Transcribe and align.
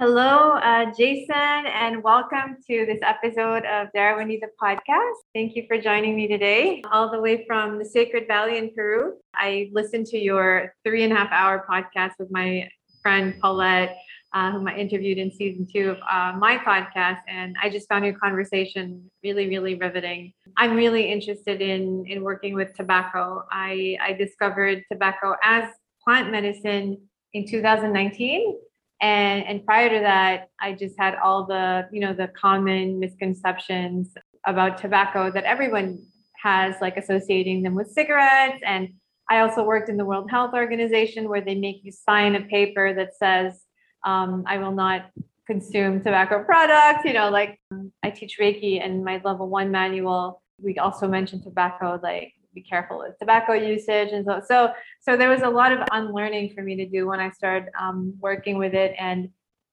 Hello, 0.00 0.52
uh, 0.52 0.86
Jason, 0.96 1.66
and 1.66 2.02
welcome 2.02 2.56
to 2.66 2.86
this 2.86 3.00
episode 3.02 3.66
of 3.66 3.88
Darawani 3.94 4.40
the 4.40 4.48
podcast. 4.58 5.18
Thank 5.34 5.54
you 5.54 5.66
for 5.68 5.78
joining 5.78 6.16
me 6.16 6.26
today, 6.26 6.82
all 6.90 7.10
the 7.10 7.20
way 7.20 7.44
from 7.46 7.78
the 7.78 7.84
Sacred 7.84 8.26
Valley 8.26 8.56
in 8.56 8.72
Peru. 8.74 9.16
I 9.34 9.68
listened 9.74 10.06
to 10.06 10.18
your 10.18 10.72
three 10.86 11.02
and 11.02 11.12
a 11.12 11.16
half 11.16 11.30
hour 11.30 11.66
podcast 11.70 12.12
with 12.18 12.30
my 12.30 12.66
friend 13.02 13.34
Paulette, 13.42 13.94
uh, 14.32 14.50
whom 14.52 14.68
I 14.68 14.76
interviewed 14.78 15.18
in 15.18 15.30
season 15.30 15.66
two 15.70 15.90
of 15.90 15.98
uh, 16.10 16.34
my 16.38 16.56
podcast, 16.56 17.20
and 17.28 17.54
I 17.62 17.68
just 17.68 17.86
found 17.86 18.02
your 18.06 18.14
conversation 18.14 19.04
really, 19.22 19.50
really 19.50 19.74
riveting. 19.74 20.32
I'm 20.56 20.76
really 20.76 21.12
interested 21.12 21.60
in 21.60 22.06
in 22.06 22.22
working 22.22 22.54
with 22.54 22.72
tobacco. 22.72 23.44
I 23.52 23.98
I 24.00 24.14
discovered 24.14 24.82
tobacco 24.90 25.34
as 25.42 25.64
plant 26.02 26.30
medicine 26.30 27.02
in 27.34 27.46
2019 27.46 28.56
and 29.00 29.44
and 29.44 29.64
prior 29.64 29.88
to 29.88 30.00
that 30.00 30.48
i 30.60 30.72
just 30.72 30.94
had 30.98 31.14
all 31.16 31.46
the 31.46 31.88
you 31.92 32.00
know 32.00 32.12
the 32.12 32.28
common 32.28 32.98
misconceptions 32.98 34.14
about 34.46 34.78
tobacco 34.78 35.30
that 35.30 35.44
everyone 35.44 35.98
has 36.42 36.74
like 36.80 36.96
associating 36.96 37.62
them 37.62 37.74
with 37.74 37.90
cigarettes. 37.90 38.62
And 38.64 38.88
i 39.28 39.40
also 39.40 39.62
worked 39.64 39.88
in 39.88 39.96
the 39.96 40.04
world 40.04 40.30
health 40.30 40.54
organization 40.54 41.28
where 41.28 41.40
they 41.40 41.54
make 41.54 41.80
you 41.82 41.92
sign 41.92 42.34
a 42.34 42.40
paper 42.42 42.94
that 42.94 43.14
says 43.16 43.60
um, 44.04 44.44
i 44.46 44.58
will 44.58 44.72
not 44.72 45.10
consume 45.46 46.00
tobacco 46.00 46.44
products 46.44 47.04
you 47.04 47.12
know 47.12 47.28
like 47.28 47.58
i 48.02 48.10
teach 48.10 48.38
reiki 48.40 48.84
and 48.84 49.04
my 49.04 49.20
level 49.24 49.48
one 49.48 49.70
manual 49.70 50.42
we 50.62 50.78
also 50.78 51.08
mention 51.08 51.42
tobacco 51.42 51.98
like 52.02 52.32
be 52.54 52.62
careful 52.62 52.98
with 52.98 53.18
tobacco 53.18 53.52
usage 53.52 54.08
and 54.12 54.24
so 54.24 54.40
so 54.44 54.72
so 55.00 55.16
there 55.16 55.30
was 55.30 55.42
a 55.42 55.48
lot 55.48 55.72
of 55.72 55.80
unlearning 55.92 56.52
for 56.54 56.62
me 56.62 56.76
to 56.76 56.86
do 56.86 57.06
when 57.06 57.20
I 57.20 57.30
started 57.30 57.70
um, 57.78 58.14
working 58.20 58.58
with 58.58 58.74
it, 58.74 58.94
and 58.98 59.30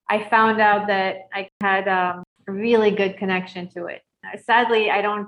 I 0.10 0.24
found 0.30 0.62
out 0.62 0.88
that 0.88 1.28
I 1.34 1.50
had 1.62 1.88
um, 1.88 2.24
a 2.48 2.52
really 2.52 2.92
good 2.92 3.18
connection 3.18 3.70
to 3.72 3.86
it. 3.88 4.02
Sadly, 4.44 4.90
I 4.90 5.02
don't. 5.02 5.28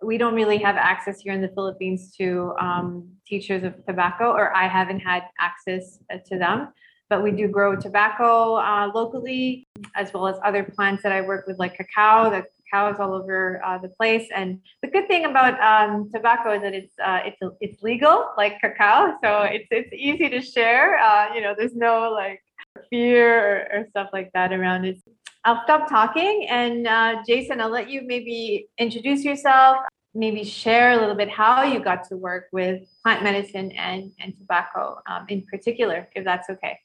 We 0.00 0.18
don't 0.18 0.34
really 0.34 0.58
have 0.58 0.76
access 0.76 1.20
here 1.20 1.32
in 1.32 1.40
the 1.40 1.48
Philippines 1.48 2.12
to 2.16 2.54
um, 2.60 3.08
teachers 3.26 3.62
of 3.62 3.74
tobacco, 3.86 4.32
or 4.32 4.54
I 4.56 4.66
haven't 4.66 5.00
had 5.00 5.22
access 5.38 5.98
uh, 6.12 6.18
to 6.26 6.38
them. 6.38 6.68
But 7.08 7.22
we 7.22 7.30
do 7.30 7.46
grow 7.46 7.76
tobacco 7.76 8.56
uh, 8.56 8.90
locally, 8.94 9.64
as 9.94 10.12
well 10.12 10.26
as 10.26 10.36
other 10.44 10.64
plants 10.64 11.02
that 11.02 11.12
I 11.12 11.20
work 11.20 11.46
with, 11.46 11.58
like 11.58 11.76
cacao. 11.76 12.30
The 12.30 12.44
cows 12.72 12.96
all 12.98 13.14
over 13.14 13.60
uh, 13.64 13.78
the 13.78 13.88
place. 13.88 14.28
And 14.34 14.60
the 14.82 14.88
good 14.88 15.06
thing 15.08 15.24
about 15.24 15.60
um, 15.60 16.10
tobacco 16.12 16.52
is 16.54 16.62
that 16.62 16.74
it's 16.74 16.94
uh, 17.04 17.20
it's 17.24 17.38
it's 17.60 17.82
legal, 17.82 18.30
like 18.36 18.60
cacao, 18.60 19.16
so 19.22 19.42
it's 19.42 19.68
it's 19.70 19.92
easy 19.92 20.28
to 20.28 20.40
share. 20.40 20.98
Uh, 20.98 21.34
you 21.34 21.40
know, 21.40 21.54
there's 21.56 21.76
no 21.76 22.10
like 22.10 22.42
fear 22.88 23.68
or, 23.72 23.80
or, 23.80 23.86
stuff 23.90 24.08
like 24.12 24.30
that 24.32 24.52
around 24.52 24.84
it. 24.84 24.98
I'll 25.44 25.62
stop 25.64 25.88
talking, 25.88 26.46
and 26.48 26.86
uh, 26.86 27.22
Jason, 27.26 27.60
I'll 27.60 27.70
let 27.70 27.90
you 27.90 28.02
maybe 28.04 28.68
introduce 28.78 29.24
yourself. 29.24 29.78
Maybe 30.14 30.44
share 30.44 30.92
a 30.92 30.96
little 30.96 31.14
bit 31.14 31.30
how 31.30 31.62
you 31.62 31.80
got 31.80 32.06
to 32.08 32.16
work 32.16 32.48
with 32.52 32.82
plant 33.02 33.22
medicine 33.22 33.72
and, 33.72 34.12
and 34.20 34.36
tobacco 34.36 35.00
um, 35.06 35.24
in 35.28 35.42
particular, 35.50 36.06
if 36.14 36.22
that's 36.24 36.50
okay. 36.50 36.78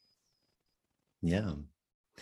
Yeah, 1.21 1.52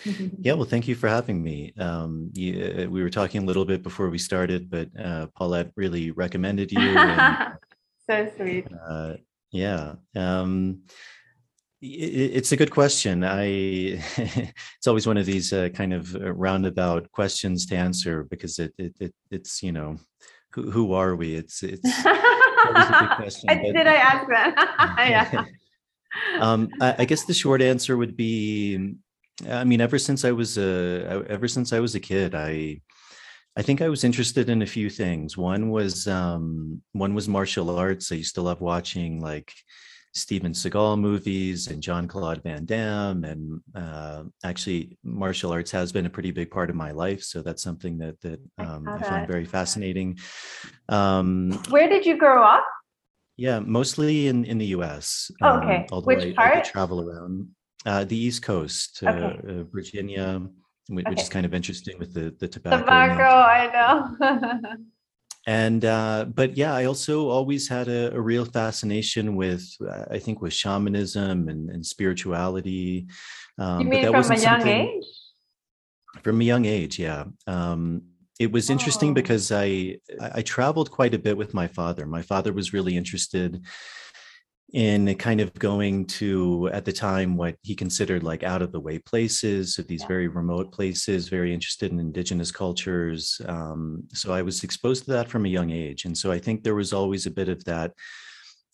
yeah, 0.39 0.53
well, 0.53 0.65
thank 0.65 0.87
you 0.87 0.95
for 0.95 1.07
having 1.07 1.41
me. 1.41 1.73
Um, 1.77 2.31
you, 2.33 2.85
uh, 2.85 2.89
we 2.89 3.01
were 3.01 3.09
talking 3.09 3.43
a 3.43 3.45
little 3.45 3.65
bit 3.65 3.83
before 3.83 4.09
we 4.09 4.17
started, 4.17 4.69
but 4.69 4.89
uh, 4.99 5.27
Paulette 5.35 5.71
really 5.75 6.11
recommended 6.11 6.71
you. 6.71 6.79
And, 6.79 7.53
so 8.09 8.31
sweet. 8.35 8.67
Uh, 8.87 9.15
yeah. 9.51 9.95
Um, 10.15 10.81
it, 11.81 12.31
it's 12.35 12.51
a 12.51 12.57
good 12.57 12.71
question. 12.71 13.23
I 13.23 13.43
it's 14.17 14.87
always 14.87 15.07
one 15.07 15.17
of 15.17 15.25
these 15.25 15.53
uh, 15.53 15.69
kind 15.69 15.93
of 15.93 16.15
uh, 16.15 16.33
roundabout 16.33 17.11
questions 17.11 17.65
to 17.67 17.75
answer 17.75 18.23
because 18.23 18.59
it, 18.59 18.73
it, 18.77 18.95
it 18.99 19.13
it's 19.31 19.63
you 19.63 19.71
know 19.71 19.97
who, 20.51 20.71
who 20.71 20.93
are 20.93 21.15
we? 21.15 21.35
It's 21.35 21.63
it's 21.63 21.85
a 21.85 22.97
good 22.99 23.15
question. 23.15 23.47
But, 23.47 23.61
Did 23.61 23.87
I 23.87 23.95
ask 23.95 24.27
that? 24.29 24.95
yeah. 25.33 25.45
um, 26.39 26.69
I, 26.81 26.95
I 26.99 27.05
guess 27.05 27.23
the 27.23 27.33
short 27.33 27.61
answer 27.61 27.97
would 27.97 28.15
be 28.17 28.95
I 29.49 29.63
mean, 29.63 29.81
ever 29.81 29.99
since 29.99 30.23
I 30.23 30.31
was 30.31 30.57
a 30.57 31.25
ever 31.29 31.47
since 31.47 31.73
I 31.73 31.79
was 31.79 31.95
a 31.95 31.99
kid, 31.99 32.35
I 32.35 32.81
I 33.57 33.61
think 33.61 33.81
I 33.81 33.89
was 33.89 34.03
interested 34.03 34.49
in 34.49 34.61
a 34.61 34.67
few 34.67 34.89
things. 34.89 35.37
One 35.37 35.69
was 35.69 36.07
um, 36.07 36.81
one 36.93 37.13
was 37.13 37.27
martial 37.27 37.69
arts. 37.69 38.11
I 38.11 38.15
used 38.15 38.35
to 38.35 38.41
love 38.41 38.61
watching 38.61 39.21
like 39.21 39.51
Steven 40.13 40.53
Seagal 40.53 40.99
movies 40.99 41.67
and 41.67 41.83
Jean-Claude 41.83 42.41
Van 42.43 42.65
Damme, 42.65 43.25
and 43.25 43.61
uh, 43.75 44.23
actually, 44.45 44.97
martial 45.03 45.51
arts 45.51 45.71
has 45.71 45.91
been 45.91 46.05
a 46.05 46.09
pretty 46.09 46.31
big 46.31 46.49
part 46.49 46.69
of 46.69 46.75
my 46.77 46.91
life. 46.91 47.21
So 47.21 47.41
that's 47.41 47.61
something 47.61 47.97
that 47.97 48.19
that 48.21 48.39
um, 48.57 48.87
I, 48.87 48.95
I 48.95 49.01
find 49.01 49.27
very 49.27 49.45
fascinating. 49.45 50.17
Um, 50.87 51.51
Where 51.69 51.89
did 51.89 52.05
you 52.05 52.17
grow 52.17 52.43
up? 52.43 52.65
Yeah, 53.37 53.59
mostly 53.59 54.27
in 54.27 54.45
in 54.45 54.57
the 54.57 54.67
U.S. 54.67 55.31
Oh, 55.41 55.57
okay, 55.59 55.87
um, 55.91 56.03
which 56.03 56.23
I, 56.23 56.33
part? 56.33 56.57
I 56.57 56.61
travel 56.61 57.01
around. 57.01 57.49
Uh, 57.85 58.03
the 58.03 58.17
East 58.17 58.41
Coast, 58.41 59.03
uh, 59.03 59.09
okay. 59.09 59.59
uh, 59.59 59.63
Virginia, 59.71 60.41
which 60.89 61.05
okay. 61.05 61.21
is 61.21 61.29
kind 61.29 61.45
of 61.45 61.53
interesting 61.53 61.99
with 61.99 62.13
the 62.13 62.35
the 62.39 62.47
tobacco. 62.47 62.79
Tobacco, 62.79 63.23
I 63.23 63.71
know. 63.71 64.77
and 65.47 65.85
uh, 65.85 66.25
but 66.25 66.57
yeah, 66.57 66.73
I 66.73 66.85
also 66.85 67.29
always 67.29 67.67
had 67.67 67.87
a, 67.87 68.15
a 68.15 68.19
real 68.19 68.45
fascination 68.45 69.35
with 69.35 69.63
I 70.09 70.17
think 70.17 70.41
with 70.41 70.53
shamanism 70.53 71.47
and, 71.47 71.69
and 71.69 71.85
spirituality. 71.85 73.07
Um, 73.59 73.81
you 73.81 73.87
mean 73.87 74.11
from 74.11 74.31
a 74.31 74.39
young 74.39 74.67
age? 74.67 75.05
From 76.23 76.41
a 76.41 76.43
young 76.43 76.65
age, 76.65 76.97
yeah. 76.97 77.25
Um, 77.45 78.03
it 78.39 78.51
was 78.51 78.69
interesting 78.69 79.11
oh. 79.11 79.13
because 79.13 79.51
I 79.51 79.97
I 80.19 80.41
traveled 80.41 80.91
quite 80.91 81.13
a 81.13 81.19
bit 81.19 81.37
with 81.37 81.53
my 81.53 81.67
father. 81.67 82.05
My 82.05 82.21
father 82.21 82.51
was 82.51 82.73
really 82.73 82.97
interested 82.97 83.63
in 84.75 85.15
kind 85.15 85.39
of 85.39 85.53
going 85.53 86.03
to 86.03 86.69
at 86.73 86.83
the 86.83 86.91
time 86.91 87.37
what 87.37 87.55
he 87.63 87.73
considered 87.73 88.23
like 88.23 88.43
out 88.43 88.61
of 88.61 88.73
the 88.73 88.79
way 88.79 88.99
places 88.99 89.73
so 89.73 89.81
these 89.81 90.01
yeah. 90.01 90.07
very 90.07 90.27
remote 90.27 90.69
places 90.69 91.29
very 91.29 91.53
interested 91.53 91.93
in 91.93 91.99
indigenous 91.99 92.51
cultures 92.51 93.39
um, 93.47 94.03
so 94.11 94.33
i 94.33 94.41
was 94.41 94.65
exposed 94.65 95.05
to 95.05 95.11
that 95.11 95.29
from 95.29 95.45
a 95.45 95.49
young 95.49 95.71
age 95.71 96.03
and 96.03 96.17
so 96.17 96.29
i 96.29 96.37
think 96.37 96.61
there 96.61 96.75
was 96.75 96.91
always 96.91 97.25
a 97.25 97.31
bit 97.31 97.47
of 97.47 97.63
that 97.63 97.93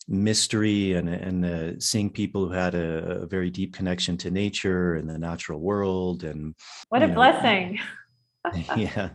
mystery 0.08 0.94
and 0.94 1.08
and 1.08 1.44
uh, 1.46 1.78
seeing 1.78 2.10
people 2.10 2.48
who 2.48 2.52
had 2.52 2.74
a, 2.74 3.22
a, 3.22 3.26
very 3.26 3.48
deep 3.48 3.72
connection 3.72 4.16
to 4.16 4.28
nature 4.28 4.96
and 4.96 5.08
the 5.08 5.16
natural 5.16 5.60
world 5.60 6.24
and 6.24 6.56
what 6.88 7.04
a 7.04 7.06
know, 7.06 7.14
blessing 7.14 7.78
yeah 8.76 9.10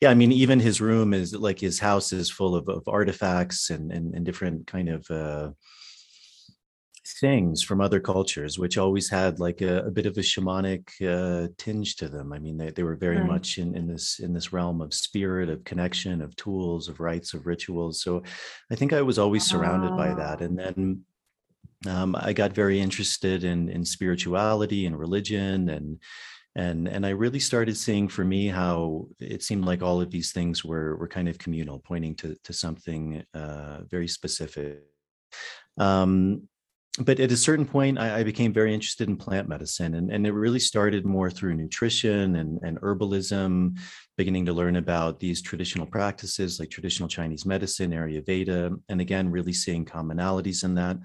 yeah 0.00 0.10
i 0.10 0.14
mean 0.14 0.32
even 0.32 0.58
his 0.58 0.80
room 0.80 1.14
is 1.14 1.32
like 1.32 1.60
his 1.60 1.78
house 1.78 2.12
is 2.12 2.28
full 2.28 2.56
of, 2.56 2.68
of 2.68 2.82
artifacts 2.88 3.70
and, 3.70 3.92
and, 3.92 4.16
and 4.16 4.26
different 4.26 4.66
kind 4.66 4.88
of 4.88 5.08
uh, 5.12 5.50
things 7.06 7.62
from 7.62 7.80
other 7.80 8.00
cultures, 8.00 8.58
which 8.58 8.78
always 8.78 9.08
had 9.10 9.40
like 9.40 9.60
a, 9.60 9.84
a 9.84 9.90
bit 9.90 10.06
of 10.06 10.16
a 10.16 10.20
shamanic 10.20 10.88
uh, 11.02 11.48
tinge 11.58 11.96
to 11.96 12.08
them. 12.08 12.32
I 12.32 12.38
mean, 12.38 12.56
they, 12.56 12.70
they 12.70 12.82
were 12.82 12.96
very 12.96 13.18
right. 13.18 13.26
much 13.26 13.58
in, 13.58 13.76
in 13.76 13.86
this 13.86 14.20
in 14.20 14.32
this 14.32 14.52
realm 14.52 14.80
of 14.80 14.94
spirit, 14.94 15.48
of 15.48 15.64
connection, 15.64 16.22
of 16.22 16.36
tools, 16.36 16.88
of 16.88 17.00
rites, 17.00 17.34
of 17.34 17.46
rituals. 17.46 18.02
So 18.02 18.22
I 18.70 18.74
think 18.74 18.92
I 18.92 19.02
was 19.02 19.18
always 19.18 19.44
surrounded 19.44 19.96
by 19.96 20.14
that. 20.14 20.40
And 20.40 20.58
then 20.58 21.02
um, 21.86 22.16
I 22.18 22.32
got 22.32 22.52
very 22.52 22.80
interested 22.80 23.44
in 23.44 23.68
in 23.68 23.84
spirituality 23.84 24.86
and 24.86 24.98
religion 24.98 25.68
and 25.68 25.98
and 26.56 26.86
and 26.86 27.04
I 27.04 27.10
really 27.10 27.40
started 27.40 27.76
seeing 27.76 28.08
for 28.08 28.24
me 28.24 28.46
how 28.46 29.08
it 29.18 29.42
seemed 29.42 29.64
like 29.64 29.82
all 29.82 30.00
of 30.00 30.10
these 30.10 30.32
things 30.32 30.64
were 30.64 30.96
were 30.96 31.08
kind 31.08 31.28
of 31.28 31.38
communal, 31.38 31.80
pointing 31.80 32.14
to 32.16 32.36
to 32.44 32.52
something 32.52 33.24
uh, 33.34 33.80
very 33.90 34.08
specific. 34.08 34.82
Um, 35.78 36.48
but 37.00 37.18
at 37.18 37.32
a 37.32 37.36
certain 37.36 37.66
point, 37.66 37.98
I, 37.98 38.20
I, 38.20 38.22
became 38.22 38.52
very 38.52 38.72
interested 38.72 39.08
in 39.08 39.16
plant 39.16 39.48
medicine, 39.48 39.96
and, 39.96 40.12
and 40.12 40.24
it 40.24 40.32
really 40.32 40.60
started 40.60 41.04
more 41.04 41.28
through 41.28 41.54
nutrition 41.54 42.36
and, 42.36 42.60
and 42.62 42.80
herbalism, 42.80 43.76
beginning 44.16 44.46
to 44.46 44.52
learn 44.52 44.76
about 44.76 45.18
these 45.18 45.42
traditional 45.42 45.86
practices 45.86 46.60
like 46.60 46.70
traditional 46.70 47.08
Chinese 47.08 47.44
medicine, 47.44 47.90
Ayurveda, 47.90 48.78
and 48.88 49.00
again, 49.00 49.28
really 49.28 49.52
seeing 49.52 49.84
commonalities 49.84 50.62
in 50.62 50.76
that. 50.76 50.98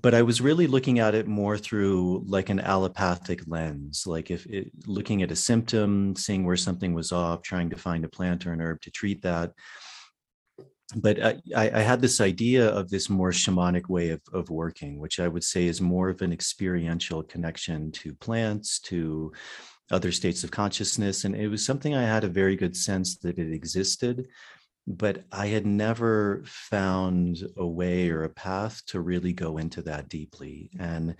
But 0.00 0.14
I 0.14 0.22
was 0.22 0.40
really 0.40 0.66
looking 0.66 0.98
at 0.98 1.14
it 1.14 1.26
more 1.26 1.58
through 1.58 2.24
like 2.26 2.48
an 2.48 2.60
allopathic 2.60 3.42
lens, 3.46 4.06
like 4.06 4.30
if 4.30 4.46
it, 4.46 4.70
looking 4.86 5.22
at 5.22 5.30
a 5.30 5.36
symptom, 5.36 6.16
seeing 6.16 6.46
where 6.46 6.56
something 6.56 6.94
was 6.94 7.12
off, 7.12 7.42
trying 7.42 7.68
to 7.68 7.76
find 7.76 8.02
a 8.06 8.08
plant 8.08 8.46
or 8.46 8.54
an 8.54 8.62
herb 8.62 8.80
to 8.80 8.90
treat 8.90 9.20
that 9.20 9.52
but 10.96 11.22
I, 11.22 11.40
I, 11.56 11.80
had 11.80 12.00
this 12.00 12.20
idea 12.20 12.68
of 12.68 12.90
this 12.90 13.08
more 13.08 13.30
shamanic 13.30 13.88
way 13.88 14.10
of, 14.10 14.20
of 14.32 14.50
working, 14.50 14.98
which 14.98 15.18
I 15.18 15.28
would 15.28 15.44
say 15.44 15.66
is 15.66 15.80
more 15.80 16.10
of 16.10 16.20
an 16.20 16.32
experiential 16.32 17.22
connection 17.22 17.90
to 17.92 18.14
plants, 18.14 18.80
to 18.80 19.32
other 19.90 20.12
states 20.12 20.44
of 20.44 20.50
consciousness. 20.50 21.24
And 21.24 21.34
it 21.34 21.48
was 21.48 21.64
something 21.64 21.94
I 21.94 22.02
had 22.02 22.24
a 22.24 22.28
very 22.28 22.54
good 22.54 22.76
sense 22.76 23.16
that 23.18 23.38
it 23.38 23.52
existed, 23.52 24.28
but 24.86 25.24
I 25.32 25.46
had 25.46 25.66
never 25.66 26.42
found 26.44 27.38
a 27.56 27.66
way 27.66 28.10
or 28.10 28.24
a 28.24 28.30
path 28.30 28.82
to 28.88 29.00
really 29.00 29.32
go 29.32 29.56
into 29.56 29.82
that 29.82 30.08
deeply. 30.08 30.70
And 30.78 31.16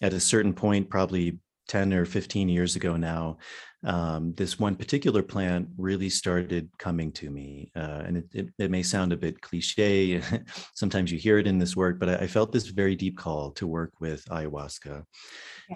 at 0.00 0.14
a 0.14 0.20
certain 0.20 0.54
point, 0.54 0.88
probably 0.88 1.38
10 1.68 1.92
or 1.92 2.04
15 2.04 2.48
years 2.48 2.76
ago 2.76 2.96
now, 2.96 3.38
um, 3.84 4.32
this 4.34 4.60
one 4.60 4.76
particular 4.76 5.22
plant 5.22 5.68
really 5.76 6.08
started 6.08 6.68
coming 6.78 7.10
to 7.12 7.30
me. 7.30 7.72
Uh, 7.74 8.02
and 8.06 8.16
it, 8.18 8.24
it, 8.32 8.48
it, 8.58 8.70
may 8.70 8.82
sound 8.82 9.12
a 9.12 9.16
bit 9.16 9.40
cliche. 9.40 10.20
Sometimes 10.74 11.10
you 11.10 11.18
hear 11.18 11.38
it 11.38 11.48
in 11.48 11.58
this 11.58 11.74
work, 11.74 11.98
but 11.98 12.08
I, 12.08 12.14
I, 12.16 12.26
felt 12.28 12.52
this 12.52 12.68
very 12.68 12.94
deep 12.94 13.18
call 13.18 13.50
to 13.52 13.66
work 13.66 13.92
with 13.98 14.24
ayahuasca. 14.26 15.04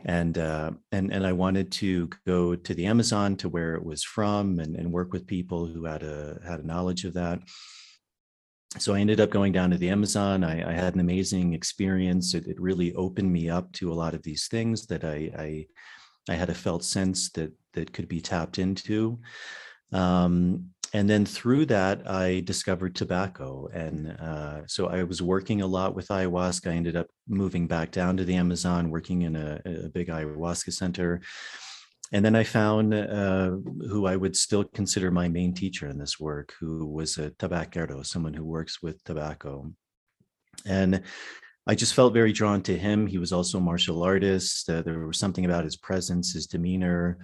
And, 0.04 0.38
uh, 0.38 0.72
and, 0.92 1.12
and 1.12 1.26
I 1.26 1.32
wanted 1.32 1.72
to 1.72 2.08
go 2.26 2.54
to 2.54 2.74
the 2.74 2.86
Amazon 2.86 3.34
to 3.36 3.48
where 3.48 3.74
it 3.74 3.84
was 3.84 4.04
from 4.04 4.60
and, 4.60 4.76
and 4.76 4.92
work 4.92 5.12
with 5.12 5.26
people 5.26 5.66
who 5.66 5.84
had 5.84 6.04
a, 6.04 6.38
had 6.46 6.60
a 6.60 6.66
knowledge 6.66 7.04
of 7.04 7.14
that 7.14 7.40
so 8.78 8.94
I 8.94 9.00
ended 9.00 9.20
up 9.20 9.30
going 9.30 9.52
down 9.52 9.70
to 9.70 9.78
the 9.78 9.88
Amazon. 9.88 10.44
I, 10.44 10.70
I 10.70 10.72
had 10.72 10.94
an 10.94 11.00
amazing 11.00 11.52
experience. 11.52 12.34
It, 12.34 12.46
it, 12.46 12.60
really 12.60 12.94
opened 12.94 13.32
me 13.32 13.48
up 13.48 13.72
to 13.72 13.92
a 13.92 13.94
lot 13.94 14.14
of 14.14 14.22
these 14.22 14.48
things 14.48 14.86
that 14.86 15.04
I, 15.04 15.30
I, 15.38 15.66
I 16.28 16.34
had 16.34 16.50
a 16.50 16.54
felt 16.54 16.84
sense 16.84 17.30
that 17.32 17.52
that 17.74 17.92
could 17.92 18.08
be 18.08 18.20
tapped 18.20 18.58
into. 18.58 19.18
Um, 19.92 20.70
and 20.92 21.10
then 21.10 21.26
through 21.26 21.66
that, 21.66 22.08
I 22.08 22.40
discovered 22.44 22.94
tobacco. 22.94 23.68
And 23.72 24.16
uh, 24.20 24.66
so 24.66 24.86
I 24.86 25.02
was 25.02 25.20
working 25.20 25.60
a 25.60 25.66
lot 25.66 25.94
with 25.94 26.08
ayahuasca. 26.08 26.70
I 26.70 26.74
ended 26.74 26.96
up 26.96 27.08
moving 27.28 27.66
back 27.66 27.90
down 27.90 28.16
to 28.16 28.24
the 28.24 28.36
Amazon, 28.36 28.90
working 28.90 29.22
in 29.22 29.36
a, 29.36 29.60
a 29.64 29.88
big 29.88 30.08
ayahuasca 30.08 30.72
center 30.72 31.20
and 32.12 32.24
then 32.24 32.36
I 32.36 32.44
found 32.44 32.94
uh, 32.94 33.50
who 33.88 34.06
I 34.06 34.16
would 34.16 34.36
still 34.36 34.64
consider 34.64 35.10
my 35.10 35.28
main 35.28 35.54
teacher 35.54 35.88
in 35.88 35.98
this 35.98 36.20
work, 36.20 36.54
who 36.60 36.86
was 36.86 37.18
a 37.18 37.30
tabacero, 37.30 38.04
someone 38.04 38.34
who 38.34 38.44
works 38.44 38.82
with 38.82 39.02
tobacco. 39.04 39.72
And 40.64 41.02
I 41.66 41.74
just 41.74 41.94
felt 41.94 42.14
very 42.14 42.32
drawn 42.32 42.62
to 42.62 42.78
him. 42.78 43.06
He 43.06 43.18
was 43.18 43.32
also 43.32 43.58
a 43.58 43.60
martial 43.60 44.02
artist. 44.02 44.70
Uh, 44.70 44.82
there 44.82 45.06
was 45.06 45.18
something 45.18 45.44
about 45.44 45.64
his 45.64 45.76
presence, 45.76 46.32
his 46.32 46.46
demeanor, 46.46 47.18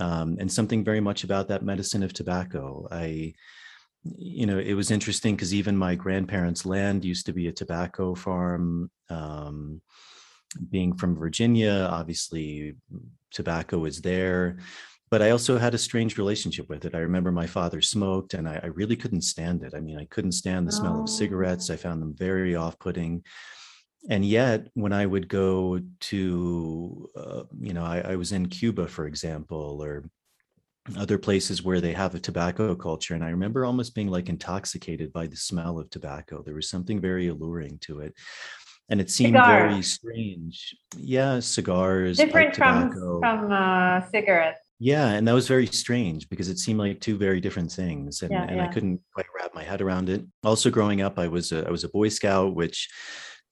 um, 0.00 0.38
and 0.40 0.50
something 0.50 0.82
very 0.82 1.00
much 1.00 1.24
about 1.24 1.48
that 1.48 1.62
medicine 1.62 2.02
of 2.02 2.14
tobacco. 2.14 2.88
I, 2.90 3.34
you 4.04 4.46
know, 4.46 4.58
it 4.58 4.72
was 4.72 4.90
interesting 4.90 5.36
because 5.36 5.52
even 5.52 5.76
my 5.76 5.94
grandparents' 5.94 6.64
land 6.64 7.04
used 7.04 7.26
to 7.26 7.34
be 7.34 7.48
a 7.48 7.52
tobacco 7.52 8.14
farm. 8.14 8.90
Um, 9.10 9.82
being 10.70 10.96
from 10.96 11.16
Virginia, 11.16 11.88
obviously 11.90 12.74
tobacco 13.30 13.78
was 13.78 14.00
there 14.00 14.58
but 15.12 15.20
I 15.20 15.28
also 15.28 15.58
had 15.58 15.74
a 15.74 15.78
strange 15.78 16.16
relationship 16.16 16.70
with 16.70 16.86
it. 16.86 16.94
I 16.94 17.00
remember 17.00 17.30
my 17.30 17.46
father 17.46 17.82
smoked 17.82 18.32
and 18.32 18.48
I, 18.48 18.60
I 18.62 18.68
really 18.68 18.96
couldn't 18.96 19.20
stand 19.20 19.62
it. 19.62 19.74
I 19.74 19.80
mean, 19.80 19.98
I 19.98 20.06
couldn't 20.06 20.32
stand 20.32 20.66
the 20.66 20.72
smell 20.72 20.96
oh. 20.96 21.02
of 21.02 21.10
cigarettes. 21.10 21.68
I 21.68 21.76
found 21.76 22.00
them 22.00 22.14
very 22.16 22.56
off 22.56 22.78
putting. 22.78 23.22
And 24.08 24.24
yet, 24.24 24.68
when 24.72 24.94
I 24.94 25.04
would 25.04 25.28
go 25.28 25.80
to, 26.00 27.10
uh, 27.14 27.42
you 27.60 27.74
know, 27.74 27.84
I, 27.84 28.00
I 28.00 28.16
was 28.16 28.32
in 28.32 28.48
Cuba, 28.48 28.88
for 28.88 29.06
example, 29.06 29.82
or 29.82 30.08
other 30.96 31.18
places 31.18 31.62
where 31.62 31.82
they 31.82 31.92
have 31.92 32.14
a 32.14 32.18
tobacco 32.18 32.74
culture. 32.74 33.14
And 33.14 33.22
I 33.22 33.28
remember 33.28 33.66
almost 33.66 33.94
being 33.94 34.08
like 34.08 34.30
intoxicated 34.30 35.12
by 35.12 35.26
the 35.26 35.36
smell 35.36 35.78
of 35.78 35.90
tobacco. 35.90 36.42
There 36.42 36.54
was 36.54 36.70
something 36.70 37.02
very 37.02 37.28
alluring 37.28 37.80
to 37.82 38.00
it 38.00 38.14
and 38.88 39.00
it 39.00 39.10
seemed 39.10 39.34
Cigar. 39.34 39.68
very 39.68 39.82
strange. 39.82 40.76
Yeah, 40.96 41.40
cigars, 41.40 42.16
different 42.18 42.54
from 42.54 42.92
from 42.92 43.52
uh, 43.52 44.02
cigarettes. 44.10 44.60
Yeah, 44.78 45.10
and 45.10 45.28
that 45.28 45.32
was 45.32 45.46
very 45.46 45.66
strange 45.68 46.28
because 46.28 46.48
it 46.48 46.58
seemed 46.58 46.80
like 46.80 47.00
two 47.00 47.16
very 47.16 47.40
different 47.40 47.70
things, 47.70 48.22
and, 48.22 48.32
yeah, 48.32 48.42
and 48.42 48.56
yeah. 48.56 48.64
I 48.64 48.68
couldn't 48.68 49.00
quite 49.14 49.26
wrap 49.38 49.54
my 49.54 49.62
head 49.62 49.80
around 49.80 50.08
it. 50.08 50.24
Also, 50.42 50.70
growing 50.70 51.02
up, 51.02 51.18
I 51.18 51.28
was 51.28 51.52
a, 51.52 51.66
I 51.66 51.70
was 51.70 51.84
a 51.84 51.88
Boy 51.88 52.08
Scout, 52.08 52.56
which 52.56 52.88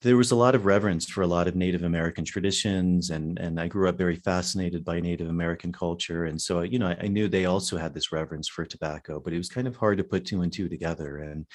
there 0.01 0.17
was 0.17 0.31
a 0.31 0.35
lot 0.35 0.55
of 0.55 0.65
reverence 0.65 1.07
for 1.07 1.21
a 1.21 1.27
lot 1.27 1.47
of 1.47 1.55
Native 1.55 1.83
American 1.83 2.25
traditions, 2.25 3.11
and 3.11 3.39
and 3.39 3.59
I 3.59 3.67
grew 3.67 3.87
up 3.87 3.97
very 3.97 4.17
fascinated 4.17 4.83
by 4.83 4.99
Native 4.99 5.29
American 5.29 5.71
culture, 5.71 6.25
and 6.25 6.41
so 6.41 6.61
you 6.61 6.79
know 6.79 6.87
I, 6.87 6.97
I 7.03 7.07
knew 7.07 7.29
they 7.29 7.45
also 7.45 7.77
had 7.77 7.93
this 7.93 8.11
reverence 8.11 8.49
for 8.49 8.65
tobacco, 8.65 9.19
but 9.19 9.31
it 9.31 9.37
was 9.37 9.47
kind 9.47 9.67
of 9.67 9.77
hard 9.77 9.99
to 9.99 10.03
put 10.03 10.25
two 10.25 10.41
and 10.41 10.51
two 10.51 10.67
together. 10.67 11.19
And 11.19 11.45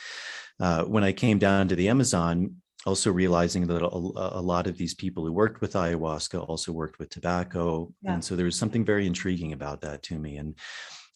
uh, 0.58 0.84
when 0.84 1.05
I 1.05 1.12
came 1.12 1.38
down 1.38 1.69
to 1.69 1.76
the 1.76 1.88
Amazon, 1.88 2.56
also 2.87 3.11
realizing 3.12 3.67
that 3.67 3.83
a, 3.83 3.87
a, 3.87 4.41
lot 4.41 4.67
of 4.67 4.79
these 4.79 4.94
people 4.94 5.25
who 5.25 5.33
worked 5.33 5.61
with 5.61 5.75
ayahuasca 5.75 6.49
also 6.49 6.73
worked 6.73 6.99
with 6.99 7.11
tobacco 7.11 7.93
yeah. 8.03 8.15
and 8.15 8.25
so 8.25 8.37
there 8.37 8.47
was 8.47 8.56
something 8.56 8.85
very 8.85 9.06
intriguing 9.06 9.53
about 9.53 9.81
that 9.81 10.03
to 10.03 10.19
me 10.19 10.37
and 10.37 10.55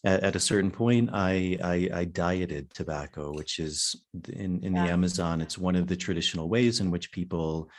at, 0.03 0.21
at 0.23 0.35
a 0.35 0.39
certain 0.39 0.71
point 0.71 1.09
I, 1.13 1.57
I, 1.63 1.89
I 1.93 2.05
dieted 2.05 2.73
tobacco 2.73 3.33
which 3.33 3.59
is 3.59 3.95
in 4.29 4.63
in 4.63 4.75
yeah. 4.75 4.85
the 4.85 4.91
amazon 4.91 5.41
it's 5.41 5.57
one 5.57 5.75
of 5.75 5.87
the 5.87 5.95
traditional 5.95 6.49
ways 6.49 6.79
in 6.79 6.91
which 6.91 7.11
people 7.11 7.69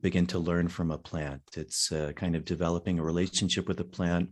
begin 0.00 0.26
to 0.26 0.38
learn 0.38 0.68
from 0.68 0.90
a 0.90 0.98
plant 0.98 1.42
it's 1.56 1.92
uh, 1.92 2.12
kind 2.16 2.34
of 2.34 2.44
developing 2.44 2.98
a 2.98 3.04
relationship 3.04 3.68
with 3.68 3.78
a 3.80 3.84
plant 3.84 4.30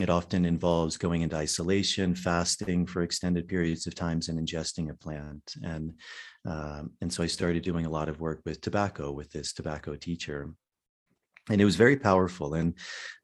it 0.00 0.10
often 0.10 0.44
involves 0.44 0.96
going 0.96 1.22
into 1.22 1.36
isolation 1.36 2.14
fasting 2.14 2.84
for 2.84 3.02
extended 3.02 3.46
periods 3.46 3.86
of 3.86 3.94
times 3.94 4.28
and 4.28 4.38
ingesting 4.38 4.90
a 4.90 4.94
plant 4.94 5.54
and 5.62 5.94
um, 6.46 6.92
and 7.00 7.12
so 7.12 7.22
I 7.22 7.26
started 7.26 7.62
doing 7.62 7.86
a 7.86 7.90
lot 7.90 8.08
of 8.08 8.20
work 8.20 8.40
with 8.44 8.60
tobacco 8.60 9.10
with 9.12 9.30
this 9.30 9.52
tobacco 9.52 9.96
teacher. 9.96 10.50
And 11.50 11.60
it 11.60 11.64
was 11.64 11.76
very 11.76 11.96
powerful. 11.96 12.54
And 12.54 12.74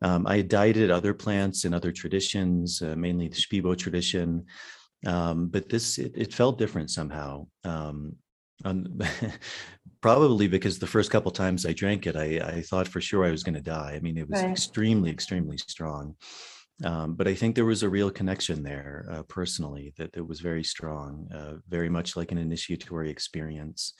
um, 0.02 0.26
I 0.26 0.38
had 0.38 0.48
dieted 0.48 0.90
other 0.90 1.14
plants 1.14 1.64
and 1.64 1.74
other 1.74 1.92
traditions, 1.92 2.82
uh, 2.82 2.94
mainly 2.96 3.28
the 3.28 3.36
Shipibo 3.36 3.76
tradition. 3.76 4.46
Um, 5.06 5.48
but 5.48 5.68
this, 5.68 5.98
it, 5.98 6.12
it, 6.14 6.34
felt 6.34 6.58
different 6.58 6.90
somehow. 6.90 7.46
Um, 7.64 8.16
probably 10.02 10.48
because 10.48 10.78
the 10.78 10.86
first 10.86 11.10
couple 11.10 11.30
times 11.30 11.64
I 11.64 11.72
drank 11.72 12.06
it, 12.06 12.14
I, 12.14 12.56
I 12.56 12.60
thought 12.60 12.88
for 12.88 13.00
sure 13.00 13.24
I 13.24 13.30
was 13.30 13.42
going 13.42 13.54
to 13.54 13.62
die. 13.62 13.94
I 13.96 14.00
mean, 14.00 14.18
it 14.18 14.28
was 14.28 14.42
right. 14.42 14.50
extremely, 14.50 15.10
extremely 15.10 15.56
strong. 15.56 16.14
Um, 16.84 17.14
but 17.14 17.28
I 17.28 17.34
think 17.34 17.54
there 17.54 17.66
was 17.66 17.82
a 17.82 17.88
real 17.88 18.10
connection 18.10 18.62
there 18.62 19.06
uh, 19.10 19.22
personally 19.24 19.92
that, 19.98 20.12
that 20.12 20.24
was 20.24 20.40
very 20.40 20.64
strong, 20.64 21.28
uh, 21.34 21.56
very 21.68 21.88
much 21.88 22.16
like 22.16 22.32
an 22.32 22.38
initiatory 22.38 23.10
experience. 23.10 23.94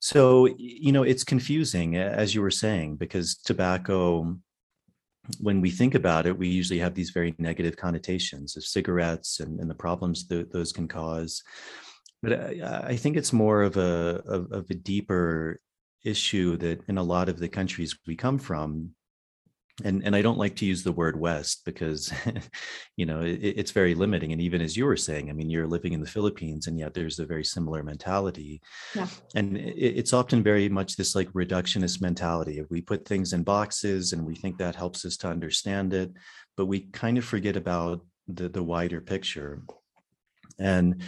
So, 0.00 0.48
you 0.58 0.92
know, 0.92 1.02
it's 1.02 1.24
confusing, 1.24 1.96
as 1.96 2.34
you 2.34 2.42
were 2.42 2.50
saying, 2.50 2.96
because 2.96 3.36
tobacco, 3.36 4.36
when 5.40 5.60
we 5.60 5.70
think 5.70 5.94
about 5.94 6.26
it, 6.26 6.38
we 6.38 6.48
usually 6.48 6.78
have 6.78 6.94
these 6.94 7.10
very 7.10 7.34
negative 7.38 7.76
connotations 7.76 8.56
of 8.56 8.64
cigarettes 8.64 9.40
and, 9.40 9.58
and 9.58 9.68
the 9.68 9.74
problems 9.74 10.28
that 10.28 10.52
those 10.52 10.72
can 10.72 10.88
cause. 10.88 11.42
But 12.22 12.32
I, 12.32 12.80
I 12.88 12.96
think 12.96 13.16
it's 13.16 13.32
more 13.32 13.62
of 13.62 13.76
a, 13.76 14.22
of, 14.26 14.52
of 14.52 14.70
a 14.70 14.74
deeper 14.74 15.58
issue 16.04 16.56
that 16.58 16.82
in 16.88 16.98
a 16.98 17.02
lot 17.02 17.28
of 17.28 17.38
the 17.38 17.48
countries 17.48 17.98
we 18.06 18.14
come 18.14 18.38
from, 18.38 18.90
and 19.84 20.02
and 20.04 20.16
I 20.16 20.22
don't 20.22 20.38
like 20.38 20.56
to 20.56 20.66
use 20.66 20.82
the 20.82 20.92
word 20.92 21.18
West 21.18 21.64
because, 21.64 22.12
you 22.96 23.06
know, 23.06 23.20
it, 23.20 23.38
it's 23.42 23.70
very 23.70 23.94
limiting. 23.94 24.32
And 24.32 24.40
even 24.40 24.60
as 24.60 24.76
you 24.76 24.84
were 24.84 24.96
saying, 24.96 25.30
I 25.30 25.32
mean, 25.32 25.50
you're 25.50 25.66
living 25.66 25.92
in 25.92 26.00
the 26.00 26.06
Philippines, 26.06 26.66
and 26.66 26.78
yet 26.78 26.94
there's 26.94 27.18
a 27.18 27.26
very 27.26 27.44
similar 27.44 27.82
mentality. 27.82 28.60
Yeah. 28.94 29.06
And 29.34 29.56
it, 29.56 29.76
it's 29.76 30.12
often 30.12 30.42
very 30.42 30.68
much 30.68 30.96
this 30.96 31.14
like 31.14 31.30
reductionist 31.32 32.00
mentality. 32.00 32.58
If 32.58 32.70
we 32.70 32.80
put 32.80 33.06
things 33.06 33.32
in 33.32 33.42
boxes 33.44 34.12
and 34.12 34.26
we 34.26 34.34
think 34.34 34.58
that 34.58 34.74
helps 34.74 35.04
us 35.04 35.16
to 35.18 35.28
understand 35.28 35.94
it, 35.94 36.12
but 36.56 36.66
we 36.66 36.80
kind 36.92 37.18
of 37.18 37.24
forget 37.24 37.56
about 37.56 38.04
the 38.26 38.48
the 38.48 38.62
wider 38.62 39.00
picture. 39.00 39.62
And 40.58 41.02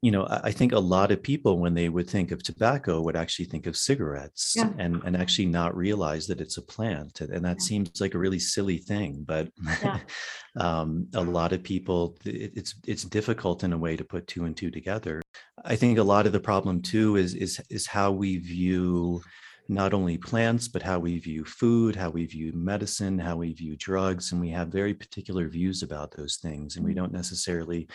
you 0.00 0.10
know 0.12 0.26
i 0.44 0.52
think 0.52 0.72
a 0.72 0.78
lot 0.78 1.10
of 1.10 1.22
people 1.22 1.58
when 1.58 1.74
they 1.74 1.88
would 1.88 2.08
think 2.08 2.30
of 2.30 2.42
tobacco 2.42 3.00
would 3.00 3.16
actually 3.16 3.44
think 3.44 3.66
of 3.66 3.76
cigarettes 3.76 4.54
yeah. 4.56 4.70
and 4.78 5.02
and 5.04 5.16
actually 5.16 5.46
not 5.46 5.76
realize 5.76 6.26
that 6.26 6.40
it's 6.40 6.56
a 6.56 6.62
plant 6.62 7.20
and 7.20 7.44
that 7.44 7.56
yeah. 7.60 7.64
seems 7.64 8.00
like 8.00 8.14
a 8.14 8.18
really 8.18 8.38
silly 8.38 8.78
thing 8.78 9.24
but 9.26 9.48
yeah. 9.82 9.98
um, 10.56 11.06
a 11.14 11.20
lot 11.20 11.52
of 11.52 11.62
people 11.62 12.16
it's 12.24 12.74
it's 12.86 13.04
difficult 13.04 13.64
in 13.64 13.72
a 13.72 13.78
way 13.78 13.96
to 13.96 14.04
put 14.04 14.26
two 14.26 14.44
and 14.44 14.56
two 14.56 14.70
together 14.70 15.20
i 15.64 15.74
think 15.74 15.98
a 15.98 16.02
lot 16.02 16.26
of 16.26 16.32
the 16.32 16.40
problem 16.40 16.80
too 16.80 17.16
is 17.16 17.34
is 17.34 17.60
is 17.68 17.86
how 17.86 18.12
we 18.12 18.38
view 18.38 19.20
not 19.68 19.92
only 19.92 20.16
plants, 20.16 20.66
but 20.66 20.82
how 20.82 20.98
we 20.98 21.18
view 21.18 21.44
food, 21.44 21.94
how 21.94 22.08
we 22.08 22.24
view 22.24 22.52
medicine, 22.54 23.18
how 23.18 23.36
we 23.36 23.52
view 23.52 23.76
drugs. 23.76 24.32
And 24.32 24.40
we 24.40 24.48
have 24.48 24.68
very 24.68 24.94
particular 24.94 25.46
views 25.46 25.82
about 25.82 26.10
those 26.16 26.36
things. 26.36 26.76
And 26.76 26.84
we 26.84 26.92
mm-hmm. 26.92 27.00
don't 27.00 27.12
necessarily 27.12 27.86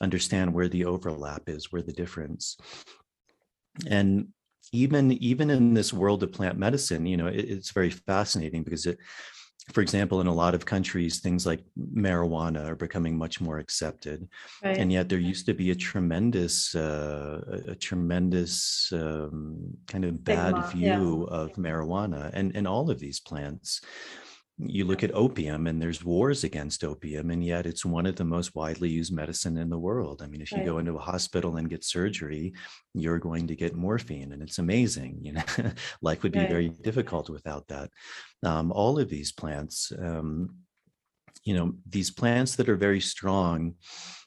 understand 0.00 0.52
where 0.52 0.68
the 0.68 0.84
overlap 0.84 1.48
is, 1.48 1.72
where 1.72 1.82
the 1.82 1.92
difference. 1.92 2.56
And 3.86 4.28
even 4.72 5.12
even 5.12 5.50
in 5.50 5.74
this 5.74 5.92
world 5.92 6.22
of 6.22 6.32
plant 6.32 6.58
medicine, 6.58 7.06
you 7.06 7.16
know, 7.16 7.26
it, 7.26 7.48
it's 7.48 7.70
very 7.72 7.90
fascinating 7.90 8.62
because 8.62 8.86
it 8.86 8.98
for 9.72 9.82
example, 9.82 10.20
in 10.20 10.26
a 10.26 10.34
lot 10.34 10.54
of 10.54 10.66
countries, 10.66 11.20
things 11.20 11.46
like 11.46 11.62
marijuana 11.78 12.66
are 12.66 12.76
becoming 12.76 13.16
much 13.16 13.40
more 13.40 13.58
accepted, 13.58 14.28
right. 14.64 14.76
and 14.76 14.90
yet 14.90 15.08
there 15.08 15.18
used 15.18 15.46
to 15.46 15.54
be 15.54 15.70
a 15.70 15.74
tremendous, 15.74 16.74
uh, 16.74 17.62
a, 17.68 17.74
tremendous 17.74 18.90
um, 18.92 19.76
kind 19.86 20.04
of 20.04 20.24
bad 20.24 20.54
Stigma, 20.66 20.70
view 20.72 21.28
yeah. 21.30 21.36
of 21.36 21.52
marijuana 21.52 22.30
and 22.32 22.56
and 22.56 22.66
all 22.66 22.90
of 22.90 22.98
these 22.98 23.20
plants. 23.20 23.80
You 24.66 24.84
look 24.84 25.02
at 25.02 25.14
opium 25.14 25.66
and 25.66 25.80
there's 25.80 26.04
wars 26.04 26.44
against 26.44 26.84
opium 26.84 27.30
and 27.30 27.44
yet 27.44 27.66
it's 27.66 27.84
one 27.84 28.06
of 28.06 28.16
the 28.16 28.24
most 28.24 28.54
widely 28.54 28.88
used 28.88 29.12
medicine 29.12 29.56
in 29.56 29.70
the 29.70 29.78
world 29.78 30.20
i 30.22 30.26
mean 30.26 30.40
if 30.40 30.50
you 30.52 30.58
right. 30.58 30.66
go 30.66 30.78
into 30.78 30.96
a 30.96 31.00
hospital 31.00 31.56
and 31.56 31.70
get 31.70 31.84
surgery 31.84 32.52
you're 32.94 33.18
going 33.18 33.46
to 33.46 33.56
get 33.56 33.74
morphine 33.74 34.32
and 34.32 34.42
it's 34.42 34.58
amazing 34.58 35.18
you 35.22 35.32
know 35.32 35.42
life 36.02 36.22
would 36.22 36.32
be 36.32 36.40
right. 36.40 36.48
very 36.48 36.68
difficult 36.68 37.30
without 37.30 37.66
that 37.68 37.90
um, 38.44 38.72
all 38.72 38.98
of 38.98 39.08
these 39.08 39.32
plants 39.32 39.92
um, 39.98 40.54
you 41.44 41.54
know 41.54 41.72
these 41.88 42.10
plants 42.10 42.56
that 42.56 42.68
are 42.68 42.76
very 42.76 43.00
strong 43.00 43.74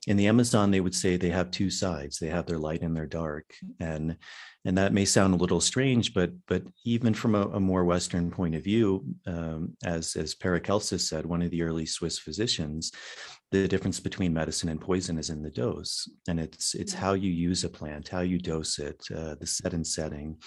in 0.08 0.18
the 0.18 0.28
amazon 0.28 0.72
they 0.72 0.82
would 0.82 0.96
say 0.96 1.16
they 1.16 1.30
have 1.30 1.52
two 1.52 1.70
sides 1.70 2.18
they 2.18 2.28
have 2.28 2.46
their 2.46 2.58
light 2.58 2.82
and 2.82 2.96
their 2.96 3.06
dark 3.06 3.54
and 3.80 4.18
and 4.66 4.78
that 4.78 4.94
may 4.94 5.06
sound 5.06 5.34
a 5.34 5.38
little 5.38 5.62
strange 5.62 6.14
but 6.14 6.32
but 6.48 6.64
even 6.86 7.14
from 7.14 7.36
a, 7.36 7.42
a 7.50 7.60
more 7.60 7.84
western 7.86 8.32
point 8.32 8.56
of 8.56 8.64
view 8.64 9.04
um, 9.28 9.76
as 9.86 10.16
as 10.16 10.36
paracelsus 10.36 11.08
said 11.08 11.26
one 11.26 11.42
of 11.42 11.52
the 11.52 11.62
early 11.62 11.86
swiss 11.86 12.20
physicians 12.20 12.92
the 13.52 13.68
difference 13.68 14.00
between 14.00 14.34
medicine 14.34 14.70
and 14.70 14.82
poison 14.82 15.18
is 15.18 15.30
in 15.30 15.44
the 15.44 15.52
dose 15.52 16.10
and 16.28 16.40
it's 16.40 16.74
it's 16.76 16.94
how 16.94 17.14
you 17.14 17.32
use 17.32 17.64
a 17.64 17.70
plant 17.70 18.08
how 18.08 18.22
you 18.22 18.40
dose 18.40 18.80
it 18.80 19.04
uh, 19.16 19.36
the 19.40 19.48
set 19.48 19.74
and 19.74 19.86
setting 19.86 20.38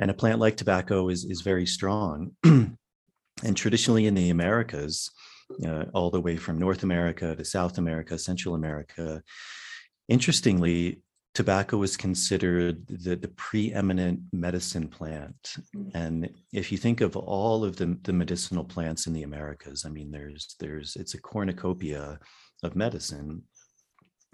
and 0.00 0.10
a 0.10 0.14
plant 0.14 0.38
like 0.38 0.56
tobacco 0.56 1.08
is 1.08 1.24
is 1.24 1.40
very 1.40 1.66
strong 1.66 2.30
and 2.44 2.76
traditionally 3.56 4.06
in 4.06 4.14
the 4.14 4.30
americas 4.30 5.10
uh, 5.64 5.84
all 5.94 6.10
the 6.10 6.20
way 6.20 6.36
from 6.36 6.58
North 6.58 6.82
America 6.82 7.34
to 7.34 7.44
South 7.44 7.78
America, 7.78 8.18
Central 8.18 8.54
America. 8.54 9.22
Interestingly, 10.08 11.00
tobacco 11.36 11.76
was 11.76 11.98
considered 11.98 12.86
the, 12.86 13.14
the 13.14 13.28
preeminent 13.36 14.18
medicine 14.32 14.88
plant. 14.88 15.56
Mm. 15.76 15.90
And 15.94 16.30
if 16.50 16.72
you 16.72 16.78
think 16.78 17.02
of 17.02 17.14
all 17.14 17.62
of 17.62 17.76
the, 17.76 17.98
the 18.04 18.14
medicinal 18.14 18.64
plants 18.64 19.06
in 19.06 19.12
the 19.12 19.22
Americas, 19.22 19.84
I 19.84 19.90
mean, 19.90 20.10
there's 20.10 20.56
there's 20.58 20.96
it's 20.96 21.12
a 21.12 21.20
cornucopia 21.20 22.18
of 22.62 22.74
medicine. 22.74 23.42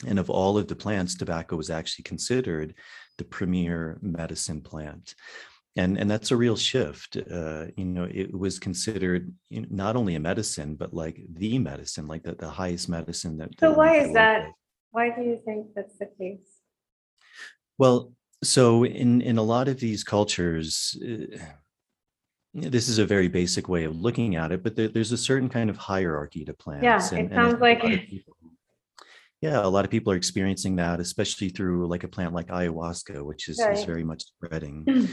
And 0.06 0.20
of 0.20 0.30
all 0.30 0.56
of 0.56 0.68
the 0.68 0.76
plants, 0.76 1.16
tobacco 1.16 1.56
was 1.56 1.70
actually 1.70 2.04
considered 2.04 2.74
the 3.18 3.24
premier 3.24 3.98
medicine 4.00 4.60
plant 4.60 5.16
and 5.76 5.98
and 5.98 6.10
that's 6.10 6.30
a 6.30 6.36
real 6.36 6.56
shift 6.56 7.16
uh, 7.16 7.64
you 7.76 7.84
know 7.84 8.06
it 8.10 8.36
was 8.36 8.58
considered 8.58 9.32
not 9.50 9.96
only 9.96 10.14
a 10.14 10.20
medicine 10.20 10.74
but 10.74 10.92
like 10.92 11.22
the 11.32 11.58
medicine 11.58 12.06
like 12.06 12.22
the, 12.22 12.34
the 12.34 12.48
highest 12.48 12.88
medicine 12.88 13.38
that 13.38 13.50
so 13.58 13.72
why 13.72 13.96
is 13.96 14.12
that 14.12 14.50
why 14.90 15.08
do 15.08 15.22
you 15.22 15.40
think 15.46 15.68
that's 15.74 15.96
the 15.98 16.10
case 16.18 16.51
well 17.82 18.12
so 18.44 18.84
in 18.84 19.20
in 19.22 19.38
a 19.38 19.42
lot 19.42 19.66
of 19.66 19.80
these 19.80 20.04
cultures 20.04 20.96
uh, 21.02 21.36
this 22.54 22.88
is 22.88 22.98
a 22.98 23.04
very 23.04 23.26
basic 23.26 23.68
way 23.68 23.82
of 23.82 23.96
looking 23.96 24.36
at 24.36 24.52
it 24.52 24.62
but 24.62 24.76
there, 24.76 24.86
there's 24.86 25.10
a 25.10 25.16
certain 25.16 25.48
kind 25.48 25.68
of 25.68 25.76
hierarchy 25.76 26.44
to 26.44 26.54
plants 26.54 26.84
yeah 26.84 27.18
and, 27.18 27.32
it 27.32 27.34
sounds 27.34 27.60
like 27.60 27.80
people, 28.08 28.36
yeah, 29.42 29.60
a 29.60 29.66
lot 29.66 29.84
of 29.84 29.90
people 29.90 30.12
are 30.12 30.16
experiencing 30.16 30.76
that, 30.76 31.00
especially 31.00 31.48
through 31.48 31.88
like 31.88 32.04
a 32.04 32.08
plant 32.08 32.32
like 32.32 32.46
ayahuasca, 32.46 33.24
which 33.24 33.48
is, 33.48 33.58
right. 33.58 33.76
is 33.76 33.84
very 33.84 34.04
much 34.04 34.22
spreading. 34.22 34.84
Mm. 34.84 35.08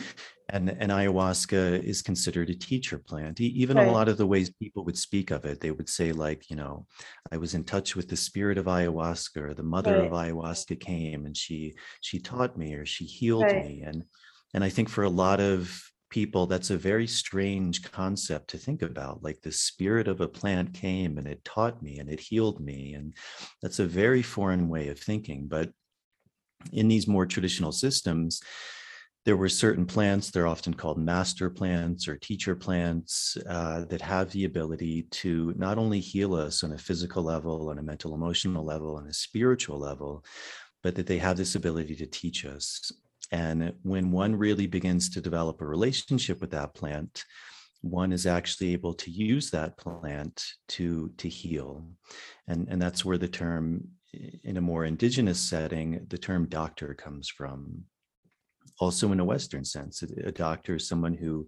and 0.49 0.69
and 0.69 0.91
ayahuasca 0.91 1.83
is 1.83 2.03
considered 2.03 2.51
a 2.51 2.55
teacher 2.55 2.99
plant. 2.99 3.41
Even 3.41 3.77
right. 3.77 3.87
a 3.87 3.91
lot 3.91 4.07
of 4.07 4.17
the 4.17 4.27
ways 4.27 4.51
people 4.51 4.85
would 4.85 4.97
speak 4.97 5.31
of 5.31 5.45
it, 5.45 5.59
they 5.59 5.71
would 5.71 5.89
say 5.89 6.11
like, 6.11 6.47
you 6.47 6.55
know, 6.55 6.85
I 7.31 7.37
was 7.37 7.55
in 7.55 7.63
touch 7.63 7.95
with 7.95 8.07
the 8.07 8.15
spirit 8.15 8.59
of 8.59 8.65
ayahuasca, 8.65 9.37
or 9.37 9.53
the 9.55 9.63
mother 9.63 9.97
right. 9.97 10.05
of 10.05 10.11
ayahuasca 10.11 10.79
came 10.79 11.25
and 11.25 11.35
she 11.35 11.73
she 12.01 12.19
taught 12.19 12.55
me 12.55 12.75
or 12.75 12.85
she 12.85 13.05
healed 13.05 13.45
me. 13.45 13.81
And 13.83 14.03
and 14.53 14.63
I 14.63 14.69
think 14.69 14.89
for 14.89 15.05
a 15.05 15.09
lot 15.09 15.39
of 15.39 15.83
people 16.09 16.47
that's 16.47 16.69
a 16.71 16.77
very 16.77 17.07
strange 17.07 17.83
concept 17.91 18.49
to 18.49 18.57
think 18.57 18.81
about 18.81 19.23
like 19.23 19.41
the 19.41 19.51
spirit 19.51 20.07
of 20.07 20.21
a 20.21 20.27
plant 20.27 20.73
came 20.73 21.17
and 21.17 21.27
it 21.27 21.43
taught 21.43 21.81
me 21.81 21.99
and 21.99 22.09
it 22.09 22.19
healed 22.19 22.59
me 22.59 22.93
and 22.93 23.13
that's 23.61 23.79
a 23.79 23.85
very 23.85 24.21
foreign 24.21 24.67
way 24.67 24.87
of 24.87 24.99
thinking 24.99 25.47
but 25.47 25.69
in 26.73 26.87
these 26.87 27.07
more 27.07 27.25
traditional 27.25 27.71
systems 27.71 28.41
there 29.25 29.37
were 29.37 29.49
certain 29.49 29.85
plants 29.85 30.31
they're 30.31 30.47
often 30.47 30.73
called 30.73 30.97
master 30.97 31.49
plants 31.49 32.07
or 32.07 32.17
teacher 32.17 32.55
plants 32.55 33.37
uh, 33.47 33.85
that 33.85 34.01
have 34.01 34.31
the 34.31 34.45
ability 34.45 35.03
to 35.11 35.53
not 35.57 35.77
only 35.77 35.99
heal 35.99 36.33
us 36.33 36.63
on 36.63 36.73
a 36.73 36.77
physical 36.77 37.21
level 37.23 37.69
on 37.69 37.77
a 37.77 37.83
mental 37.83 38.15
emotional 38.15 38.65
level 38.65 38.95
on 38.95 39.07
a 39.07 39.13
spiritual 39.13 39.77
level 39.77 40.23
but 40.81 40.95
that 40.95 41.05
they 41.05 41.17
have 41.17 41.37
this 41.37 41.55
ability 41.55 41.95
to 41.95 42.07
teach 42.07 42.45
us 42.45 42.91
and 43.31 43.73
when 43.83 44.11
one 44.11 44.35
really 44.35 44.67
begins 44.67 45.09
to 45.11 45.21
develop 45.21 45.61
a 45.61 45.65
relationship 45.65 46.41
with 46.41 46.51
that 46.51 46.73
plant, 46.73 47.23
one 47.81 48.11
is 48.11 48.25
actually 48.25 48.73
able 48.73 48.93
to 48.93 49.11
use 49.11 49.51
that 49.51 49.77
plant 49.77 50.43
to 50.69 51.11
to 51.17 51.29
heal. 51.29 51.85
And 52.47 52.67
and 52.69 52.81
that's 52.81 53.05
where 53.05 53.17
the 53.17 53.27
term 53.27 53.87
in 54.43 54.57
a 54.57 54.61
more 54.61 54.85
indigenous 54.85 55.39
setting 55.39 56.05
the 56.09 56.17
term 56.17 56.47
doctor 56.47 56.93
comes 56.93 57.29
from. 57.29 57.83
Also 58.81 59.11
in 59.11 59.19
a 59.19 59.25
western 59.25 59.65
sense 59.65 60.03
a 60.03 60.31
doctor 60.31 60.75
is 60.75 60.87
someone 60.87 61.13
who 61.13 61.47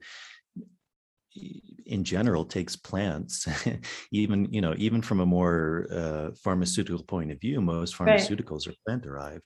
in 1.86 2.04
general 2.04 2.44
takes 2.44 2.76
plants 2.76 3.48
even 4.12 4.52
you 4.52 4.60
know 4.60 4.74
even 4.78 5.02
from 5.02 5.22
a 5.22 5.26
more 5.26 5.88
uh, 5.90 6.30
pharmaceutical 6.44 7.04
point 7.06 7.32
of 7.32 7.40
view 7.40 7.62
most 7.62 7.98
pharmaceuticals 7.98 8.68
right. 8.68 8.76
are 8.76 8.80
plant 8.86 9.04
derived 9.04 9.44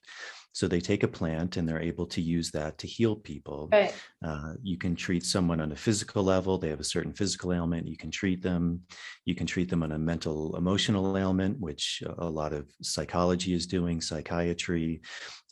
so 0.56 0.66
they 0.66 0.80
take 0.80 1.02
a 1.02 1.08
plant 1.08 1.58
and 1.58 1.68
they're 1.68 1.82
able 1.82 2.06
to 2.06 2.22
use 2.22 2.50
that 2.50 2.78
to 2.78 2.86
heal 2.86 3.14
people. 3.14 3.68
Right. 3.70 3.94
Uh, 4.24 4.54
you 4.62 4.78
can 4.78 4.96
treat 4.96 5.22
someone 5.22 5.60
on 5.60 5.72
a 5.72 5.76
physical 5.76 6.24
level. 6.24 6.56
They 6.56 6.70
have 6.70 6.80
a 6.80 6.92
certain 6.94 7.12
physical 7.12 7.52
ailment. 7.52 7.86
You 7.86 7.98
can 7.98 8.10
treat 8.10 8.42
them. 8.42 8.80
You 9.26 9.34
can 9.34 9.46
treat 9.46 9.68
them 9.68 9.82
on 9.82 9.92
a 9.92 9.98
mental, 9.98 10.56
emotional 10.56 11.18
ailment, 11.18 11.60
which 11.60 12.02
a 12.16 12.30
lot 12.30 12.54
of 12.54 12.70
psychology 12.80 13.52
is 13.52 13.66
doing, 13.66 14.00
psychiatry. 14.00 15.02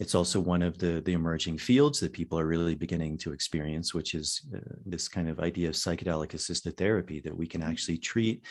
It's 0.01 0.15
also 0.15 0.41
one 0.41 0.63
of 0.63 0.79
the, 0.79 1.03
the 1.05 1.13
emerging 1.13 1.59
fields 1.59 2.01
that 2.01 2.15
people 2.15 2.41
are 2.41 2.47
really 2.47 2.75
beginning 2.75 3.19
to 3.19 3.35
experience, 3.35 3.93
which 3.93 4.15
is 4.15 4.41
uh, 4.57 4.61
this 4.87 5.07
kind 5.07 5.29
of 5.29 5.39
idea 5.39 5.69
of 5.69 5.75
psychedelic 5.75 6.33
assisted 6.33 6.79
therapy 6.79 7.21
that 7.21 7.37
we 7.37 7.47
can 7.47 7.61
mm-hmm. 7.61 7.71
actually 7.71 7.99
treat 7.99 8.43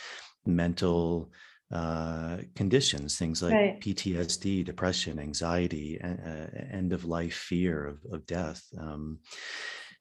mental 0.45 1.31
uh, 1.73 2.37
conditions, 2.55 3.17
things 3.17 3.41
like 3.41 3.53
right. 3.53 3.79
PTSD, 3.81 4.63
depression, 4.63 5.19
anxiety, 5.19 5.99
uh, 6.01 6.47
end 6.71 6.93
of 6.93 7.03
life 7.05 7.33
fear 7.33 7.85
of, 7.85 7.97
of 8.11 8.25
death. 8.27 8.63
Um, 8.79 9.19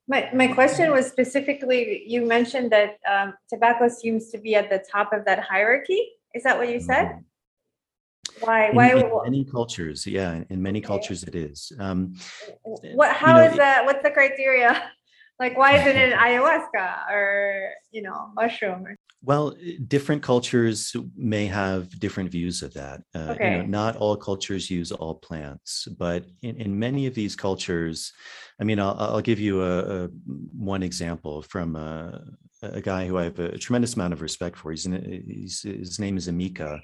my, 0.07 0.29
my 0.35 0.49
question 0.49 0.91
was 0.91 1.07
specifically 1.07 2.03
you 2.07 2.27
mentioned 2.27 2.71
that 2.73 2.97
um, 3.11 3.35
tobacco 3.49 3.89
seems 3.89 4.31
to 4.31 4.39
be 4.39 4.55
at 4.55 4.69
the 4.69 4.85
top 4.91 5.13
of 5.13 5.25
that 5.25 5.39
hierarchy. 5.41 6.11
Is 6.35 6.43
that 6.43 6.59
what 6.59 6.69
you 6.69 6.81
said? 6.81 7.07
Mm-hmm. 7.07 8.45
Why? 8.45 8.69
In, 8.69 8.77
why? 8.77 8.91
In 8.91 9.33
many 9.33 9.45
cultures, 9.45 10.07
yeah, 10.07 10.43
in 10.51 10.63
many 10.63 10.81
cultures 10.81 11.23
it 11.23 11.35
is. 11.35 11.73
Um, 11.79 12.15
what? 12.63 13.15
How 13.15 13.37
you 13.39 13.45
know, 13.45 13.51
is 13.51 13.57
that? 13.57 13.85
What's 13.85 14.03
the 14.03 14.11
criteria? 14.11 14.91
like, 15.39 15.57
why 15.57 15.79
isn't 15.79 15.97
it 15.97 16.13
ayahuasca 16.27 17.11
or 17.11 17.71
you 17.91 18.03
know 18.03 18.31
mushroom? 18.35 18.87
Well, 19.25 19.55
different 19.87 20.23
cultures 20.23 20.97
may 21.17 21.47
have 21.47 21.99
different 22.01 22.31
views 22.31 22.63
of 22.63 22.75
that. 22.75 23.03
Uh, 23.15 23.35
okay. 23.35 23.53
You 23.53 23.59
know, 23.59 23.67
not 23.67 23.97
all 23.97 24.17
cultures 24.17 24.69
use 24.69 24.91
all 24.91 25.15
plants, 25.15 25.87
but 25.97 26.27
in, 26.43 26.57
in 26.57 26.77
many 26.77 27.07
of 27.07 27.15
these 27.15 27.37
cultures, 27.37 28.13
I 28.61 28.65
mean, 28.65 28.81
I'll, 28.81 28.97
I'll 28.99 29.21
give 29.21 29.39
you 29.39 29.63
a, 29.63 29.79
a, 29.79 30.09
one 30.57 30.83
example 30.83 31.43
from 31.43 31.77
a, 31.77 32.21
a, 32.63 32.81
guy 32.81 33.07
who 33.07 33.17
I 33.17 33.25
have 33.25 33.39
a 33.39 33.59
tremendous 33.59 33.95
amount 33.95 34.13
of 34.13 34.23
respect 34.23 34.59
for. 34.59 34.73
He's, 34.73 34.87
in, 34.87 35.25
he's 35.29 35.63
his 35.63 36.01
name 36.01 36.17
is 36.17 36.29
Amika, 36.29 36.81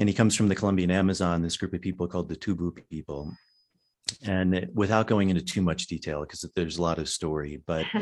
and 0.00 0.08
he 0.08 0.14
comes 0.14 0.34
from 0.34 0.48
the 0.48 0.56
Colombian 0.56 0.90
Amazon. 0.90 1.40
This 1.40 1.56
group 1.56 1.72
of 1.72 1.80
people 1.80 2.08
called 2.08 2.28
the 2.28 2.36
Tubu 2.36 2.72
people, 2.90 3.32
and 4.26 4.68
without 4.74 5.06
going 5.06 5.30
into 5.30 5.42
too 5.42 5.62
much 5.62 5.86
detail 5.86 6.20
because 6.20 6.44
there's 6.54 6.78
a 6.78 6.82
lot 6.82 6.98
of 6.98 7.08
story 7.08 7.62
but 7.66 7.86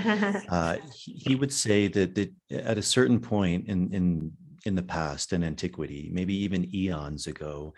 uh, 0.48 0.76
he 0.92 1.34
would 1.34 1.52
say 1.52 1.88
that, 1.88 2.14
that 2.14 2.32
at 2.50 2.78
a 2.78 2.82
certain 2.82 3.20
point 3.20 3.66
in 3.68 3.92
in 3.92 4.32
in 4.64 4.74
the 4.74 4.82
past 4.82 5.32
in 5.32 5.44
antiquity 5.44 6.10
maybe 6.12 6.34
even 6.34 6.74
eons 6.74 7.26
ago 7.26 7.72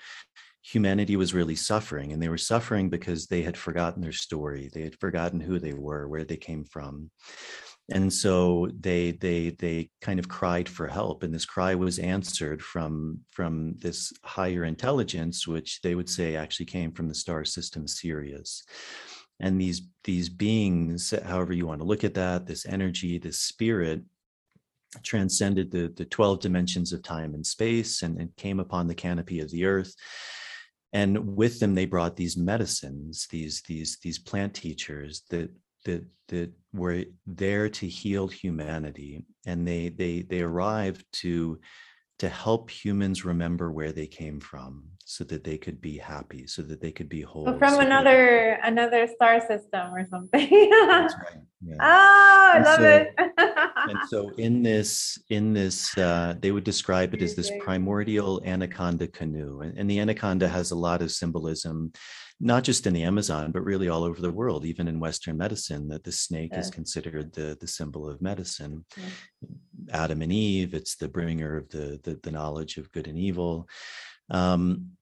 humanity 0.63 1.17
was 1.17 1.35
really 1.35 1.57
suffering 1.57 2.13
and 2.13 2.23
they 2.23 2.29
were 2.29 2.39
suffering 2.39 2.91
because 2.91 3.27
they 3.27 3.43
had 3.43 3.57
forgotten 3.57 4.03
their 4.03 4.13
story. 4.13 4.71
They 4.73 4.83
had 4.83 4.99
forgotten 5.01 5.41
who 5.41 5.59
they 5.59 5.73
were 5.73 6.07
where 6.07 6.25
they 6.25 6.37
came 6.37 6.65
from 6.65 7.11
and 7.91 8.13
so 8.13 8.69
they 8.79 9.13
they 9.13 9.51
they 9.51 9.91
kind 10.01 10.19
of 10.19 10.29
cried 10.29 10.69
for 10.69 10.87
help 10.87 11.23
and 11.23 11.35
this 11.35 11.45
cry 11.45 11.75
was 11.75 11.99
answered 11.99 12.63
from 12.63 13.19
from 13.31 13.75
this 13.79 14.13
higher 14.23 14.65
intelligence 14.65 15.47
which 15.47 15.81
they 15.83 15.95
would 15.95 16.09
say 16.09 16.37
actually 16.37 16.67
came 16.67 16.93
from 16.93 17.09
the 17.09 17.15
star 17.15 17.45
system 17.45 17.89
sirius. 17.89 18.65
And 19.41 19.61
these 19.61 19.83
these 20.05 20.29
beings 20.29 21.13
however 21.25 21.53
you 21.53 21.67
want 21.67 21.81
to 21.81 21.87
look 21.87 22.05
at 22.05 22.15
that 22.15 22.47
this 22.47 22.67
energy 22.67 23.19
this 23.19 23.41
spirit 23.41 24.03
transcended 25.03 25.71
the 25.71 25.93
the 25.97 26.05
12 26.05 26.41
dimensions 26.41 26.93
of 26.93 27.03
time 27.03 27.35
and 27.35 27.47
space 27.47 28.03
and, 28.03 28.21
and 28.21 28.35
came 28.37 28.61
upon 28.61 28.87
the 28.87 28.95
canopy 28.95 29.41
of 29.41 29.51
the 29.51 29.65
earth. 29.65 29.95
And 30.93 31.37
with 31.37 31.61
them 31.61 31.75
they 31.75 31.87
brought 31.87 32.17
these 32.17 32.37
medicines 32.37 33.27
these 33.31 33.63
these 33.67 33.99
these 34.03 34.19
plant 34.19 34.55
teachers 34.55 35.23
that 35.31 35.51
that 35.85 36.05
that 36.29 36.53
were 36.73 37.05
there 37.27 37.69
to 37.69 37.87
heal 37.89 38.29
humanity, 38.29 39.25
and 39.47 39.67
they 39.67 39.89
they 39.89 40.23
they 40.23 40.41
arrived 40.41 41.05
to 41.13 41.61
to 42.19 42.29
help 42.29 42.71
humans 42.71 43.25
remember 43.25 43.73
where 43.73 43.93
they 43.93 44.07
came 44.07 44.41
from 44.41 44.85
so 45.11 45.25
that 45.25 45.43
they 45.43 45.59
could 45.59 45.81
be 45.81 45.99
happy 45.99 46.47
so 46.47 46.63
that 46.63 46.81
they 46.81 46.93
could 46.93 47.09
be 47.09 47.21
whole 47.21 47.45
So 47.45 47.59
from 47.59 47.71
so 47.71 47.77
that- 47.79 47.87
another 47.87 48.59
another 48.63 49.09
star 49.09 49.41
system 49.41 49.93
or 49.93 50.07
something. 50.07 50.49
That's 50.71 51.15
right, 51.25 51.43
yeah. 51.67 51.75
Oh, 51.81 52.53
I 52.53 52.53
And 52.57 52.65
love 52.65 52.79
so- 52.79 52.85
it. 52.85 53.09
and 53.91 53.99
so 54.09 54.29
in 54.47 54.63
this 54.63 55.19
in 55.29 55.53
this 55.53 55.99
uh, 55.99 56.35
they 56.41 56.53
would 56.53 56.63
describe 56.63 57.13
it 57.15 57.23
as 57.23 57.35
this 57.35 57.51
primordial 57.59 58.41
anaconda 58.45 59.09
canoe 59.09 59.61
and, 59.63 59.77
and 59.79 59.91
the 59.91 59.99
anaconda 59.99 60.47
has 60.49 60.71
a 60.71 60.77
lot 60.77 61.03
of 61.03 61.11
symbolism 61.11 61.93
not 62.39 62.63
just 62.63 62.87
in 62.87 62.93
the 62.95 63.03
amazon 63.03 63.51
but 63.51 63.65
really 63.71 63.89
all 63.89 64.05
over 64.05 64.21
the 64.23 64.31
world 64.41 64.65
even 64.65 64.87
in 64.89 65.01
western 65.01 65.37
medicine 65.37 65.89
that 65.89 66.05
the 66.05 66.13
snake 66.13 66.53
is 66.57 66.71
considered 66.71 67.33
the 67.35 67.49
the 67.61 67.67
symbol 67.79 68.09
of 68.09 68.23
medicine 68.23 68.85
Yes. 68.97 69.11
adam 70.03 70.23
and 70.23 70.33
eve 70.33 70.73
it's 70.73 70.95
the 70.97 71.09
bringer 71.17 71.57
of 71.57 71.69
the 71.75 71.87
the, 72.05 72.13
the 72.23 72.31
knowledge 72.31 72.77
of 72.79 72.91
good 72.93 73.09
and 73.09 73.19
evil 73.19 73.69
um, 74.31 74.93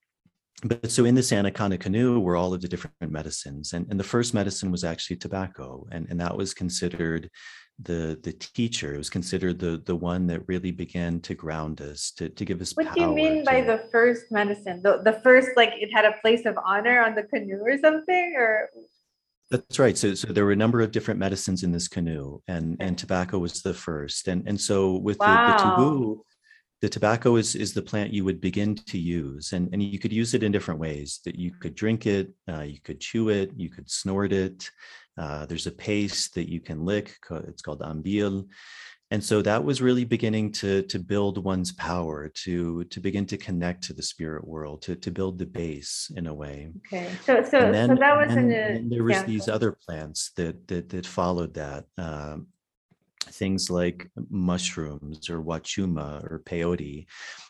but 0.64 0.90
so 0.90 1.04
in 1.04 1.14
this 1.14 1.32
anaconda 1.32 1.78
canoe 1.78 2.18
were 2.18 2.36
all 2.36 2.52
of 2.52 2.60
the 2.60 2.68
different 2.68 2.94
medicines 3.12 3.72
and, 3.72 3.86
and 3.90 3.98
the 3.98 4.04
first 4.04 4.34
medicine 4.34 4.70
was 4.70 4.84
actually 4.84 5.16
tobacco 5.16 5.86
and, 5.92 6.06
and 6.10 6.20
that 6.20 6.36
was 6.36 6.52
considered 6.52 7.30
the 7.80 8.18
the 8.24 8.32
teacher 8.32 8.94
it 8.94 8.98
was 8.98 9.08
considered 9.08 9.58
the 9.60 9.80
the 9.86 9.94
one 9.94 10.26
that 10.26 10.42
really 10.48 10.72
began 10.72 11.20
to 11.20 11.32
ground 11.34 11.80
us 11.80 12.10
to, 12.10 12.28
to 12.28 12.44
give 12.44 12.60
us 12.60 12.72
what 12.74 12.92
do 12.92 13.00
you 13.00 13.14
mean 13.14 13.44
by 13.44 13.60
the 13.60 13.88
first 13.92 14.32
medicine? 14.32 14.82
The 14.82 15.00
the 15.04 15.20
first 15.22 15.50
like 15.56 15.70
it 15.74 15.92
had 15.92 16.04
a 16.04 16.14
place 16.20 16.44
of 16.44 16.58
honor 16.64 17.00
on 17.04 17.14
the 17.14 17.22
canoe 17.22 17.60
or 17.60 17.78
something 17.78 18.34
or 18.36 18.68
That's 19.50 19.78
right. 19.78 19.96
So, 19.96 20.14
so 20.14 20.28
there 20.32 20.44
were 20.44 20.52
a 20.52 20.56
number 20.56 20.80
of 20.82 20.90
different 20.90 21.20
medicines 21.20 21.62
in 21.62 21.72
this 21.72 21.88
canoe, 21.88 22.40
and 22.48 22.76
and 22.80 22.98
tobacco 22.98 23.38
was 23.38 23.62
the 23.62 23.74
first. 23.74 24.28
And 24.28 24.46
and 24.46 24.60
so 24.60 24.96
with 24.96 25.18
the, 25.18 25.24
Wow. 25.24 25.46
the 25.46 25.52
taboo, 25.54 26.24
the 26.80 26.88
tobacco 26.88 27.36
is 27.36 27.54
is 27.54 27.74
the 27.74 27.82
plant 27.82 28.12
you 28.12 28.24
would 28.24 28.40
begin 28.40 28.74
to 28.74 28.98
use, 28.98 29.52
and 29.52 29.68
and 29.72 29.82
you 29.82 29.98
could 29.98 30.12
use 30.12 30.34
it 30.34 30.42
in 30.42 30.52
different 30.52 30.80
ways. 30.80 31.20
That 31.24 31.36
you 31.36 31.52
could 31.52 31.74
drink 31.74 32.06
it, 32.06 32.32
uh, 32.48 32.62
you 32.62 32.80
could 32.80 33.00
chew 33.00 33.30
it, 33.30 33.52
you 33.56 33.68
could 33.70 33.90
snort 33.90 34.32
it. 34.32 34.70
Uh, 35.16 35.46
there's 35.46 35.66
a 35.66 35.72
paste 35.72 36.34
that 36.34 36.48
you 36.48 36.60
can 36.60 36.84
lick. 36.84 37.16
It's 37.30 37.62
called 37.62 37.82
ambil. 37.82 38.46
And 39.10 39.24
so 39.24 39.40
that 39.40 39.64
was 39.64 39.80
really 39.80 40.04
beginning 40.04 40.52
to 40.52 40.82
to 40.82 40.98
build 40.98 41.42
one's 41.42 41.72
power, 41.72 42.28
to 42.44 42.84
to 42.84 43.00
begin 43.00 43.24
to 43.26 43.38
connect 43.38 43.84
to 43.84 43.94
the 43.94 44.02
spirit 44.02 44.46
world, 44.46 44.82
to 44.82 44.96
to 44.96 45.10
build 45.10 45.38
the 45.38 45.46
base 45.46 46.12
in 46.14 46.26
a 46.26 46.34
way 46.34 46.70
okay. 46.86 47.10
So 47.24 47.42
so 47.42 47.72
then, 47.72 47.88
so 47.88 47.94
that 47.96 48.16
was 48.16 48.36
and 48.36 48.50
the 48.50 48.62
and 48.62 48.92
there 48.92 49.02
was 49.02 49.16
yeah, 49.16 49.24
these 49.24 49.48
other 49.48 49.72
plants 49.72 50.30
that 50.36 50.68
that 50.68 50.90
that 50.90 51.06
followed 51.06 51.54
that 51.54 51.86
um, 51.96 52.48
things 53.30 53.70
like 53.70 54.08
mushrooms 54.30 55.30
or 55.30 55.42
wachuma 55.42 56.22
or 56.24 56.42
peyote 56.44 57.06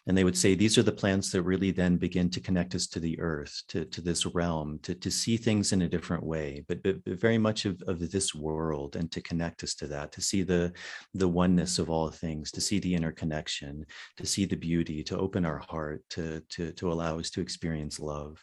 and 0.09 0.17
they 0.17 0.25
would 0.25 0.37
say 0.37 0.55
these 0.55 0.79
are 0.79 0.83
the 0.83 0.91
plants 0.91 1.31
that 1.31 1.43
really 1.43 1.71
then 1.71 1.99
begin 1.99 2.31
to 2.31 2.41
connect 2.41 2.75
us 2.75 2.87
to 2.87 2.99
the 2.99 3.21
earth 3.21 3.63
to, 3.69 3.85
to 3.85 4.01
this 4.01 4.25
realm 4.25 4.79
to, 4.83 4.95
to 4.95 5.11
see 5.11 5.37
things 5.37 5.73
in 5.73 5.83
a 5.83 5.89
different 5.89 6.25
way. 6.25 6.65
But, 6.67 6.83
but, 6.83 7.05
but 7.05 7.21
very 7.21 7.37
much 7.37 7.67
of, 7.67 7.83
of 7.87 8.11
this 8.11 8.35
world 8.35 8.97
and 8.97 9.13
to 9.13 9.21
connect 9.21 9.63
us 9.63 9.75
to 9.77 9.87
that 9.89 10.11
to 10.13 10.23
see 10.23 10.43
the 10.43 10.73
the 11.13 11.29
oneness 11.29 11.79
of 11.79 11.91
all 11.91 12.11
things 12.11 12.51
to 12.53 12.61
see 12.61 12.79
the 12.79 12.95
interconnection 12.95 13.85
to 14.17 14.27
see 14.27 14.47
the 14.47 14.57
beauty 14.57 15.03
to 15.05 15.19
open 15.19 15.45
our 15.45 15.59
heart 15.59 16.03
to 16.11 16.41
to, 16.49 16.73
to 16.73 16.91
allow 16.91 17.19
us 17.19 17.29
to 17.31 17.43
experience 17.43 18.01
love 18.01 18.43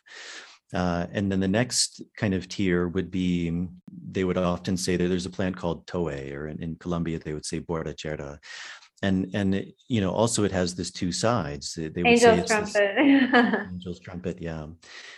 uh, 0.76 1.08
and 1.16 1.32
then 1.32 1.40
the 1.40 1.48
next 1.62 2.02
kind 2.22 2.34
of 2.34 2.48
tier 2.48 2.88
would 2.96 3.10
be 3.10 3.68
they 4.16 4.24
would 4.28 4.38
often 4.38 4.76
say 4.78 4.94
that 4.98 5.08
there's 5.10 5.26
a 5.26 5.36
plant 5.38 5.56
called 5.58 5.88
toe, 5.88 6.08
or 6.38 6.48
in, 6.52 6.58
in 6.66 6.76
Colombia 6.84 7.18
they 7.20 7.34
would 7.34 7.46
say 7.52 7.60
borrachera. 7.60 8.32
And 9.08 9.18
and 9.40 9.54
it- 9.56 9.76
you 9.94 10.02
know 10.04 10.12
also 10.22 10.40
it 10.46 10.52
has 10.62 10.70
this 10.76 10.92
two 11.00 11.12
sides. 11.12 11.66
They 11.76 12.02
would 12.04 12.20
say 12.20 12.30
angel's 12.30 12.40
it's 12.40 12.52
this- 12.52 12.74
trumpet. 12.74 13.66
Angel's 13.74 14.00
trumpet, 14.00 14.38
yeah. 14.50 14.66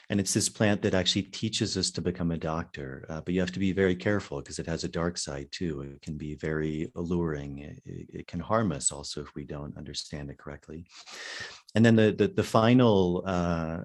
And 0.09 0.19
it's 0.21 0.33
this 0.33 0.49
plant 0.57 0.81
that 0.81 0.95
actually 0.99 1.23
teaches 1.41 1.77
us 1.81 1.89
to 1.91 2.01
become 2.09 2.31
a 2.31 2.37
doctor, 2.53 3.05
uh, 3.11 3.21
but 3.21 3.33
you 3.33 3.39
have 3.45 3.51
to 3.57 3.59
be 3.67 3.71
very 3.83 3.95
careful 4.07 4.37
because 4.41 4.59
it 4.59 4.65
has 4.73 4.83
a 4.83 4.95
dark 5.01 5.15
side 5.27 5.47
too. 5.59 5.73
It 5.81 6.01
can 6.01 6.17
be 6.17 6.31
very 6.49 6.75
alluring. 7.01 7.51
It- 7.69 8.09
it 8.19 8.25
can 8.31 8.39
harm 8.51 8.69
us 8.79 8.91
also 8.95 9.17
if 9.25 9.29
we 9.35 9.43
don't 9.55 9.77
understand 9.81 10.25
it 10.31 10.37
correctly. 10.43 10.79
And 11.77 11.85
then 11.85 11.95
the 11.95 12.11
the, 12.11 12.27
the 12.27 12.43
final 12.43 13.23
uh, 13.27 13.81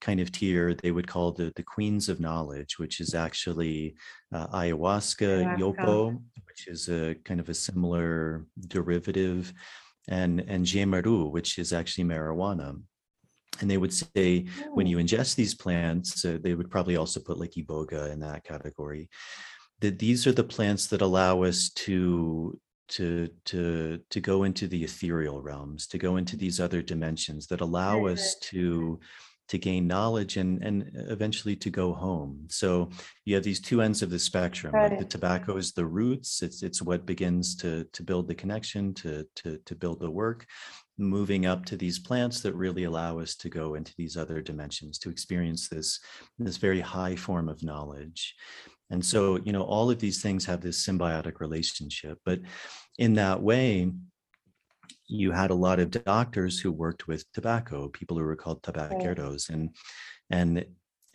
kind 0.00 0.20
of 0.20 0.30
tier 0.30 0.74
they 0.74 0.92
would 0.92 1.08
call 1.08 1.32
the 1.32 1.52
the 1.56 1.64
queens 1.64 2.08
of 2.08 2.20
knowledge, 2.20 2.78
which 2.78 3.00
is 3.00 3.16
actually 3.16 3.96
uh, 4.32 4.46
ayahuasca, 4.46 5.58
Ayahuasca. 5.58 5.58
yopo, 5.58 6.22
which 6.46 6.68
is 6.68 6.88
a 6.88 7.16
kind 7.24 7.40
of 7.40 7.48
a 7.48 7.54
similar 7.54 8.46
derivative, 8.68 9.52
and 10.06 10.38
and 10.46 10.64
jemaru, 10.64 11.32
which 11.32 11.58
is 11.58 11.72
actually 11.72 12.04
marijuana. 12.04 12.80
And 13.60 13.68
they 13.68 13.80
would 13.82 13.92
say 13.92 14.46
when 14.74 14.86
you 14.86 14.98
ingest 14.98 15.34
these 15.34 15.56
plants, 15.56 16.24
uh, 16.24 16.38
they 16.40 16.54
would 16.54 16.70
probably 16.70 16.96
also 16.96 17.18
put 17.18 17.40
like 17.40 17.54
iboga 17.58 18.12
in 18.12 18.20
that 18.20 18.44
category. 18.44 19.10
That 19.80 19.98
these 19.98 20.28
are 20.28 20.36
the 20.36 20.44
plants 20.44 20.86
that 20.86 21.02
allow 21.02 21.42
us 21.42 21.70
to 21.86 22.56
to 22.92 23.28
to 23.46 24.00
to 24.10 24.20
go 24.20 24.44
into 24.44 24.66
the 24.68 24.84
ethereal 24.84 25.40
realms, 25.40 25.86
to 25.88 25.98
go 25.98 26.16
into 26.16 26.36
these 26.36 26.60
other 26.60 26.82
dimensions 26.82 27.46
that 27.48 27.60
allow 27.60 28.04
Right, 28.04 28.12
us 28.12 28.34
mm-hmm. 28.34 28.56
to 28.56 29.00
to 29.48 29.58
gain 29.58 29.86
knowledge 29.86 30.36
and 30.36 30.62
and 30.62 30.90
eventually 30.94 31.56
to 31.56 31.70
go 31.70 31.92
home. 31.92 32.46
So 32.48 32.90
you 33.24 33.34
have 33.34 33.44
these 33.44 33.60
two 33.60 33.82
ends 33.82 34.02
of 34.02 34.10
the 34.10 34.18
spectrum. 34.18 34.72
Like 34.72 34.98
the 34.98 35.04
tobacco 35.04 35.56
is 35.56 35.72
the 35.72 35.86
roots. 35.86 36.42
It's 36.42 36.62
it's 36.62 36.82
what 36.82 37.06
begins 37.06 37.56
to 37.56 37.84
to 37.92 38.02
build 38.02 38.28
the 38.28 38.34
connection, 38.34 38.94
to 38.94 39.26
to 39.36 39.58
to 39.64 39.74
build 39.74 40.00
the 40.00 40.10
work 40.10 40.46
moving 40.98 41.46
up 41.46 41.64
to 41.66 41.76
these 41.76 41.98
plants 41.98 42.40
that 42.40 42.54
really 42.54 42.84
allow 42.84 43.18
us 43.18 43.34
to 43.34 43.48
go 43.48 43.74
into 43.74 43.92
these 43.96 44.16
other 44.16 44.40
dimensions 44.40 44.98
to 44.98 45.10
experience 45.10 45.68
this 45.68 46.00
this 46.38 46.58
very 46.58 46.80
high 46.80 47.16
form 47.16 47.48
of 47.48 47.62
knowledge 47.62 48.34
and 48.90 49.04
so 49.04 49.38
you 49.38 49.52
know 49.52 49.62
all 49.62 49.90
of 49.90 49.98
these 49.98 50.20
things 50.20 50.44
have 50.44 50.60
this 50.60 50.86
symbiotic 50.86 51.40
relationship 51.40 52.18
but 52.24 52.40
in 52.98 53.14
that 53.14 53.42
way 53.42 53.90
you 55.08 55.30
had 55.30 55.50
a 55.50 55.54
lot 55.54 55.78
of 55.78 55.90
doctors 55.90 56.58
who 56.58 56.72
worked 56.72 57.06
with 57.06 57.30
tobacco 57.32 57.88
people 57.88 58.16
who 58.16 58.24
were 58.24 58.36
called 58.36 58.62
tabaqueros 58.62 59.50
and 59.50 59.70
and 60.30 60.64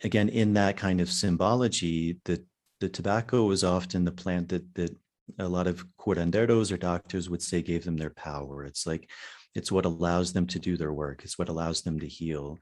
again 0.04 0.28
in 0.28 0.54
that 0.54 0.76
kind 0.76 1.00
of 1.00 1.10
symbology 1.10 2.18
the 2.24 2.42
the 2.80 2.88
tobacco 2.88 3.44
was 3.44 3.64
often 3.64 4.04
the 4.04 4.12
plant 4.12 4.48
that 4.48 4.74
that 4.74 4.94
a 5.38 5.48
lot 5.48 5.66
of 5.66 5.84
curanderos 5.98 6.72
or 6.72 6.76
doctors 6.76 7.28
would 7.28 7.42
say 7.42 7.62
gave 7.62 7.84
them 7.84 7.96
their 7.96 8.10
power. 8.10 8.64
It's 8.64 8.86
like 8.86 9.10
it's 9.54 9.72
what 9.72 9.84
allows 9.84 10.32
them 10.32 10.46
to 10.48 10.58
do 10.58 10.76
their 10.76 10.92
work. 10.92 11.22
It's 11.24 11.38
what 11.38 11.48
allows 11.48 11.82
them 11.82 11.98
to 12.00 12.06
heal 12.06 12.58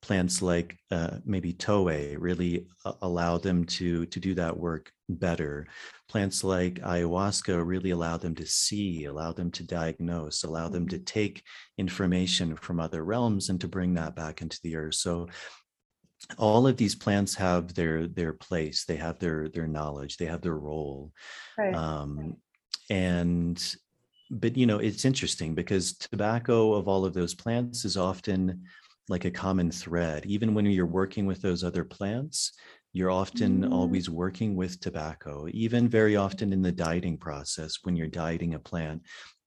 plants 0.00 0.40
like 0.40 0.78
uh, 0.90 1.18
maybe 1.24 1.52
toe 1.52 1.84
really 2.18 2.66
allow 3.02 3.36
them 3.38 3.64
to 3.64 4.06
to 4.06 4.20
do 4.20 4.34
that 4.34 4.56
work 4.56 4.92
better. 5.08 5.66
Plants 6.08 6.44
like 6.44 6.74
ayahuasca 6.80 7.66
really 7.66 7.90
allow 7.90 8.16
them 8.16 8.34
to 8.36 8.46
see 8.46 9.04
allow 9.06 9.32
them 9.32 9.50
to 9.52 9.64
diagnose 9.64 10.44
allow 10.44 10.68
them 10.68 10.88
to 10.88 10.98
take 10.98 11.42
information 11.78 12.56
from 12.56 12.80
other 12.80 13.04
realms 13.04 13.48
and 13.48 13.60
to 13.60 13.68
bring 13.68 13.94
that 13.94 14.14
back 14.14 14.40
into 14.40 14.58
the 14.62 14.76
earth. 14.76 14.94
So 14.94 15.28
all 16.36 16.66
of 16.66 16.76
these 16.76 16.94
plants 16.94 17.34
have 17.34 17.74
their 17.74 18.06
their 18.06 18.32
place. 18.32 18.84
They 18.84 18.96
have 18.96 19.18
their 19.18 19.48
their 19.48 19.66
knowledge. 19.66 20.16
They 20.16 20.26
have 20.26 20.42
their 20.42 20.56
role. 20.56 21.12
Right. 21.56 21.74
um, 21.74 22.36
and 22.90 23.76
but 24.30 24.56
you 24.56 24.66
know 24.66 24.78
it's 24.78 25.04
interesting 25.04 25.54
because 25.54 25.96
tobacco 25.96 26.74
of 26.74 26.86
all 26.88 27.04
of 27.04 27.14
those 27.14 27.34
plants 27.34 27.84
is 27.84 27.96
often 27.96 28.64
like 29.08 29.24
a 29.24 29.30
common 29.30 29.70
thread 29.70 30.24
even 30.26 30.54
when 30.54 30.66
you're 30.66 30.86
working 30.86 31.26
with 31.26 31.40
those 31.42 31.64
other 31.64 31.84
plants 31.84 32.52
you're 32.92 33.10
often 33.10 33.62
Mm. 33.64 33.72
always 33.72 34.08
working 34.08 34.56
with 34.56 34.80
tobacco 34.80 35.46
even 35.50 35.88
very 35.88 36.16
often 36.16 36.52
in 36.52 36.62
the 36.62 36.72
dieting 36.72 37.16
process 37.16 37.78
when 37.84 37.96
you're 37.96 38.06
dieting 38.06 38.54
a 38.54 38.58
plant 38.58 39.02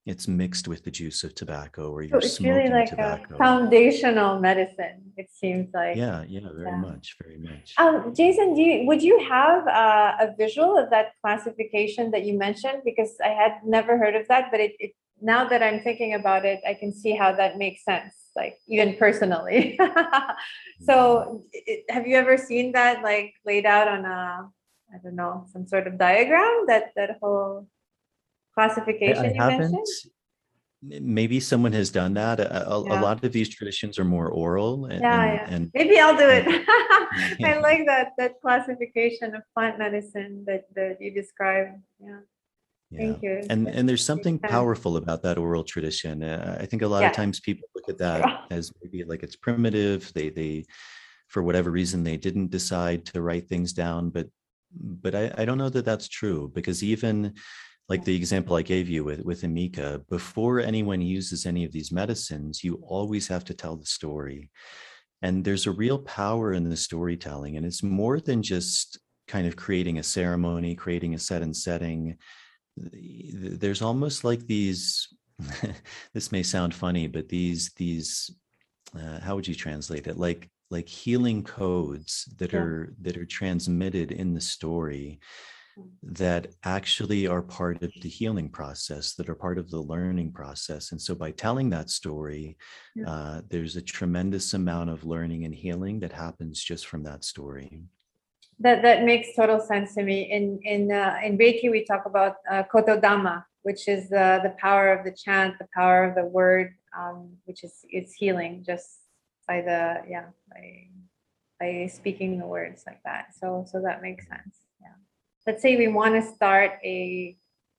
it's 0.05 0.27
mixed 0.27 0.67
with 0.67 0.83
the 0.83 0.91
juice 0.91 1.23
of 1.23 1.33
tobacco 1.35 1.91
or 1.91 2.01
you're 2.01 2.21
so 2.21 2.25
it's 2.27 2.35
smoking 2.37 2.57
really 2.57 2.69
like 2.69 2.89
tobacco 2.89 3.35
a 3.35 3.37
foundational 3.37 4.39
medicine, 4.39 5.13
it 5.17 5.29
seems 5.31 5.69
like. 5.73 5.95
yeah 5.97 6.23
yeah 6.27 6.39
very 6.55 6.71
Yeah. 6.71 6.77
much 6.77 7.15
very 7.23 7.37
much 7.37 7.73
Um, 7.77 8.13
Jason, 8.13 8.53
do 8.53 8.61
you, 8.61 8.85
would 8.87 9.01
you 9.01 9.17
have 9.29 9.65
uh, 9.67 10.11
a 10.25 10.35
visual 10.37 10.77
of 10.77 10.89
that 10.89 11.07
classification 11.21 12.11
that 12.11 12.23
you 12.25 12.37
mentioned? 12.37 12.79
Because 12.83 13.13
I 13.23 13.29
had 13.29 13.53
never 13.65 13.97
heard 13.97 14.15
of 14.15 14.27
that, 14.27 14.51
but 14.51 14.59
it, 14.59 14.73
it 14.79 14.91
now 15.21 15.47
that 15.47 15.61
I'm 15.61 15.81
thinking 15.81 16.13
about 16.15 16.45
it, 16.45 16.61
I 16.67 16.73
can 16.73 16.93
see 16.93 17.15
how 17.15 17.31
that 17.33 17.57
makes 17.57 17.83
sense, 17.85 18.15
like 18.35 18.57
even 18.67 18.95
personally. 18.97 19.79
so, 20.81 21.43
it, 21.53 21.85
have 21.89 22.07
you 22.07 22.15
ever 22.15 22.37
seen 22.37 22.71
that 22.73 23.03
like 23.03 23.33
laid 23.45 23.65
out 23.65 23.87
on 23.87 24.05
a, 24.05 24.49
I 24.93 24.97
don't 25.03 25.15
know, 25.15 25.45
some 25.53 25.67
sort 25.67 25.87
of 25.87 25.97
diagram? 25.97 26.65
That 26.67 26.91
that 26.95 27.17
whole 27.21 27.67
I, 27.67 28.53
classification 28.53 29.25
I 29.25 29.33
you 29.33 29.41
haven't 29.41 29.71
mentioned. 29.71 30.11
maybe 30.81 31.39
someone 31.39 31.73
has 31.73 31.91
done 31.91 32.15
that 32.15 32.39
a, 32.39 32.69
a, 32.69 32.83
yeah. 32.83 32.99
a, 32.99 33.01
lot 33.01 33.23
of 33.23 33.31
these 33.31 33.49
traditions 33.49 33.99
are 33.99 34.05
more 34.05 34.29
oral 34.29 34.85
and, 34.85 35.01
yeah, 35.01 35.23
and, 35.23 35.33
yeah. 35.33 35.55
and 35.55 35.71
maybe 35.75 35.99
i'll 35.99 36.17
do 36.17 36.27
it 36.27 36.43
i 37.45 37.59
like 37.59 37.85
that 37.85 38.13
that 38.17 38.41
classification 38.41 39.35
of 39.35 39.43
plant 39.53 39.77
medicine 39.77 40.43
that 40.47 40.63
that 40.73 40.97
you 40.99 41.13
described 41.13 41.79
yeah 42.03 42.21
yeah. 42.91 42.99
Thank 42.99 43.23
you. 43.23 43.41
And 43.49 43.67
and 43.67 43.87
there's 43.87 44.03
something 44.03 44.37
powerful 44.37 44.97
about 44.97 45.23
that 45.23 45.37
oral 45.37 45.63
tradition. 45.63 46.23
Uh, 46.23 46.57
I 46.59 46.65
think 46.65 46.81
a 46.81 46.87
lot 46.87 47.01
yeah. 47.01 47.09
of 47.09 47.15
times 47.15 47.39
people 47.39 47.67
look 47.75 47.89
at 47.89 47.97
that 47.99 48.45
as 48.51 48.71
maybe 48.83 49.03
like 49.05 49.23
it's 49.23 49.35
primitive. 49.35 50.11
They 50.13 50.29
they 50.29 50.65
for 51.27 51.41
whatever 51.41 51.71
reason 51.71 52.03
they 52.03 52.17
didn't 52.17 52.51
decide 52.51 53.05
to 53.05 53.21
write 53.21 53.47
things 53.47 53.71
down, 53.71 54.09
but 54.09 54.27
but 54.73 55.15
I, 55.15 55.33
I 55.37 55.45
don't 55.45 55.57
know 55.57 55.69
that 55.69 55.85
that's 55.85 56.07
true 56.07 56.51
because 56.53 56.83
even 56.83 57.33
like 57.89 58.05
the 58.05 58.15
example 58.15 58.55
I 58.55 58.61
gave 58.61 58.87
you 58.87 59.03
with, 59.03 59.19
with 59.25 59.41
Amika, 59.41 60.07
before 60.09 60.61
anyone 60.61 61.01
uses 61.01 61.45
any 61.45 61.65
of 61.65 61.73
these 61.73 61.91
medicines, 61.91 62.63
you 62.63 62.81
always 62.87 63.27
have 63.27 63.43
to 63.45 63.53
tell 63.53 63.75
the 63.75 63.85
story. 63.85 64.49
And 65.21 65.43
there's 65.43 65.67
a 65.67 65.71
real 65.71 65.99
power 65.99 66.53
in 66.53 66.69
the 66.69 66.77
storytelling. 66.77 67.57
And 67.57 67.65
it's 67.65 67.83
more 67.83 68.21
than 68.21 68.43
just 68.43 68.97
kind 69.27 69.45
of 69.45 69.57
creating 69.57 69.99
a 69.99 70.03
ceremony, 70.03 70.73
creating 70.73 71.15
a 71.15 71.19
set 71.19 71.41
and 71.41 71.55
setting. 71.55 72.17
There's 72.77 73.81
almost 73.81 74.23
like 74.23 74.45
these, 74.47 75.07
this 76.13 76.31
may 76.31 76.43
sound 76.43 76.73
funny, 76.73 77.07
but 77.07 77.29
these, 77.29 77.71
these, 77.75 78.35
uh, 78.95 79.19
how 79.19 79.35
would 79.35 79.47
you 79.47 79.55
translate 79.55 80.07
it? 80.07 80.17
Like, 80.17 80.49
like 80.69 80.87
healing 80.87 81.43
codes 81.43 82.33
that 82.37 82.53
yeah. 82.53 82.59
are 82.59 82.93
that 83.01 83.17
are 83.17 83.25
transmitted 83.25 84.13
in 84.13 84.33
the 84.33 84.39
story 84.39 85.19
that 86.03 86.47
actually 86.63 87.27
are 87.27 87.41
part 87.41 87.81
of 87.81 87.91
the 88.01 88.09
healing 88.09 88.49
process, 88.49 89.13
that 89.15 89.29
are 89.29 89.35
part 89.35 89.57
of 89.57 89.69
the 89.69 89.79
learning 89.79 90.31
process. 90.31 90.91
And 90.91 91.01
so 91.01 91.15
by 91.15 91.31
telling 91.31 91.69
that 91.69 91.89
story, 91.89 92.57
yeah. 92.95 93.09
uh, 93.09 93.41
there's 93.49 93.75
a 93.77 93.81
tremendous 93.81 94.53
amount 94.53 94.89
of 94.89 95.05
learning 95.05 95.45
and 95.45 95.55
healing 95.55 95.99
that 96.01 96.11
happens 96.11 96.61
just 96.61 96.87
from 96.87 97.03
that 97.03 97.23
story. 97.23 97.83
That, 98.61 98.81
that 98.83 99.03
makes 99.03 99.35
total 99.35 99.59
sense 99.59 99.95
to 99.95 100.03
me. 100.03 100.31
In 100.31 100.59
in 100.63 100.91
uh, 100.91 101.17
in 101.23 101.37
Reiki, 101.37 101.71
we 101.71 101.83
talk 101.85 102.03
about 102.05 102.35
uh, 102.49 102.63
Kotodama, 102.71 103.43
which 103.63 103.87
is 103.87 104.09
the 104.09 104.39
the 104.43 104.53
power 104.59 104.91
of 104.93 105.03
the 105.03 105.11
chant, 105.11 105.57
the 105.59 105.67
power 105.73 106.03
of 106.03 106.15
the 106.15 106.25
word, 106.25 106.75
um, 106.97 107.17
which 107.45 107.63
is 107.63 107.73
it's 107.89 108.13
healing 108.13 108.63
just 108.65 108.87
by 109.47 109.61
the 109.61 110.03
yeah 110.07 110.27
by 110.51 110.65
by 111.59 111.87
speaking 111.87 112.37
the 112.37 112.45
words 112.45 112.83
like 112.85 113.01
that. 113.03 113.33
So 113.39 113.65
so 113.71 113.81
that 113.81 114.01
makes 114.01 114.27
sense 114.27 114.55
Yeah. 114.81 114.95
let's 115.47 115.61
say 115.61 115.75
we 115.77 115.87
want 115.87 116.13
to 116.15 116.21
start 116.35 116.71
a 116.83 117.37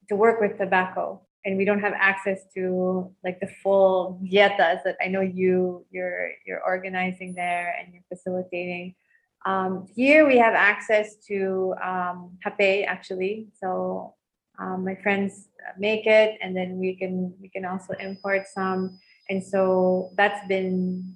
to 0.09 0.17
work 0.17 0.41
with 0.41 0.59
tobacco 0.59 1.21
and 1.45 1.57
we 1.57 1.65
don't 1.65 1.81
have 1.81 1.95
access 1.97 2.41
to 2.55 3.11
like 3.25 3.41
the 3.41 3.51
full 3.63 4.21
dietas 4.23 4.83
that 4.85 4.97
I 5.05 5.09
know 5.09 5.21
you 5.21 5.85
you're 5.91 6.31
you're 6.47 6.63
organizing 6.65 7.35
there 7.35 7.75
and 7.79 7.93
you're 7.93 8.07
facilitating. 8.09 8.95
Um, 9.45 9.87
here 9.95 10.27
we 10.27 10.39
have 10.39 10.55
access 10.55 11.17
to 11.29 11.75
um, 11.83 12.39
hape 12.45 12.87
actually. 12.87 13.49
So 13.61 14.15
um, 14.59 14.85
my 14.85 14.95
friends 14.97 15.49
make 15.79 16.07
it, 16.07 16.39
and 16.41 16.57
then 16.57 16.79
we 16.79 16.95
can 16.95 17.35
we 17.41 17.49
can 17.49 17.65
also 17.65 17.95
import 17.95 18.47
some, 18.53 18.99
and 19.29 19.43
so 19.43 20.11
that's 20.17 20.47
been 20.47 21.15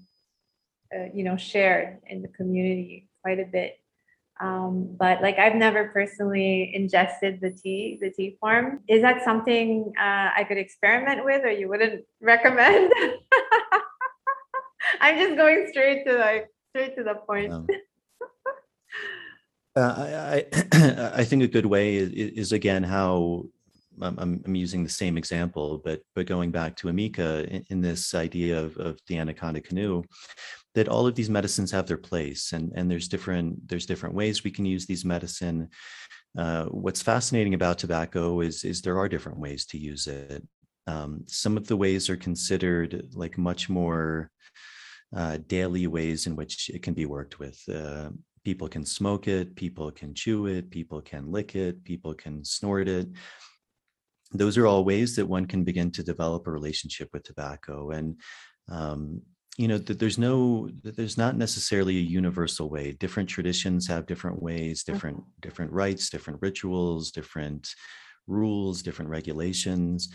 uh, 0.95 1.07
you 1.15 1.23
know 1.23 1.37
shared 1.37 1.99
in 2.09 2.23
the 2.23 2.29
community 2.29 3.09
quite 3.23 3.39
a 3.39 3.45
bit. 3.45 3.79
Um, 4.39 4.95
but 4.99 5.23
like 5.23 5.39
I've 5.39 5.55
never 5.55 5.89
personally 5.89 6.75
ingested 6.75 7.41
the 7.41 7.51
tea, 7.51 7.99
the 8.01 8.11
tea 8.11 8.37
form. 8.41 8.81
Is 8.89 9.03
that 9.03 9.25
something 9.25 9.93
uh, 9.99 10.31
I 10.37 10.45
could 10.47 10.59
experiment 10.59 11.25
with, 11.25 11.45
or 11.45 11.51
you 11.51 11.69
wouldn't 11.69 12.05
recommend? 12.21 12.93
I'm 15.01 15.19
just 15.19 15.37
going 15.37 15.67
straight 15.71 16.05
to 16.07 16.19
like 16.19 16.49
straight 16.71 16.97
to 16.97 17.03
the 17.03 17.15
point. 17.15 17.53
Um, 17.53 17.67
uh, 19.77 19.95
I, 19.99 20.47
I 21.15 21.25
think 21.25 21.43
a 21.43 21.49
good 21.49 21.67
way 21.67 21.97
is, 21.97 22.11
is 22.11 22.53
again 22.53 22.83
how 22.83 23.45
I'm, 24.01 24.43
I'm, 24.45 24.55
using 24.55 24.83
the 24.83 24.91
same 24.91 25.17
example, 25.17 25.81
but 25.85 26.03
but 26.15 26.27
going 26.27 26.51
back 26.51 26.77
to 26.77 26.89
Amika 26.89 27.47
in, 27.49 27.65
in 27.71 27.81
this 27.81 28.15
idea 28.15 28.63
of, 28.63 28.77
of 28.77 28.99
the 29.07 29.19
anaconda 29.19 29.61
canoe, 29.61 30.03
that 30.75 30.89
all 30.89 31.07
of 31.07 31.15
these 31.15 31.31
medicines 31.31 31.71
have 31.71 31.87
their 31.87 31.97
place 31.99 32.53
and 32.53 32.73
and 32.75 32.91
there's 32.91 33.09
different 33.09 33.69
there's 33.69 33.87
different 33.87 34.15
ways 34.15 34.45
we 34.45 34.51
can 34.51 34.67
use 34.67 34.87
these 34.87 35.05
medicine. 35.05 35.69
Uh, 36.39 36.67
what's 36.67 37.01
fascinating 37.03 37.55
about 37.55 37.79
tobacco 37.79 38.41
is 38.41 38.65
is 38.65 38.83
there 38.83 38.99
are 38.99 39.09
different 39.09 39.39
ways 39.39 39.67
to 39.67 39.79
use 39.79 40.07
it. 40.07 40.43
Um, 40.87 41.25
some 41.27 41.57
of 41.57 41.67
the 41.67 41.77
ways 41.77 42.09
are 42.09 42.17
considered 42.17 43.09
like 43.15 43.39
much 43.39 43.69
more 43.69 44.31
uh, 45.17 45.39
daily 45.47 45.87
ways 45.87 46.27
in 46.27 46.37
which 46.37 46.71
it 46.71 46.83
can 46.83 46.95
be 46.95 47.07
worked 47.07 47.39
with. 47.39 47.61
Uh, 47.69 48.11
people 48.47 48.69
can 48.69 48.85
smoke 48.85 49.27
it 49.27 49.57
people 49.57 49.91
can 49.91 50.15
chew 50.15 50.47
it 50.47 50.71
people 50.71 51.01
can 51.01 51.33
lick 51.33 51.57
it 51.57 51.83
people 51.83 52.15
can 52.15 52.45
snort 52.45 52.87
it. 52.87 53.09
Those 54.31 54.57
are 54.57 54.69
all 54.69 54.85
ways 54.85 55.17
that 55.17 55.27
one 55.27 55.47
can 55.47 55.65
begin 55.65 55.91
to 55.93 56.05
develop 56.05 56.47
a 56.47 56.53
relationship 56.53 57.09
with 57.13 57.25
tobacco. 57.25 57.91
And 57.91 58.21
um, 58.69 59.23
you 59.59 59.67
know 59.67 59.79
that 59.79 59.99
there's 59.99 60.17
no 60.17 60.71
there's 60.85 61.19
not 61.19 61.37
necessarily 61.37 61.97
a 61.97 62.11
universal 62.21 62.71
way. 62.71 62.93
Different 62.93 63.29
traditions 63.29 63.89
have 63.89 64.07
different 64.07 64.41
ways 64.41 64.77
mm-hmm. 64.77 64.93
different 64.93 65.19
different 65.41 65.73
rites 65.73 66.09
different 66.09 66.39
rituals 66.41 67.11
different 67.11 67.75
rules 68.29 68.81
different 68.81 69.11
regulations 69.11 70.09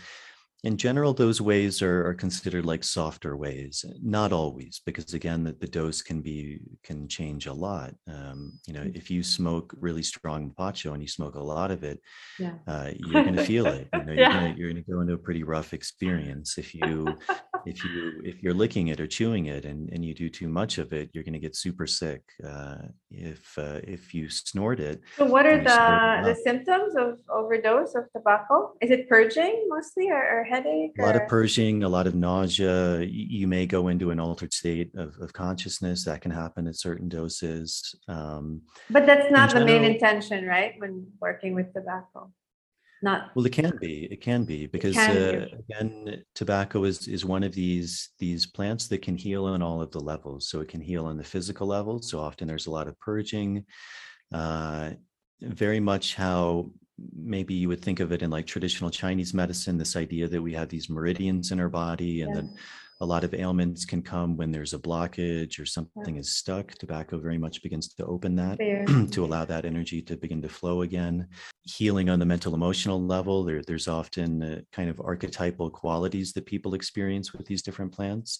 in 0.64 0.76
general, 0.76 1.12
those 1.12 1.40
ways 1.40 1.82
are, 1.82 2.06
are 2.06 2.14
considered 2.14 2.64
like 2.64 2.84
softer 2.84 3.36
ways. 3.36 3.84
Not 4.00 4.32
always, 4.32 4.80
because 4.86 5.12
again, 5.12 5.42
the, 5.42 5.52
the 5.52 5.66
dose 5.66 6.02
can 6.02 6.20
be 6.20 6.60
can 6.84 7.08
change 7.08 7.46
a 7.46 7.52
lot. 7.52 7.94
Um, 8.08 8.60
you 8.66 8.72
know, 8.72 8.82
mm. 8.82 8.94
if 8.94 9.10
you 9.10 9.24
smoke 9.24 9.74
really 9.76 10.04
strong 10.04 10.50
mapacho 10.50 10.92
and 10.92 11.02
you 11.02 11.08
smoke 11.08 11.34
a 11.34 11.42
lot 11.42 11.72
of 11.72 11.82
it, 11.82 12.00
yeah. 12.38 12.54
uh, 12.68 12.90
you're 12.94 13.24
going 13.24 13.36
to 13.36 13.44
feel 13.44 13.66
it. 13.66 13.88
You 13.92 14.02
know, 14.14 14.54
you're 14.56 14.72
going 14.72 14.84
to 14.84 14.90
go 14.90 15.00
into 15.00 15.14
a 15.14 15.18
pretty 15.18 15.42
rough 15.42 15.74
experience. 15.74 16.58
If 16.58 16.74
you 16.74 17.18
if 17.66 17.84
you 17.84 18.20
if 18.24 18.42
you're 18.42 18.54
licking 18.54 18.88
it 18.88 19.00
or 19.00 19.06
chewing 19.06 19.46
it 19.46 19.64
and, 19.64 19.90
and 19.90 20.04
you 20.04 20.14
do 20.14 20.28
too 20.28 20.48
much 20.48 20.78
of 20.78 20.92
it, 20.92 21.10
you're 21.12 21.24
going 21.24 21.32
to 21.34 21.38
get 21.38 21.56
super 21.56 21.86
sick. 21.86 22.22
Uh, 22.42 22.76
if 23.10 23.58
uh, 23.58 23.80
if 23.84 24.14
you 24.14 24.28
snort 24.28 24.80
it. 24.80 25.00
So, 25.16 25.24
what 25.24 25.46
are 25.46 25.58
the 25.58 26.28
the 26.28 26.36
symptoms 26.44 26.94
of 26.96 27.18
overdose 27.30 27.94
of 27.94 28.04
tobacco? 28.14 28.72
Is 28.80 28.90
it 28.90 29.08
purging 29.08 29.66
mostly, 29.68 30.10
or, 30.10 30.40
or 30.40 30.44
headache? 30.44 30.92
A 30.98 31.02
lot 31.02 31.16
of 31.16 31.28
purging, 31.28 31.84
a 31.84 31.88
lot 31.88 32.06
of 32.06 32.14
nausea. 32.14 33.02
You 33.02 33.46
may 33.46 33.66
go 33.66 33.88
into 33.88 34.10
an 34.10 34.20
altered 34.20 34.52
state 34.52 34.90
of, 34.96 35.16
of 35.20 35.32
consciousness. 35.32 36.04
That 36.04 36.20
can 36.20 36.30
happen 36.30 36.66
at 36.66 36.76
certain 36.76 37.08
doses. 37.08 37.94
Um, 38.08 38.62
but 38.90 39.06
that's 39.06 39.30
not 39.30 39.50
the 39.50 39.60
general, 39.60 39.80
main 39.80 39.84
intention, 39.92 40.46
right? 40.46 40.74
When 40.78 41.06
working 41.20 41.54
with 41.54 41.72
tobacco. 41.74 42.30
Not 43.02 43.30
well, 43.34 43.44
it 43.44 43.52
can 43.52 43.76
be. 43.80 44.04
It 44.10 44.20
can 44.20 44.44
be 44.44 44.66
because 44.66 44.94
can 44.94 45.10
uh, 45.10 45.46
be. 45.46 45.74
again, 45.74 46.24
tobacco 46.34 46.84
is 46.84 47.08
is 47.08 47.24
one 47.24 47.42
of 47.42 47.52
these 47.52 48.10
these 48.20 48.46
plants 48.46 48.86
that 48.88 49.02
can 49.02 49.16
heal 49.16 49.44
on 49.46 49.60
all 49.60 49.82
of 49.82 49.90
the 49.90 50.00
levels. 50.00 50.48
So 50.48 50.60
it 50.60 50.68
can 50.68 50.80
heal 50.80 51.06
on 51.06 51.16
the 51.16 51.24
physical 51.24 51.66
level. 51.66 52.00
So 52.00 52.20
often 52.20 52.46
there's 52.46 52.66
a 52.66 52.70
lot 52.70 52.86
of 52.86 52.98
purging. 53.00 53.64
Uh, 54.32 54.90
very 55.40 55.80
much 55.80 56.14
how 56.14 56.70
maybe 57.14 57.54
you 57.54 57.68
would 57.68 57.82
think 57.82 58.00
of 58.00 58.12
it 58.12 58.22
in 58.22 58.30
like 58.30 58.46
traditional 58.46 58.90
Chinese 58.90 59.34
medicine, 59.34 59.78
this 59.78 59.96
idea 59.96 60.28
that 60.28 60.40
we 60.40 60.52
have 60.52 60.68
these 60.68 60.88
meridians 60.88 61.50
in 61.50 61.58
our 61.58 61.68
body 61.68 62.22
and 62.22 62.34
yeah. 62.34 62.42
that 62.42 62.50
a 63.02 63.06
lot 63.12 63.24
of 63.24 63.34
ailments 63.34 63.84
can 63.84 64.00
come 64.00 64.36
when 64.36 64.52
there's 64.52 64.74
a 64.74 64.78
blockage 64.78 65.58
or 65.58 65.66
something 65.66 66.14
yeah. 66.14 66.20
is 66.20 66.36
stuck. 66.36 66.70
Tobacco 66.78 67.18
very 67.18 67.36
much 67.36 67.60
begins 67.60 67.88
to 67.88 68.06
open 68.06 68.36
that 68.36 68.58
to 69.12 69.24
allow 69.24 69.44
that 69.44 69.64
energy 69.64 70.00
to 70.02 70.16
begin 70.16 70.40
to 70.40 70.48
flow 70.48 70.82
again. 70.82 71.26
Healing 71.62 72.08
on 72.08 72.20
the 72.20 72.24
mental 72.24 72.54
emotional 72.54 73.04
level, 73.04 73.42
there, 73.42 73.60
there's 73.66 73.88
often 73.88 74.42
uh, 74.42 74.60
kind 74.72 74.88
of 74.88 75.00
archetypal 75.00 75.68
qualities 75.68 76.32
that 76.34 76.46
people 76.46 76.74
experience 76.74 77.32
with 77.32 77.44
these 77.44 77.62
different 77.62 77.92
plants 77.92 78.38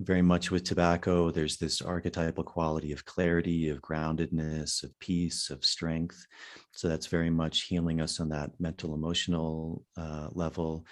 very 0.00 0.22
much 0.22 0.50
with 0.50 0.64
tobacco, 0.64 1.30
there's 1.30 1.58
this 1.58 1.82
archetypal 1.82 2.42
quality 2.42 2.90
of 2.92 3.04
clarity, 3.04 3.68
of 3.68 3.82
groundedness, 3.82 4.82
of 4.82 4.98
peace, 4.98 5.50
of 5.50 5.62
strength. 5.62 6.26
So 6.72 6.88
that's 6.88 7.06
very 7.06 7.28
much 7.28 7.64
healing 7.64 8.00
us 8.00 8.18
on 8.18 8.30
that 8.30 8.50
mental, 8.58 8.94
emotional 8.94 9.84
uh, 9.98 10.28
level. 10.32 10.86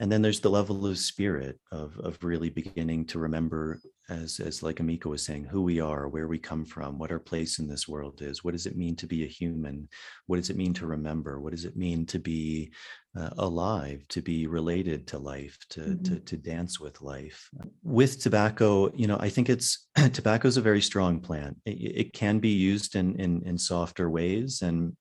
And 0.00 0.10
then 0.10 0.22
there's 0.22 0.40
the 0.40 0.50
level 0.50 0.86
of 0.86 0.98
spirit 0.98 1.60
of, 1.70 1.96
of 1.98 2.24
really 2.24 2.48
beginning 2.48 3.04
to 3.08 3.18
remember, 3.18 3.80
as, 4.08 4.40
as 4.40 4.62
like 4.62 4.76
Amika 4.76 5.04
was 5.04 5.22
saying, 5.22 5.44
who 5.44 5.62
we 5.62 5.78
are, 5.78 6.08
where 6.08 6.26
we 6.26 6.38
come 6.38 6.64
from, 6.64 6.98
what 6.98 7.12
our 7.12 7.18
place 7.18 7.58
in 7.58 7.68
this 7.68 7.86
world 7.86 8.22
is. 8.22 8.42
What 8.42 8.52
does 8.52 8.64
it 8.64 8.78
mean 8.78 8.96
to 8.96 9.06
be 9.06 9.24
a 9.24 9.28
human? 9.28 9.88
What 10.26 10.36
does 10.36 10.48
it 10.48 10.56
mean 10.56 10.72
to 10.74 10.86
remember? 10.86 11.38
What 11.38 11.52
does 11.52 11.66
it 11.66 11.76
mean 11.76 12.06
to 12.06 12.18
be 12.18 12.72
uh, 13.16 13.30
alive, 13.38 14.04
to 14.08 14.22
be 14.22 14.46
related 14.46 15.06
to 15.08 15.18
life, 15.18 15.58
to, 15.70 15.80
mm-hmm. 15.80 16.02
to, 16.02 16.20
to 16.20 16.36
dance 16.36 16.78
with 16.78 17.02
life. 17.02 17.50
With 17.82 18.22
tobacco, 18.22 18.92
you 18.94 19.06
know, 19.06 19.18
I 19.18 19.28
think 19.28 19.48
it's 19.48 19.88
tobacco 20.12 20.48
is 20.48 20.56
a 20.56 20.62
very 20.62 20.80
strong 20.80 21.20
plant. 21.20 21.56
It, 21.66 21.70
it 21.70 22.12
can 22.12 22.38
be 22.38 22.50
used 22.50 22.96
in, 22.96 23.16
in, 23.20 23.42
in 23.44 23.58
softer 23.58 24.08
ways. 24.08 24.62
And 24.62 24.96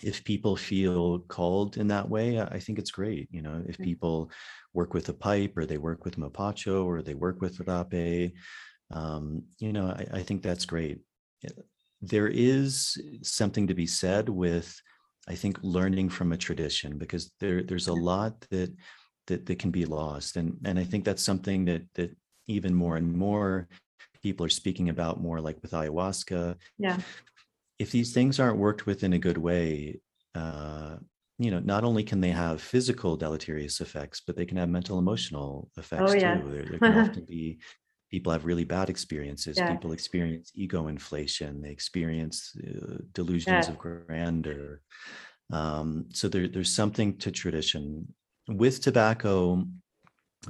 if 0.00 0.24
people 0.24 0.56
feel 0.56 1.18
called 1.20 1.76
in 1.76 1.88
that 1.88 2.08
way, 2.08 2.40
I 2.40 2.58
think 2.58 2.78
it's 2.78 2.90
great. 2.90 3.28
You 3.30 3.42
know, 3.42 3.62
if 3.68 3.76
people 3.76 4.30
work 4.72 4.94
with 4.94 5.08
a 5.10 5.12
pipe 5.12 5.56
or 5.56 5.66
they 5.66 5.76
work 5.76 6.04
with 6.04 6.16
mapacho 6.16 6.84
or 6.84 7.02
they 7.02 7.14
work 7.14 7.42
with 7.42 7.58
rapé, 7.58 8.32
um, 8.90 9.42
you 9.58 9.72
know, 9.72 9.88
I, 9.88 10.18
I 10.18 10.22
think 10.22 10.42
that's 10.42 10.64
great. 10.64 11.00
There 12.00 12.28
is 12.28 13.00
something 13.22 13.66
to 13.66 13.74
be 13.74 13.86
said 13.86 14.28
with, 14.28 14.74
I 15.28 15.34
think, 15.34 15.58
learning 15.62 16.08
from 16.08 16.32
a 16.32 16.38
tradition 16.38 16.98
because 16.98 17.30
there 17.38 17.62
there's 17.62 17.88
a 17.88 17.92
lot 17.92 18.40
that 18.50 18.74
that 19.26 19.46
that 19.46 19.58
can 19.58 19.70
be 19.70 19.84
lost, 19.84 20.36
and 20.36 20.56
and 20.64 20.78
I 20.78 20.84
think 20.84 21.04
that's 21.04 21.22
something 21.22 21.64
that 21.66 21.82
that 21.94 22.16
even 22.48 22.74
more 22.74 22.96
and 22.96 23.12
more 23.12 23.68
people 24.20 24.46
are 24.46 24.60
speaking 24.60 24.88
about 24.88 25.20
more 25.20 25.40
like 25.40 25.60
with 25.62 25.72
ayahuasca. 25.72 26.56
Yeah 26.78 26.98
if 27.82 27.90
these 27.90 28.14
things 28.14 28.38
aren't 28.38 28.58
worked 28.58 28.86
with 28.86 29.02
in 29.02 29.12
a 29.12 29.18
good 29.18 29.36
way, 29.36 30.00
uh, 30.36 30.96
you 31.38 31.50
know, 31.50 31.58
not 31.58 31.82
only 31.82 32.04
can 32.04 32.20
they 32.20 32.30
have 32.30 32.62
physical 32.62 33.16
deleterious 33.16 33.80
effects, 33.80 34.22
but 34.24 34.36
they 34.36 34.46
can 34.46 34.56
have 34.56 34.68
mental 34.68 35.00
emotional 35.00 35.68
effects 35.76 36.12
oh, 36.12 36.14
yeah. 36.14 36.36
too. 36.36 36.50
There, 36.52 36.64
there 36.64 36.78
can 36.78 36.98
often 37.08 37.24
be 37.24 37.58
people 38.08 38.30
have 38.30 38.44
really 38.44 38.64
bad 38.64 38.88
experiences. 38.88 39.56
Yeah. 39.56 39.72
People 39.72 39.92
experience 39.92 40.52
ego 40.54 40.86
inflation. 40.86 41.60
They 41.60 41.70
experience 41.70 42.54
uh, 42.62 42.98
delusions 43.12 43.66
yeah. 43.66 43.72
of 43.72 43.78
grandeur. 43.78 44.80
Um, 45.52 46.06
so 46.12 46.28
there, 46.28 46.46
there's 46.46 46.72
something 46.72 47.18
to 47.18 47.32
tradition 47.32 48.14
with 48.46 48.80
tobacco. 48.80 49.64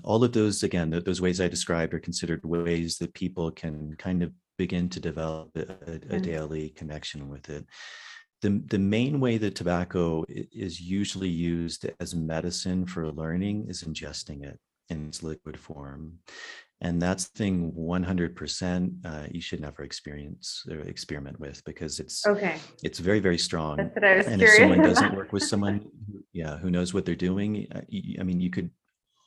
All 0.05 0.23
of 0.23 0.33
those, 0.33 0.63
again, 0.63 0.91
those 0.91 1.23
ways 1.23 1.41
I 1.41 1.49
described 1.49 1.95
are 1.95 1.99
considered 1.99 2.45
ways 2.45 2.99
that 2.99 3.15
people 3.15 3.51
can 3.51 3.95
kind 3.99 4.23
of 4.23 4.33
begin 4.67 4.89
to 4.89 5.01
develop 5.01 5.49
a, 5.57 5.63
a 6.17 6.19
mm. 6.19 6.23
daily 6.23 6.69
connection 6.81 7.29
with 7.29 7.51
it. 7.51 7.65
The, 8.43 8.63
the 8.75 8.79
main 8.79 9.19
way 9.19 9.35
that 9.39 9.57
tobacco 9.57 10.25
is 10.29 10.81
usually 10.81 11.35
used 11.55 11.81
as 11.99 12.15
medicine 12.15 12.87
for 12.87 13.11
learning 13.11 13.67
is 13.69 13.83
ingesting 13.83 14.45
it 14.51 14.59
in 14.89 15.09
its 15.09 15.23
liquid 15.23 15.59
form. 15.59 16.19
And 16.81 17.01
that's 17.01 17.25
thing 17.41 17.73
100% 17.73 19.07
uh, 19.11 19.27
you 19.31 19.41
should 19.41 19.61
never 19.61 19.83
experience 19.83 20.65
or 20.71 20.81
experiment 20.95 21.39
with 21.39 21.63
because 21.65 22.01
it's 22.01 22.27
okay. 22.27 22.57
It's 22.83 22.99
very 23.09 23.21
very 23.21 23.39
strong. 23.39 23.77
That's 23.77 23.95
what 23.95 24.05
I 24.05 24.17
was 24.17 24.27
and 24.27 24.43
if 24.43 24.51
someone 24.51 24.81
about. 24.81 24.95
doesn't 24.95 25.15
work 25.15 25.33
with 25.33 25.45
someone, 25.45 25.77
yeah, 26.33 26.57
who 26.63 26.71
knows 26.71 26.93
what 26.93 27.05
they're 27.05 27.27
doing, 27.31 27.51
uh, 27.75 27.83
I 28.21 28.23
mean, 28.29 28.41
you 28.41 28.51
could 28.51 28.71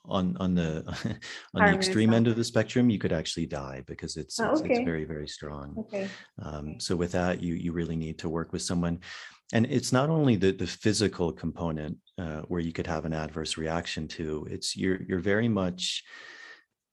on 0.07 0.35
on 0.39 0.55
the 0.55 0.83
on 1.53 1.65
the 1.65 1.73
extreme 1.73 2.13
end 2.13 2.27
of 2.27 2.35
the 2.35 2.43
spectrum 2.43 2.89
you 2.89 2.99
could 2.99 3.13
actually 3.13 3.45
die 3.45 3.83
because 3.85 4.17
it's 4.17 4.39
oh, 4.39 4.51
it's, 4.51 4.61
okay. 4.61 4.75
it's, 4.75 4.85
very 4.85 5.05
very 5.05 5.27
strong 5.27 5.75
okay. 5.77 6.07
Um, 6.41 6.79
so 6.79 6.95
with 6.95 7.11
that 7.13 7.41
you 7.41 7.53
you 7.53 7.71
really 7.71 7.95
need 7.95 8.19
to 8.19 8.29
work 8.29 8.53
with 8.53 8.61
someone 8.61 8.99
and 9.53 9.65
it's 9.67 9.91
not 9.91 10.09
only 10.09 10.35
the 10.35 10.51
the 10.51 10.67
physical 10.67 11.31
component 11.31 11.97
uh, 12.17 12.41
where 12.47 12.61
you 12.61 12.73
could 12.73 12.87
have 12.87 13.05
an 13.05 13.13
adverse 13.13 13.57
reaction 13.57 14.07
to 14.07 14.47
it's 14.49 14.75
you're 14.75 15.01
you're 15.07 15.19
very 15.19 15.49
much 15.49 16.03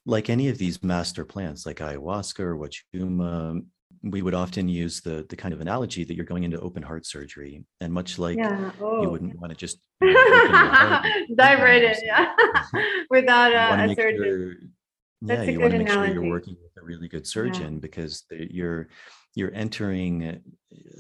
like 0.05 0.29
any 0.29 0.49
of 0.49 0.59
these 0.59 0.83
master 0.83 1.25
plants 1.25 1.65
like 1.65 1.77
ayahuasca 1.77 2.41
or 2.41 2.57
wachuma 2.57 3.63
we 4.03 4.23
would 4.23 4.35
often 4.35 4.69
use 4.69 5.01
the 5.01 5.25
the 5.29 5.37
kind 5.37 5.55
of 5.55 5.61
analogy 5.61 6.05
that 6.05 6.15
you're 6.15 6.25
going 6.25 6.43
into 6.45 6.59
open 6.61 6.83
heart 6.83 7.07
surgery 7.07 7.65
and 7.81 7.93
much 7.93 8.19
like 8.19 8.37
yeah. 8.37 8.71
oh. 8.81 9.03
you 9.03 9.09
wouldn't 9.09 9.39
want 9.39 9.51
to 9.51 9.57
just 9.57 9.79
you 10.01 10.13
know, 10.13 11.03
dive 11.37 11.61
right 11.61 11.85
in 11.85 11.95
yeah 12.05 12.35
without 13.11 13.53
a, 13.53 13.91
a 13.91 13.95
surgeon 13.95 14.25
sure, 14.25 14.55
yeah 15.23 15.43
you 15.43 15.61
want 15.61 15.73
to 15.73 15.79
make 15.79 15.89
analogy. 15.89 16.15
sure 16.15 16.23
you're 16.23 16.33
working 16.33 16.57
with 16.63 16.83
a 16.83 16.85
really 16.85 17.09
good 17.09 17.27
surgeon 17.27 17.75
yeah. 17.75 17.81
because 17.81 18.25
you're 18.31 18.89
you're 19.35 19.55
entering 19.55 20.41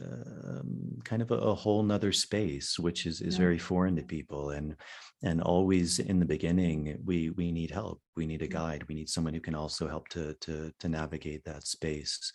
um, 0.02 0.98
kind 1.04 1.22
of 1.22 1.30
a, 1.30 1.34
a, 1.34 1.54
whole 1.54 1.82
nother 1.82 2.12
space 2.12 2.78
which 2.78 3.06
is 3.06 3.20
is 3.20 3.34
yeah. 3.34 3.40
very 3.40 3.58
foreign 3.58 3.96
to 3.96 4.02
people 4.02 4.50
and 4.50 4.76
and 5.22 5.40
always 5.40 5.98
in 5.98 6.18
the 6.18 6.26
beginning 6.26 6.98
we 7.04 7.30
we 7.30 7.52
need 7.52 7.70
help. 7.70 8.00
We 8.16 8.26
need 8.26 8.42
a 8.42 8.46
guide. 8.46 8.84
We 8.88 8.94
need 8.94 9.08
someone 9.08 9.34
who 9.34 9.40
can 9.40 9.54
also 9.54 9.88
help 9.88 10.08
to 10.08 10.34
to 10.40 10.72
to 10.80 10.88
navigate 10.88 11.44
that 11.44 11.66
space 11.66 12.32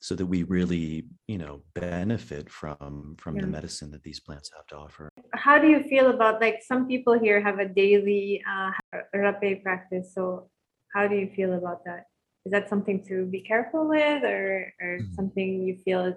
so 0.00 0.14
that 0.14 0.26
we 0.26 0.42
really 0.44 1.06
you 1.26 1.38
know 1.38 1.62
benefit 1.74 2.50
from 2.50 3.16
from 3.18 3.36
yeah. 3.36 3.42
the 3.42 3.48
medicine 3.48 3.90
that 3.92 4.02
these 4.02 4.20
plants 4.20 4.50
have 4.54 4.66
to 4.66 4.76
offer. 4.76 5.08
How 5.34 5.58
do 5.58 5.68
you 5.68 5.82
feel 5.84 6.10
about 6.10 6.40
like 6.40 6.62
some 6.62 6.86
people 6.86 7.18
here 7.18 7.40
have 7.40 7.58
a 7.58 7.68
daily 7.68 8.42
uh, 8.48 8.70
rapé 9.14 9.62
practice 9.62 10.12
so 10.14 10.50
how 10.94 11.08
do 11.08 11.16
you 11.16 11.28
feel 11.34 11.54
about 11.54 11.84
that 11.84 12.04
is 12.46 12.52
that 12.52 12.68
something 12.68 13.04
to 13.04 13.26
be 13.26 13.40
careful 13.40 13.88
with 13.88 14.22
or 14.22 14.72
or 14.80 14.98
mm-hmm. 14.98 15.14
something 15.14 15.62
you 15.62 15.76
feel 15.84 16.14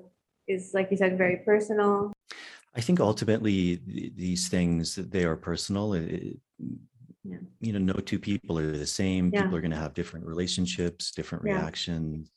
is 0.47 0.71
like 0.73 0.89
you 0.91 0.97
said 0.97 1.17
very 1.17 1.37
personal 1.37 2.13
i 2.75 2.81
think 2.81 2.99
ultimately 2.99 3.79
these 4.15 4.47
things 4.47 4.95
they 4.95 5.23
are 5.25 5.35
personal 5.35 5.93
it, 5.93 6.37
yeah. 7.23 7.37
you 7.59 7.73
know 7.73 7.79
no 7.79 7.93
two 7.93 8.19
people 8.19 8.59
are 8.59 8.77
the 8.77 8.85
same 8.85 9.31
yeah. 9.33 9.41
people 9.41 9.57
are 9.57 9.61
going 9.61 9.71
to 9.71 9.85
have 9.85 9.95
different 9.95 10.25
relationships 10.25 11.11
different 11.11 11.43
yeah. 11.45 11.55
reactions 11.55 12.29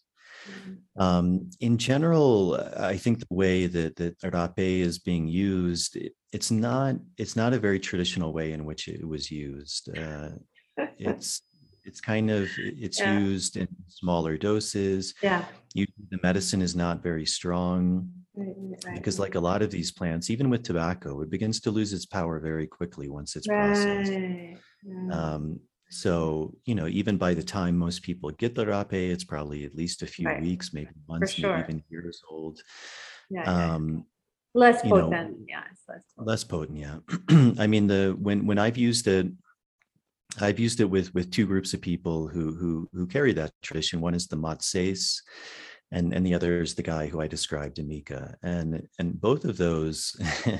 mm-hmm. 0.48 1.02
um, 1.02 1.50
in 1.60 1.76
general 1.76 2.58
i 2.78 2.96
think 2.96 3.18
the 3.18 3.34
way 3.34 3.66
that 3.66 3.94
that 3.96 4.18
rapé 4.22 4.80
is 4.80 4.98
being 4.98 5.28
used 5.28 5.96
it, 5.96 6.12
it's 6.32 6.50
not 6.50 6.96
it's 7.18 7.36
not 7.36 7.52
a 7.52 7.58
very 7.58 7.78
traditional 7.78 8.32
way 8.32 8.52
in 8.52 8.64
which 8.64 8.88
it 8.88 9.06
was 9.06 9.30
used 9.30 9.90
uh, 9.98 10.30
it's 10.98 11.42
it's 11.84 12.00
kind 12.00 12.30
of 12.30 12.48
it's 12.58 13.00
yeah. 13.00 13.18
used 13.18 13.56
in 13.56 13.68
smaller 13.88 14.36
doses 14.36 15.14
yeah 15.22 15.44
you, 15.74 15.86
the 16.10 16.18
medicine 16.22 16.62
is 16.62 16.76
not 16.76 17.02
very 17.02 17.26
strong 17.26 18.08
right. 18.36 18.94
because 18.94 19.18
like 19.18 19.34
a 19.34 19.40
lot 19.40 19.62
of 19.62 19.70
these 19.70 19.90
plants 19.90 20.30
even 20.30 20.50
with 20.50 20.62
tobacco 20.62 21.20
it 21.22 21.30
begins 21.30 21.60
to 21.60 21.70
lose 21.70 21.92
its 21.92 22.06
power 22.06 22.38
very 22.40 22.66
quickly 22.66 23.08
once 23.08 23.36
it's 23.36 23.48
right. 23.48 23.66
processed 23.66 24.12
um, 25.12 25.60
so 25.90 26.54
you 26.64 26.74
know 26.74 26.86
even 26.86 27.16
by 27.18 27.34
the 27.34 27.42
time 27.42 27.76
most 27.76 28.02
people 28.02 28.30
get 28.30 28.54
the 28.54 28.64
rapé 28.64 29.10
it's 29.10 29.24
probably 29.24 29.64
at 29.64 29.74
least 29.74 30.02
a 30.02 30.06
few 30.06 30.26
right. 30.26 30.40
weeks 30.40 30.72
maybe 30.72 30.90
months 31.08 31.32
sure. 31.32 31.56
maybe 31.56 31.62
even 31.62 31.84
years 31.90 32.22
old 32.30 32.60
yeah, 33.30 33.44
um, 33.44 34.04
less 34.54 34.82
potent 34.82 35.10
know, 35.10 35.36
yeah 35.48 35.62
less 35.88 36.02
potent. 36.16 36.28
less 36.28 36.44
potent 36.44 36.78
yeah 36.78 36.96
i 37.58 37.66
mean 37.66 37.86
the 37.86 38.16
when 38.20 38.46
when 38.46 38.58
i've 38.58 38.78
used 38.78 39.06
it 39.06 39.26
I've 40.40 40.58
used 40.58 40.80
it 40.80 40.88
with 40.88 41.12
with 41.14 41.30
two 41.30 41.46
groups 41.46 41.74
of 41.74 41.80
people 41.80 42.26
who 42.26 42.54
who 42.54 42.88
who 42.92 43.06
carry 43.06 43.32
that 43.34 43.52
tradition. 43.62 44.00
One 44.00 44.14
is 44.14 44.26
the 44.26 44.36
Matses, 44.36 45.22
and 45.90 46.12
and 46.12 46.24
the 46.24 46.34
other 46.34 46.62
is 46.62 46.74
the 46.74 46.82
guy 46.82 47.06
who 47.06 47.20
I 47.20 47.26
described, 47.26 47.78
Amika. 47.78 48.34
And 48.42 48.88
and 48.98 49.20
both 49.20 49.44
of 49.44 49.56
those, 49.58 50.16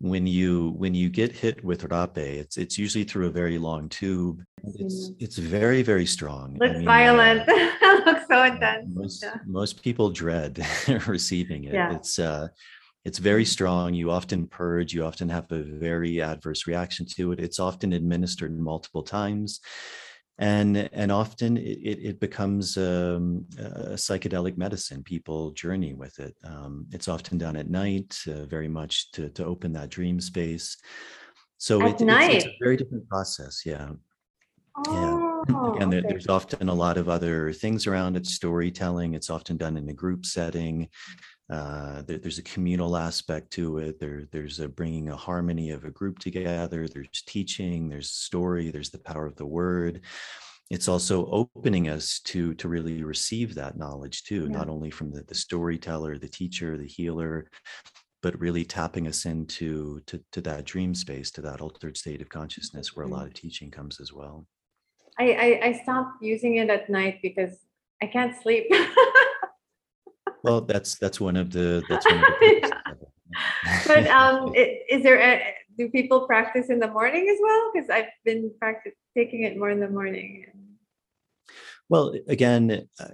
when 0.00 0.26
you 0.26 0.74
when 0.76 0.94
you 0.94 1.08
get 1.10 1.32
hit 1.32 1.64
with 1.64 1.88
rapé, 1.88 2.18
it's 2.18 2.56
it's 2.56 2.76
usually 2.76 3.04
through 3.04 3.28
a 3.28 3.30
very 3.30 3.58
long 3.58 3.88
tube. 3.88 4.42
It's 4.64 5.12
it's 5.20 5.38
very 5.38 5.82
very 5.82 6.06
strong. 6.06 6.56
Looks 6.58 6.74
I 6.74 6.76
mean, 6.78 6.84
violent. 6.84 7.48
Uh, 7.48 8.00
looks 8.06 8.26
so 8.28 8.42
intense. 8.42 8.86
Most 8.92 9.22
yeah. 9.22 9.36
most 9.46 9.82
people 9.82 10.10
dread 10.10 10.66
receiving 11.06 11.64
it. 11.64 11.74
Yeah. 11.74 11.94
It's 11.94 12.18
uh 12.18 12.48
it's 13.04 13.18
very 13.18 13.44
strong. 13.44 13.94
You 13.94 14.10
often 14.10 14.46
purge, 14.46 14.94
you 14.94 15.04
often 15.04 15.28
have 15.28 15.50
a 15.52 15.62
very 15.62 16.22
adverse 16.22 16.66
reaction 16.66 17.06
to 17.16 17.32
it. 17.32 17.40
It's 17.40 17.60
often 17.60 17.92
administered 17.92 18.58
multiple 18.58 19.02
times. 19.02 19.60
And, 20.38 20.76
and 20.92 21.12
often 21.12 21.56
it, 21.56 21.60
it 21.62 22.20
becomes 22.20 22.76
um, 22.76 23.46
a 23.58 23.94
psychedelic 23.94 24.56
medicine. 24.56 25.04
People 25.04 25.52
journey 25.52 25.94
with 25.94 26.18
it. 26.18 26.34
Um, 26.42 26.86
it's 26.90 27.06
often 27.06 27.38
done 27.38 27.56
at 27.56 27.70
night, 27.70 28.18
uh, 28.26 28.44
very 28.46 28.68
much 28.68 29.12
to, 29.12 29.28
to 29.30 29.44
open 29.44 29.72
that 29.74 29.90
dream 29.90 30.20
space. 30.20 30.76
So 31.58 31.80
it, 31.82 32.00
it's, 32.00 32.02
it's, 32.02 32.44
a 32.46 32.56
very 32.60 32.76
different 32.76 33.08
process. 33.08 33.62
Yeah. 33.64 33.90
Oh, 34.76 34.92
yeah. 34.92 35.76
Again, 35.76 35.94
okay. 35.94 36.08
there's 36.08 36.26
often 36.26 36.68
a 36.68 36.74
lot 36.74 36.96
of 36.96 37.08
other 37.08 37.52
things 37.52 37.86
around 37.86 38.16
it, 38.16 38.26
storytelling. 38.26 39.14
It's 39.14 39.30
often 39.30 39.56
done 39.56 39.76
in 39.76 39.88
a 39.88 39.92
group 39.94 40.26
setting. 40.26 40.88
Uh, 41.50 42.02
there, 42.02 42.18
there's 42.18 42.38
a 42.38 42.42
communal 42.42 42.96
aspect 42.96 43.50
to 43.52 43.78
it. 43.78 44.00
There, 44.00 44.24
there's 44.32 44.60
a 44.60 44.68
bringing 44.68 45.10
a 45.10 45.16
harmony 45.16 45.70
of 45.70 45.84
a 45.84 45.90
group 45.90 46.18
together. 46.18 46.88
There's 46.88 47.22
teaching. 47.26 47.88
There's 47.88 48.10
story. 48.10 48.70
There's 48.70 48.90
the 48.90 48.98
power 48.98 49.26
of 49.26 49.36
the 49.36 49.46
word. 49.46 50.00
It's 50.70 50.88
also 50.88 51.26
opening 51.26 51.90
us 51.90 52.20
to 52.24 52.54
to 52.54 52.68
really 52.68 53.04
receive 53.04 53.54
that 53.54 53.76
knowledge 53.76 54.24
too, 54.24 54.44
yeah. 54.44 54.56
not 54.56 54.70
only 54.70 54.90
from 54.90 55.10
the, 55.10 55.22
the 55.22 55.34
storyteller, 55.34 56.16
the 56.16 56.28
teacher, 56.28 56.78
the 56.78 56.86
healer, 56.86 57.50
but 58.22 58.40
really 58.40 58.64
tapping 58.64 59.06
us 59.06 59.26
into 59.26 60.00
to, 60.06 60.18
to 60.32 60.40
that 60.40 60.64
dream 60.64 60.94
space, 60.94 61.30
to 61.30 61.42
that 61.42 61.60
altered 61.60 61.94
state 61.94 62.22
of 62.22 62.30
consciousness 62.30 62.96
where 62.96 63.04
a 63.04 63.08
lot 63.08 63.26
of 63.26 63.34
teaching 63.34 63.70
comes 63.70 64.00
as 64.00 64.14
well. 64.14 64.46
I, 65.18 65.32
I, 65.32 65.66
I 65.66 65.72
stopped 65.82 66.22
using 66.22 66.56
it 66.56 66.70
at 66.70 66.88
night 66.88 67.18
because 67.22 67.58
I 68.02 68.06
can't 68.06 68.34
sleep. 68.42 68.64
Well, 70.44 70.60
that's 70.60 70.98
that's 70.98 71.20
one 71.20 71.36
of 71.36 71.50
the 71.50 71.82
that's 71.88 72.04
one 72.06 72.18
of 72.20 72.26
the 72.26 72.60
yeah. 72.92 72.94
but 73.86 74.06
um 74.18 74.52
is 74.54 75.02
there 75.02 75.18
a, 75.18 75.42
do 75.78 75.88
people 75.88 76.26
practice 76.26 76.68
in 76.68 76.78
the 76.78 76.88
morning 76.88 77.28
as 77.30 77.38
well 77.40 77.70
because 77.72 77.88
i've 77.88 78.12
been 78.24 78.52
practice 78.60 78.92
taking 79.16 79.42
it 79.42 79.56
more 79.56 79.70
in 79.70 79.80
the 79.80 79.88
morning 79.88 80.44
well 81.88 82.14
again 82.28 82.86
uh, 83.00 83.08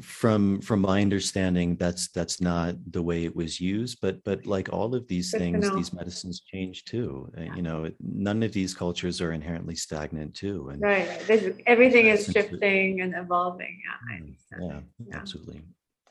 from 0.00 0.62
from 0.62 0.80
my 0.80 1.02
understanding 1.02 1.76
that's 1.76 2.08
that's 2.08 2.40
not 2.40 2.74
the 2.90 3.02
way 3.02 3.24
it 3.24 3.36
was 3.36 3.60
used 3.60 3.98
but 4.00 4.24
but 4.24 4.46
like 4.46 4.72
all 4.72 4.94
of 4.94 5.06
these 5.08 5.30
Good 5.30 5.38
things 5.40 5.70
these 5.72 5.92
medicines 5.92 6.40
change 6.40 6.86
too 6.86 7.30
Uh, 7.36 7.42
you 7.54 7.60
know 7.60 7.90
none 8.00 8.42
of 8.42 8.52
these 8.52 8.74
cultures 8.74 9.20
are 9.20 9.32
inherently 9.32 9.76
stagnant 9.76 10.34
too 10.34 10.70
and 10.70 10.80
Right, 10.80 11.06
right. 11.28 11.56
Everything 11.66 12.06
is 12.06 12.24
shifting 12.32 13.02
and 13.02 13.14
evolving. 13.14 13.78
Yeah, 13.84 14.18
Mm, 14.20 14.34
yeah, 14.58 14.80
Yeah. 15.06 15.16
absolutely 15.18 15.62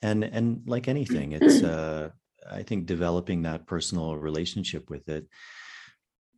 and 0.04 0.24
and 0.24 0.62
like 0.68 0.88
anything 0.88 1.32
it's 1.32 1.64
uh 1.64 2.10
i 2.52 2.62
think 2.62 2.86
developing 2.86 3.42
that 3.44 3.66
personal 3.66 4.16
relationship 4.18 4.90
with 4.90 5.08
it 5.10 5.26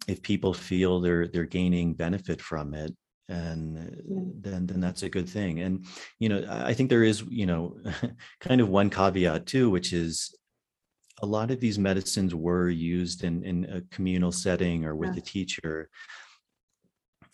if 0.07 0.21
people 0.21 0.53
feel 0.53 0.99
they're 1.01 1.27
they're 1.27 1.45
gaining 1.59 1.93
benefit 1.93 2.39
from 2.41 2.73
it 2.73 2.95
and 3.27 3.75
then 4.45 4.67
then 4.67 4.79
that's 4.79 5.01
a 5.01 5.09
good 5.09 5.27
thing. 5.27 5.59
And 5.65 5.73
you 6.19 6.29
know 6.29 6.39
i 6.47 6.69
I 6.69 6.73
think 6.75 6.87
there 6.89 7.07
is 7.11 7.17
you 7.41 7.47
know 7.51 7.61
kind 8.47 8.61
of 8.61 8.69
one 8.69 8.89
caveat 8.91 9.41
too 9.53 9.65
which 9.75 9.89
is 9.93 10.13
a 11.21 11.25
lot 11.25 11.49
of 11.49 11.59
these 11.59 11.79
medicines 11.79 12.35
were 12.35 12.69
used 12.69 13.23
in 13.23 13.35
in 13.51 13.57
a 13.77 13.81
communal 13.95 14.31
setting 14.31 14.85
or 14.85 14.93
with 15.01 15.13
Yeah. 15.15 15.21
a 15.23 15.29
teacher. 15.35 15.89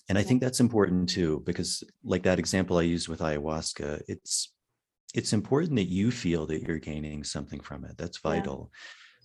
And 0.08 0.18
i 0.22 0.24
think 0.28 0.40
that's 0.42 0.62
important 0.68 1.10
too 1.18 1.32
because 1.50 1.72
like 2.14 2.24
that 2.24 2.40
example 2.44 2.76
i 2.78 2.86
used 2.96 3.08
with 3.12 3.22
ayahuasca 3.28 3.90
it's 4.14 4.34
it's 5.14 5.34
important 5.34 5.76
that 5.76 5.90
you 5.90 6.12
feel 6.12 6.46
that 6.48 6.62
you're 6.64 6.80
gaining 6.80 7.24
something 7.24 7.60
from 7.60 7.84
it 7.86 7.98
that's 7.98 8.20
Yeah. 8.24 8.32
vital 8.32 8.72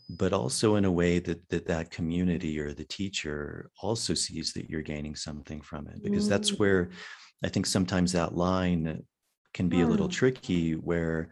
but 0.09 0.33
also 0.33 0.77
in 0.77 0.85
a 0.85 0.91
way 1.01 1.19
that 1.19 1.41
that 1.49 1.67
that 1.67 1.91
community 1.91 2.61
or 2.61 2.73
the 2.73 2.85
teacher 2.85 3.71
also 3.83 4.15
sees 4.15 4.53
that 4.53 4.71
you're 4.71 4.83
gaining 4.95 5.17
something 5.17 5.61
from 5.61 5.89
it 5.89 6.03
because 6.03 6.29
that's 6.29 6.53
Mm. 6.53 6.59
where 6.61 6.91
i 7.45 7.49
think 7.49 7.67
sometimes 7.67 8.13
that 8.13 8.35
line 8.37 9.03
can 9.53 9.69
be 9.69 9.81
a 9.83 9.87
little 9.93 10.09
Mm. 10.09 10.13
tricky 10.21 10.73
where 10.75 11.31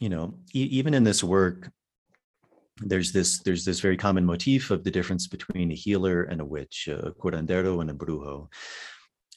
you 0.00 0.08
know 0.08 0.26
e- 0.54 0.72
even 0.78 0.94
in 0.94 1.04
this 1.04 1.22
work 1.22 1.70
there's 2.78 3.12
this 3.12 3.38
there's 3.44 3.64
this 3.64 3.80
very 3.80 3.96
common 3.96 4.24
motif 4.24 4.70
of 4.70 4.82
the 4.82 4.90
difference 4.90 5.26
between 5.28 5.70
a 5.70 5.74
healer 5.84 6.24
and 6.24 6.40
a 6.40 6.44
witch 6.44 6.88
a 6.88 7.12
curandero 7.20 7.80
and 7.80 7.90
a 7.90 7.94
brujo 7.94 8.48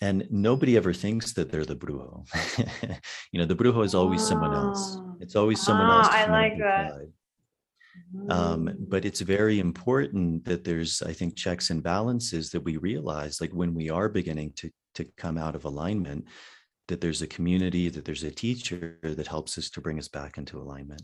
and 0.02 0.28
nobody 0.30 0.76
ever 0.78 0.94
thinks 0.94 1.34
that 1.34 1.50
they're 1.52 1.66
the 1.66 1.76
brujo 1.76 2.26
you 3.32 3.40
know 3.40 3.46
the 3.46 3.56
brujo 3.56 3.84
is 3.84 3.96
always 3.96 4.22
someone 4.26 4.54
else 4.54 4.98
Ah. 4.98 5.16
it's 5.22 5.36
always 5.36 5.62
someone 5.62 5.88
Ah, 5.90 5.98
else 5.98 6.08
I 6.10 6.26
like 6.40 6.58
that. 6.58 6.92
um, 8.30 8.66
Mm. 8.68 8.76
but 8.90 9.06
it's 9.06 9.22
very 9.22 9.60
important 9.60 10.44
that 10.46 10.64
there's 10.66 11.02
i 11.02 11.14
think 11.14 11.36
checks 11.36 11.70
and 11.70 11.82
balances 11.82 12.50
that 12.52 12.62
we 12.62 12.76
realize 12.78 13.40
like 13.42 13.54
when 13.54 13.74
we 13.74 13.90
are 13.90 14.10
beginning 14.10 14.52
to 14.60 14.70
to 14.98 15.06
come 15.24 15.38
out 15.38 15.56
of 15.56 15.64
alignment 15.66 16.26
that 16.90 17.00
there's 17.02 17.22
a 17.24 17.28
community 17.36 17.88
that 17.90 18.04
there's 18.06 18.24
a 18.24 18.32
teacher 18.32 19.00
that 19.02 19.28
helps 19.28 19.58
us 19.58 19.70
to 19.72 19.82
bring 19.82 19.98
us 19.98 20.08
back 20.10 20.38
into 20.38 20.60
alignment 20.60 21.02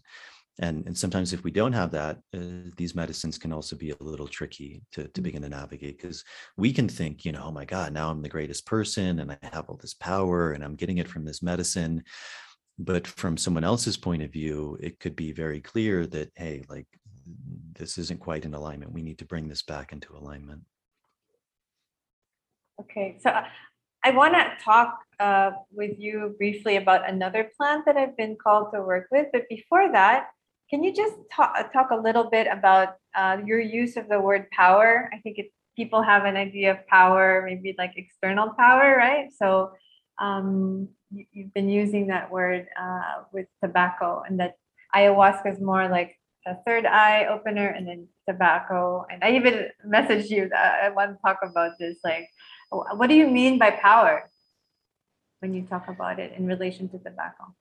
and 0.59 0.85
and 0.85 0.97
sometimes 0.97 1.33
if 1.33 1.43
we 1.43 1.51
don't 1.51 1.73
have 1.73 1.91
that 1.91 2.17
uh, 2.35 2.69
these 2.77 2.95
medicines 2.95 3.37
can 3.37 3.53
also 3.53 3.75
be 3.75 3.91
a 3.91 3.95
little 3.99 4.27
tricky 4.27 4.83
to, 4.91 5.07
to 5.09 5.21
Mm. 5.21 5.23
begin 5.23 5.41
to 5.41 5.49
navigate 5.49 5.97
because 5.97 6.23
we 6.57 6.73
can 6.73 6.87
think 6.87 7.25
you 7.25 7.31
know 7.31 7.43
oh 7.45 7.51
my 7.51 7.65
god 7.65 7.93
now 7.93 8.09
i'm 8.09 8.21
the 8.21 8.29
greatest 8.29 8.65
person 8.65 9.19
and 9.19 9.31
i 9.31 9.37
have 9.53 9.69
all 9.69 9.77
this 9.77 9.93
power 9.93 10.51
and 10.51 10.63
i'm 10.63 10.75
getting 10.75 10.97
it 10.97 11.07
from 11.07 11.25
this 11.25 11.41
medicine 11.41 12.03
but 12.79 13.07
from 13.07 13.37
someone 13.37 13.63
else's 13.63 13.97
point 13.97 14.23
of 14.23 14.31
view 14.31 14.77
it 14.81 14.99
could 14.99 15.15
be 15.15 15.31
very 15.31 15.61
clear 15.61 16.05
that 16.05 16.31
hey 16.35 16.63
like 16.69 16.87
this 17.73 17.97
isn't 17.97 18.19
quite 18.19 18.45
in 18.45 18.53
alignment 18.53 18.91
we 18.91 19.03
need 19.03 19.17
to 19.19 19.25
bring 19.25 19.47
this 19.47 19.61
back 19.63 19.91
into 19.91 20.15
alignment 20.15 20.61
Okay, 22.79 23.17
so 23.21 23.29
uh, 23.29 23.43
I 24.03 24.11
want 24.11 24.33
to 24.33 24.51
talk 24.63 24.97
uh, 25.19 25.51
with 25.71 25.99
you 25.99 26.35
briefly 26.37 26.77
about 26.77 27.07
another 27.07 27.51
plant 27.55 27.85
that 27.85 27.95
I've 27.95 28.17
been 28.17 28.35
called 28.41 28.71
to 28.73 28.81
work 28.81 29.07
with. 29.11 29.27
But 29.31 29.47
before 29.49 29.91
that, 29.91 30.29
can 30.71 30.83
you 30.83 30.93
just 30.93 31.15
talk, 31.31 31.73
talk 31.73 31.91
a 31.91 31.95
little 31.95 32.29
bit 32.29 32.47
about 32.47 32.95
uh, 33.13 33.37
your 33.45 33.59
use 33.59 33.97
of 33.97 34.07
the 34.07 34.19
word 34.19 34.49
power? 34.51 35.09
I 35.13 35.19
think 35.19 35.37
it, 35.37 35.51
people 35.75 36.01
have 36.01 36.23
an 36.23 36.37
idea 36.37 36.71
of 36.71 36.87
power, 36.87 37.43
maybe 37.45 37.75
like 37.77 37.93
external 37.97 38.53
power, 38.57 38.95
right? 38.97 39.27
So 39.37 39.73
um, 40.19 40.87
you, 41.11 41.25
you've 41.33 41.53
been 41.53 41.69
using 41.69 42.07
that 42.07 42.31
word 42.31 42.67
uh, 42.79 43.23
with 43.33 43.47
tobacco, 43.61 44.23
and 44.25 44.39
that 44.39 44.55
ayahuasca 44.95 45.53
is 45.53 45.59
more 45.59 45.89
like 45.89 46.15
a 46.47 46.55
third 46.65 46.85
eye 46.85 47.25
opener, 47.25 47.67
and 47.67 47.85
then 47.85 48.07
tobacco. 48.27 49.05
And 49.11 49.23
I 49.23 49.31
even 49.31 49.67
messaged 49.85 50.29
you 50.29 50.47
that 50.49 50.83
I 50.83 50.89
want 50.89 51.11
to 51.11 51.17
talk 51.25 51.39
about 51.43 51.73
this, 51.79 51.97
like 52.03 52.29
What 52.71 53.07
do 53.07 53.15
you 53.15 53.27
mean 53.27 53.59
by 53.59 53.71
power 53.71 54.29
when 55.41 55.53
you 55.53 55.63
talk 55.63 55.89
about 55.89 56.19
it 56.19 56.31
in 56.37 56.45
relation 56.47 56.87
to 56.89 56.97
tobacco? 56.97 57.53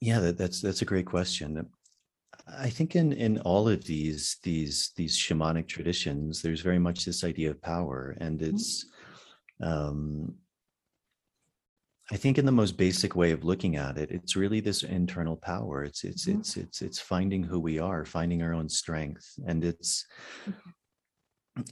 yeah 0.00 0.20
that, 0.20 0.38
that's 0.38 0.60
that's 0.60 0.82
a 0.82 0.84
great 0.84 1.06
question 1.06 1.68
i 2.56 2.70
think 2.70 2.96
in 2.96 3.12
in 3.12 3.38
all 3.40 3.68
of 3.68 3.84
these 3.84 4.38
these 4.42 4.92
these 4.96 5.16
shamanic 5.16 5.66
traditions 5.68 6.42
there's 6.42 6.60
very 6.60 6.78
much 6.78 7.04
this 7.04 7.24
idea 7.24 7.50
of 7.50 7.60
power 7.62 8.16
and 8.20 8.42
it's 8.42 8.86
um 9.62 10.34
I 12.10 12.16
think 12.16 12.38
in 12.38 12.46
the 12.46 12.52
most 12.52 12.78
basic 12.78 13.14
way 13.14 13.32
of 13.32 13.44
looking 13.44 13.76
at 13.76 13.98
it, 13.98 14.10
it's 14.10 14.34
really 14.34 14.60
this 14.60 14.82
internal 14.82 15.36
power. 15.36 15.84
It's 15.84 16.04
it's 16.04 16.24
Mhm. 16.24 16.40
it's 16.40 16.56
it's 16.56 16.80
it's 16.80 16.98
finding 16.98 17.42
who 17.42 17.60
we 17.60 17.78
are, 17.78 18.04
finding 18.06 18.42
our 18.42 18.54
own 18.54 18.68
strength, 18.70 19.38
and 19.46 19.62
it's 19.62 20.06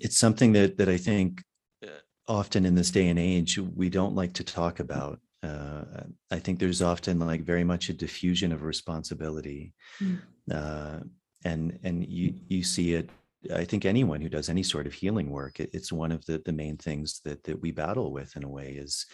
it's 0.01 0.17
something 0.19 0.53
that 0.53 0.77
that 0.79 0.89
I 0.89 0.97
think 0.97 1.43
uh, 1.83 1.89
often 2.29 2.67
in 2.67 2.75
this 2.75 2.91
day 2.91 3.09
and 3.09 3.19
age 3.19 3.59
we 3.59 3.89
don't 3.89 4.15
like 4.15 4.35
to 4.35 4.45
talk 4.45 4.81
about. 4.81 5.21
Uh, 5.43 5.85
I 6.31 6.39
think 6.39 6.59
there's 6.59 6.83
often 6.83 7.19
like 7.19 7.43
very 7.45 7.65
much 7.65 7.89
a 7.89 7.95
diffusion 7.95 8.53
of 8.53 8.63
responsibility, 8.63 9.75
Mm. 10.03 10.21
Uh, 10.53 11.01
and 11.45 11.79
and 11.83 12.07
you 12.07 12.35
you 12.49 12.63
see 12.63 12.95
it. 12.95 13.11
I 13.55 13.65
think 13.65 13.85
anyone 13.85 14.21
who 14.21 14.29
does 14.29 14.49
any 14.49 14.63
sort 14.63 14.87
of 14.87 14.93
healing 14.93 15.31
work, 15.31 15.61
it, 15.61 15.71
it's 15.73 15.93
one 15.93 16.13
of 16.13 16.25
the 16.27 16.43
the 16.45 16.53
main 16.53 16.77
things 16.77 17.21
that 17.25 17.45
that 17.45 17.61
we 17.61 17.71
battle 17.71 18.13
with 18.13 18.37
in 18.37 18.45
a 18.45 18.49
way 18.49 18.73
is 18.73 19.07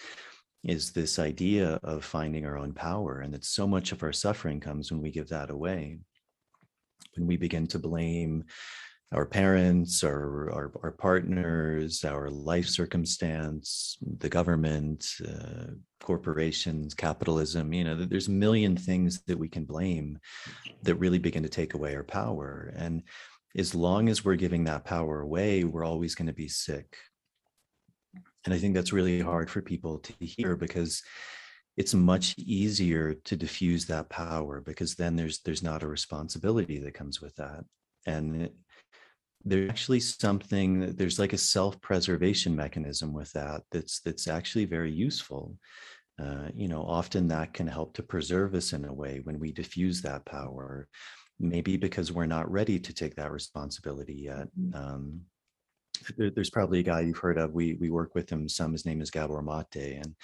is 0.65 0.93
this 0.93 1.19
idea 1.19 1.81
of 1.83 2.05
finding 2.05 2.47
our 2.47 2.57
own 2.57 2.73
power 2.73 3.21
and 3.21 3.35
that 3.35 3.45
so 3.45 3.67
much 3.67 3.91
of 3.91 4.03
our 4.03 4.13
suffering 4.13 4.61
comes 4.61 4.93
when 4.93 5.01
we 5.01 5.11
give 5.11 5.29
that 5.29 5.51
away 5.51 5.99
when 7.17 7.27
we 7.27 7.37
begin 7.37 7.67
to 7.67 7.79
blame 7.79 8.45
our 9.13 9.27
parents 9.27 10.03
our 10.03 10.51
our, 10.51 10.73
our 10.83 10.91
partners 10.93 12.05
our 12.05 12.31
life 12.31 12.67
circumstance 12.67 13.97
the 14.19 14.29
government 14.29 15.07
uh, 15.29 15.73
corporations 16.01 16.95
capitalism 16.95 17.73
you 17.73 17.85
know 17.85 17.97
th- 17.97 18.09
there's 18.09 18.29
a 18.29 18.33
million 18.33 18.77
things 18.77 19.23
that 19.27 19.39
we 19.39 19.49
can 19.49 19.65
blame 19.65 20.19
that 20.83 20.97
really 20.97 21.19
begin 21.19 21.43
to 21.43 21.49
take 21.49 21.75
away 21.75 21.95
our 21.95 22.05
power 22.05 22.73
and 22.77 23.03
as 23.57 23.75
long 23.75 24.09
as 24.09 24.25
we're 24.25 24.35
giving 24.35 24.65
that 24.65 24.85
power 24.85 25.21
away 25.21 25.65
we're 25.65 25.85
always 25.85 26.15
going 26.15 26.27
to 26.27 26.33
be 26.33 26.49
sick 26.49 26.97
and 28.45 28.53
I 28.53 28.59
think 28.59 28.75
that's 28.75 28.93
really 28.93 29.21
hard 29.21 29.51
for 29.51 29.63
people 29.63 29.99
to 29.99 30.13
hear 30.25 30.57
because 30.57 31.03
it's 31.77 31.95
much 31.95 32.35
easier 32.39 33.15
to 33.15 33.37
diffuse 33.37 33.87
that 33.87 34.09
power 34.09 34.61
because 34.61 34.95
then 34.95 35.17
there's 35.17 35.41
there's 35.41 35.63
not 35.63 35.83
a 35.83 35.89
responsibility 35.89 36.79
that 36.81 36.95
comes 36.95 37.21
with 37.21 37.35
that. 37.37 37.65
And 38.07 38.51
there's 39.45 39.71
actually 39.71 40.01
something 40.01 40.81
that- 40.81 40.99
there's 40.99 41.19
like 41.19 41.33
a 41.33 41.39
self-preservation 41.39 42.55
mechanism 42.55 43.13
with 43.13 43.33
that 43.33 43.63
that's 43.71 44.01
that's 44.01 44.29
actually 44.29 44.65
very 44.65 44.93
useful. 44.93 45.59
Uh, 46.19 46.49
you 46.55 46.69
know, 46.69 46.83
often 46.83 47.29
that 47.29 47.55
can 47.55 47.67
help 47.67 47.95
to 47.95 48.03
preserve 48.03 48.55
us 48.55 48.73
in 48.73 48.85
a 48.85 48.93
way 48.93 49.21
when 49.25 49.39
we 49.39 49.51
diffuse 49.51 50.03
that 50.03 50.25
power, 50.27 50.89
maybe 51.41 51.77
because 51.77 52.13
we're 52.13 52.27
not 52.27 52.51
ready 52.51 52.79
to 52.79 52.93
take 52.93 53.15
that 53.17 53.33
responsibility 53.33 54.15
yet. 54.15 54.49
Mhm. 54.59 54.75
Um, 54.75 55.21
there, 56.17 56.31
there's 56.31 56.51
probably 56.51 56.81
a 56.81 56.83
guy 56.85 57.01
you've 57.01 57.19
heard 57.19 57.39
of. 57.39 57.53
We 57.53 57.75
we 57.75 57.89
work 57.91 58.15
with 58.15 58.29
him 58.31 58.49
some. 58.49 58.73
His 58.73 58.85
name 58.85 59.01
is 59.01 59.11
Gabor 59.11 59.43
Maté, 59.43 60.03
and 60.03 60.15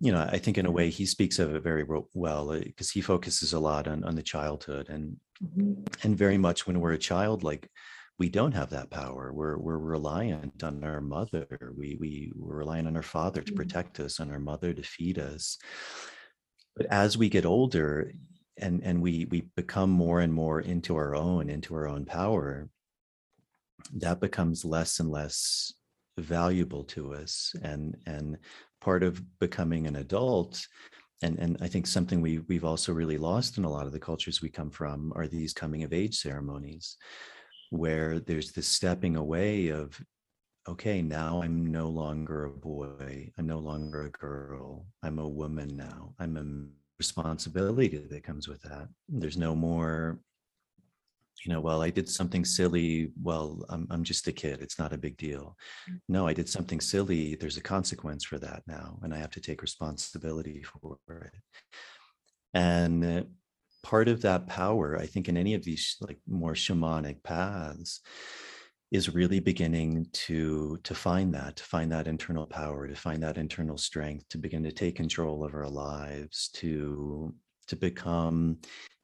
you 0.00 0.12
know 0.12 0.20
I 0.20 0.38
think 0.38 0.58
in 0.58 0.66
a 0.66 0.70
way 0.70 0.90
he 0.90 1.06
speaks 1.06 1.38
of 1.38 1.54
it 1.54 1.62
very 1.62 1.84
well 2.14 2.58
because 2.60 2.90
he 2.90 3.00
focuses 3.00 3.52
a 3.52 3.60
lot 3.60 3.88
on 3.88 4.04
on 4.04 4.16
the 4.16 4.22
childhood 4.22 4.88
and 4.88 5.18
Mhm. 5.42 5.86
and 6.04 6.16
very 6.18 6.38
much 6.38 6.66
when 6.66 6.80
we're 6.80 6.92
a 6.92 6.98
child, 6.98 7.42
like 7.42 7.70
we 8.18 8.28
don't 8.30 8.52
have 8.52 8.70
that 8.70 8.90
power. 8.90 9.32
We're 9.32 9.58
we're 9.58 9.78
reliant 9.78 10.62
on 10.64 10.82
our 10.84 11.00
mother. 11.00 11.46
We 11.76 11.96
we 12.00 12.32
we're 12.34 12.56
reliant 12.56 12.88
on 12.88 12.96
our 12.96 13.02
father 13.02 13.42
to 13.42 13.52
Mhm. 13.52 13.56
protect 13.56 14.00
us, 14.00 14.20
on 14.20 14.30
our 14.30 14.40
mother 14.40 14.72
to 14.72 14.82
feed 14.82 15.18
us. 15.18 15.58
But 16.76 16.86
as 16.86 17.18
we 17.18 17.28
get 17.28 17.44
older, 17.44 18.12
and 18.56 18.82
and 18.82 19.02
we 19.02 19.26
we 19.26 19.42
become 19.54 19.90
more 19.90 20.20
and 20.20 20.32
more 20.32 20.60
into 20.60 20.96
our 20.96 21.14
own, 21.14 21.50
into 21.50 21.74
our 21.74 21.86
own 21.86 22.06
power, 22.06 22.70
that 23.94 24.20
becomes 24.20 24.64
less 24.64 24.98
and 25.00 25.10
less 25.10 25.72
valuable 26.18 26.84
to 26.84 27.12
us 27.14 27.54
and 27.62 27.96
and 28.06 28.38
part 28.80 29.02
of 29.02 29.22
becoming 29.38 29.86
an 29.86 29.96
adult 29.96 30.66
and 31.22 31.38
and 31.38 31.58
i 31.60 31.68
think 31.68 31.86
something 31.86 32.22
we 32.22 32.38
we've 32.48 32.64
also 32.64 32.90
really 32.92 33.18
lost 33.18 33.58
in 33.58 33.64
a 33.64 33.70
lot 33.70 33.84
of 33.86 33.92
the 33.92 34.00
cultures 34.00 34.40
we 34.40 34.48
come 34.48 34.70
from 34.70 35.12
are 35.14 35.26
these 35.26 35.52
coming 35.52 35.82
of 35.82 35.92
age 35.92 36.16
ceremonies 36.16 36.96
where 37.70 38.20
there's 38.20 38.52
this 38.52 38.68
stepping 38.68 39.16
away 39.16 39.68
of 39.68 40.00
okay 40.68 41.00
now 41.02 41.42
i'm 41.42 41.66
no 41.66 41.88
longer 41.88 42.44
a 42.44 42.50
boy 42.50 43.30
i'm 43.38 43.46
no 43.46 43.58
longer 43.58 44.02
a 44.02 44.10
girl 44.10 44.86
i'm 45.02 45.18
a 45.18 45.28
woman 45.28 45.76
now 45.76 46.14
i'm 46.18 46.36
a 46.36 46.86
responsibility 46.98 47.88
that 47.88 48.22
comes 48.22 48.48
with 48.48 48.62
that. 48.62 48.88
There's 49.08 49.36
no 49.36 49.54
more, 49.54 50.18
you 51.44 51.52
know, 51.52 51.60
well, 51.60 51.82
I 51.82 51.90
did 51.90 52.08
something 52.08 52.44
silly. 52.44 53.10
Well, 53.22 53.64
I'm, 53.68 53.86
I'm 53.90 54.04
just 54.04 54.26
a 54.28 54.32
kid. 54.32 54.60
It's 54.62 54.78
not 54.78 54.92
a 54.92 54.98
big 54.98 55.16
deal. 55.16 55.56
Mm. 55.90 56.00
No, 56.08 56.26
I 56.26 56.32
did 56.32 56.48
something 56.48 56.80
silly. 56.80 57.34
There's 57.34 57.56
a 57.56 57.62
consequence 57.62 58.24
for 58.24 58.38
that 58.38 58.62
now, 58.66 58.98
and 59.02 59.14
I 59.14 59.18
have 59.18 59.30
to 59.32 59.40
take 59.40 59.62
responsibility 59.62 60.64
for 60.80 60.98
it. 61.08 61.34
And 62.54 63.26
part 63.86 64.08
of 64.08 64.20
that 64.22 64.48
power, 64.48 64.98
I 64.98 65.06
think, 65.06 65.28
in 65.28 65.36
any 65.36 65.54
of 65.54 65.62
these 65.62 65.96
like 66.00 66.18
more 66.26 66.54
shamanic 66.54 67.22
paths, 67.22 68.00
is 68.90 69.14
really 69.14 69.38
beginning 69.38 70.06
to 70.12 70.78
to 70.82 70.94
find 70.94 71.32
that 71.34 71.56
to 71.56 71.62
find 71.64 71.90
that 71.92 72.08
internal 72.08 72.46
power 72.46 72.86
to 72.88 72.94
find 72.94 73.22
that 73.22 73.38
internal 73.38 73.78
strength 73.78 74.28
to 74.28 74.38
begin 74.38 74.62
to 74.62 74.72
take 74.72 74.94
control 74.96 75.44
of 75.44 75.54
our 75.54 75.68
lives 75.68 76.48
to 76.54 77.34
to 77.68 77.76
become 77.76 78.58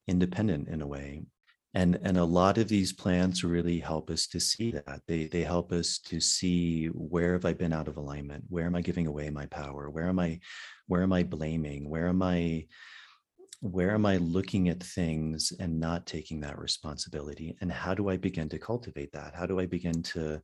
independent 0.08 0.68
in 0.68 0.82
a 0.82 0.86
way. 0.86 1.22
And 1.74 1.98
and 2.02 2.16
a 2.18 2.24
lot 2.40 2.58
of 2.58 2.68
these 2.68 2.92
plants 2.92 3.44
really 3.44 3.78
help 3.78 4.10
us 4.10 4.26
to 4.28 4.40
see 4.40 4.72
that. 4.72 5.00
They 5.06 5.26
they 5.26 5.44
help 5.44 5.70
us 5.72 5.98
to 6.10 6.18
see 6.20 6.86
where 6.88 7.34
have 7.34 7.44
i 7.44 7.52
been 7.52 7.72
out 7.72 7.88
of 7.88 7.98
alignment? 7.98 8.44
Where 8.48 8.66
am 8.66 8.74
i 8.74 8.82
giving 8.82 9.06
away 9.06 9.30
my 9.30 9.46
power? 9.46 9.90
Where 9.90 10.08
am 10.08 10.18
i 10.18 10.40
where 10.88 11.02
am 11.02 11.12
i 11.12 11.22
blaming? 11.22 11.88
Where 11.88 12.08
am 12.08 12.22
i 12.22 12.66
where 13.62 13.92
am 13.92 14.04
I 14.04 14.16
looking 14.16 14.68
at 14.68 14.82
things 14.82 15.52
and 15.60 15.78
not 15.78 16.04
taking 16.04 16.40
that 16.40 16.58
responsibility? 16.58 17.56
And 17.60 17.70
how 17.70 17.94
do 17.94 18.10
I 18.10 18.16
begin 18.16 18.48
to 18.48 18.58
cultivate 18.58 19.12
that? 19.12 19.36
How 19.36 19.46
do 19.46 19.60
I 19.60 19.66
begin 19.66 20.02
to 20.02 20.42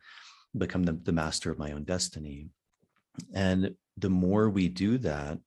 become 0.57 0.85
the, 0.85 0.93
the 0.93 1.11
master 1.11 1.51
of 1.51 1.59
my 1.59 1.73
own 1.73 1.83
destiny? 1.83 2.47
And 3.35 3.75
the 3.97 4.09
more 4.09 4.49
we 4.49 4.69
do 4.69 4.99
that, 4.99 5.39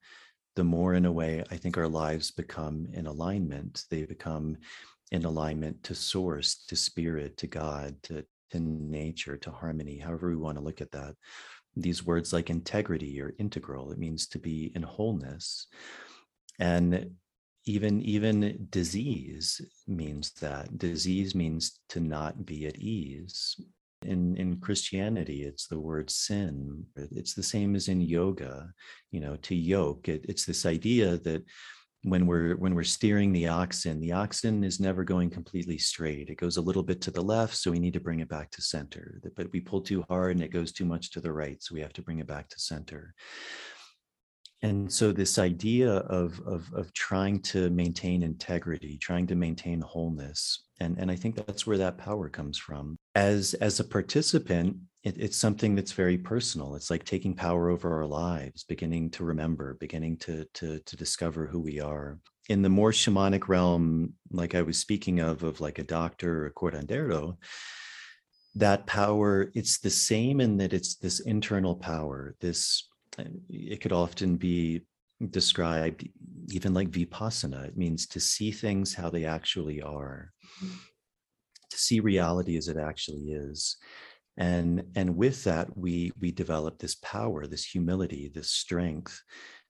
the 0.57 0.65
more, 0.65 0.95
in 0.95 1.05
a 1.05 1.11
way, 1.13 1.45
I 1.49 1.55
think 1.55 1.77
our 1.77 1.87
lives 1.87 2.29
become 2.29 2.87
in 2.91 3.07
alignment. 3.07 3.85
They 3.89 4.03
become 4.03 4.57
in 5.13 5.23
alignment 5.23 5.81
to 5.83 5.95
source, 5.95 6.65
to 6.67 6.75
spirit, 6.75 7.37
to 7.37 7.47
God, 7.47 7.95
to, 8.03 8.25
to 8.51 8.59
nature, 8.59 9.37
to 9.37 9.49
harmony, 9.49 9.97
however 9.97 10.27
we 10.27 10.35
want 10.35 10.57
to 10.57 10.63
look 10.63 10.81
at 10.81 10.91
that. 10.91 11.15
These 11.77 12.05
words 12.05 12.33
like 12.33 12.49
integrity 12.49 13.21
or 13.21 13.33
integral, 13.39 13.93
it 13.93 13.97
means 13.97 14.27
to 14.27 14.39
be 14.39 14.73
in 14.75 14.83
wholeness. 14.83 15.67
And 16.59 17.11
even 17.65 18.01
even 18.01 18.67
disease 18.69 19.61
means 19.87 20.31
that. 20.41 20.77
Disease 20.77 21.35
means 21.35 21.79
to 21.89 21.99
not 21.99 22.45
be 22.45 22.67
at 22.67 22.77
ease. 22.77 23.55
In 24.03 24.35
in 24.37 24.59
christianity 24.59 25.43
it's 25.43 25.67
the 25.67 25.79
word 25.79 26.09
sin. 26.09 26.85
It's 26.95 27.35
the 27.35 27.43
same 27.43 27.75
as 27.75 27.87
in 27.87 28.01
yoga. 28.01 28.73
You 29.11 29.19
know 29.19 29.35
to 29.43 29.55
yoke 29.55 30.09
it, 30.09 30.25
it's 30.27 30.45
this 30.45 30.65
idea 30.65 31.17
that 31.17 31.43
when 32.03 32.25
we're 32.25 32.55
when 32.55 32.73
we're 32.73 32.83
steering 32.83 33.31
the 33.31 33.47
oxen 33.47 33.99
the 33.99 34.11
oxen 34.11 34.63
is 34.63 34.79
never 34.79 35.03
going 35.03 35.29
completely 35.29 35.77
straight. 35.77 36.29
It 36.29 36.35
goes 36.39 36.57
a 36.57 36.61
little 36.61 36.81
bit 36.81 36.99
to 37.01 37.11
the 37.11 37.21
left 37.21 37.55
so 37.55 37.69
we 37.69 37.77
need 37.77 37.93
to 37.93 37.99
bring 37.99 38.21
it 38.21 38.29
back 38.29 38.49
to 38.51 38.61
center. 38.61 39.21
But 39.35 39.51
we 39.51 39.59
pull 39.59 39.81
too 39.81 40.03
hard 40.09 40.31
and 40.31 40.43
it 40.43 40.51
goes 40.51 40.71
too 40.71 40.85
much 40.85 41.11
to 41.11 41.21
the 41.21 41.31
right 41.31 41.61
so 41.61 41.75
we 41.75 41.81
have 41.81 41.93
to 41.93 42.01
bring 42.01 42.17
it 42.17 42.27
back 42.27 42.49
to 42.49 42.59
center 42.59 43.13
and 44.63 44.91
so 44.91 45.11
this 45.11 45.39
idea 45.39 45.91
of, 45.91 46.39
of, 46.45 46.71
of 46.73 46.93
trying 46.93 47.39
to 47.41 47.69
maintain 47.69 48.23
integrity 48.23 48.97
trying 48.97 49.27
to 49.27 49.35
maintain 49.35 49.81
wholeness 49.81 50.65
and, 50.79 50.97
and 50.97 51.11
i 51.11 51.15
think 51.15 51.35
that's 51.35 51.67
where 51.67 51.77
that 51.77 51.97
power 51.97 52.27
comes 52.29 52.57
from. 52.57 52.97
As 53.15 53.53
as 53.55 53.79
a 53.79 53.83
participant 53.83 54.77
it, 55.03 55.17
it's 55.17 55.37
something 55.37 55.73
that's 55.75 55.93
very 55.93 56.17
personal. 56.17 56.75
It's 56.75 56.91
like 56.91 57.03
taking 57.03 57.33
power 57.33 57.69
over 57.69 57.91
our 57.93 58.05
lives 58.05 58.63
beginning 58.63 59.09
to 59.11 59.23
remember 59.23 59.75
beginning 59.79 60.17
to 60.17 60.45
to 60.55 60.79
to 60.79 60.95
discover 60.95 61.45
who 61.45 61.59
we 61.59 61.79
are. 61.79 62.19
In 62.49 62.61
the 62.61 62.69
more 62.69 62.91
shamanic 62.91 63.47
realm 63.47 64.13
like 64.31 64.55
i 64.55 64.61
was 64.61 64.77
speaking 64.77 65.19
of 65.19 65.43
of 65.43 65.61
like 65.61 65.79
a 65.79 65.83
doctor 65.83 66.43
or 66.43 66.47
a 66.47 66.53
curandero 66.53 67.37
that 68.55 68.85
power 68.85 69.51
it's 69.55 69.79
the 69.79 69.89
same 69.89 70.41
in 70.41 70.57
that 70.57 70.73
it's 70.73 70.95
this 70.95 71.21
internal 71.21 71.75
power 71.75 72.35
this 72.41 72.89
it 73.49 73.81
could 73.81 73.91
often 73.91 74.37
be 74.37 74.81
described 75.29 76.07
even 76.49 76.73
like 76.73 76.89
vipassana. 76.89 77.67
It 77.67 77.77
means 77.77 78.07
to 78.07 78.19
see 78.19 78.51
things 78.51 78.93
how 78.93 79.09
they 79.09 79.25
actually 79.25 79.81
are, 79.81 80.31
to 81.69 81.77
see 81.77 81.99
reality 81.99 82.57
as 82.57 82.67
it 82.67 82.77
actually 82.77 83.31
is. 83.31 83.77
And, 84.37 84.83
and 84.95 85.17
with 85.17 85.43
that, 85.43 85.77
we 85.77 86.11
we 86.19 86.31
develop 86.31 86.79
this 86.79 86.95
power, 86.95 87.47
this 87.47 87.65
humility, 87.65 88.31
this 88.33 88.49
strength 88.49 89.21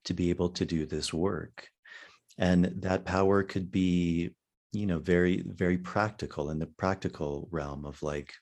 to 0.06 0.14
be 0.14 0.30
able 0.30 0.50
to 0.50 0.66
do 0.66 0.86
this 0.86 1.14
work. 1.14 1.68
And 2.38 2.66
that 2.82 3.06
power 3.06 3.44
could 3.44 3.72
be, 3.72 4.32
you 4.72 4.86
know, 4.86 5.00
very, 5.00 5.44
very 5.46 5.78
practical 5.78 6.52
in 6.52 6.60
the 6.60 6.68
practical 6.68 7.50
realm 7.52 7.86
of 7.86 8.02
like 8.02 8.34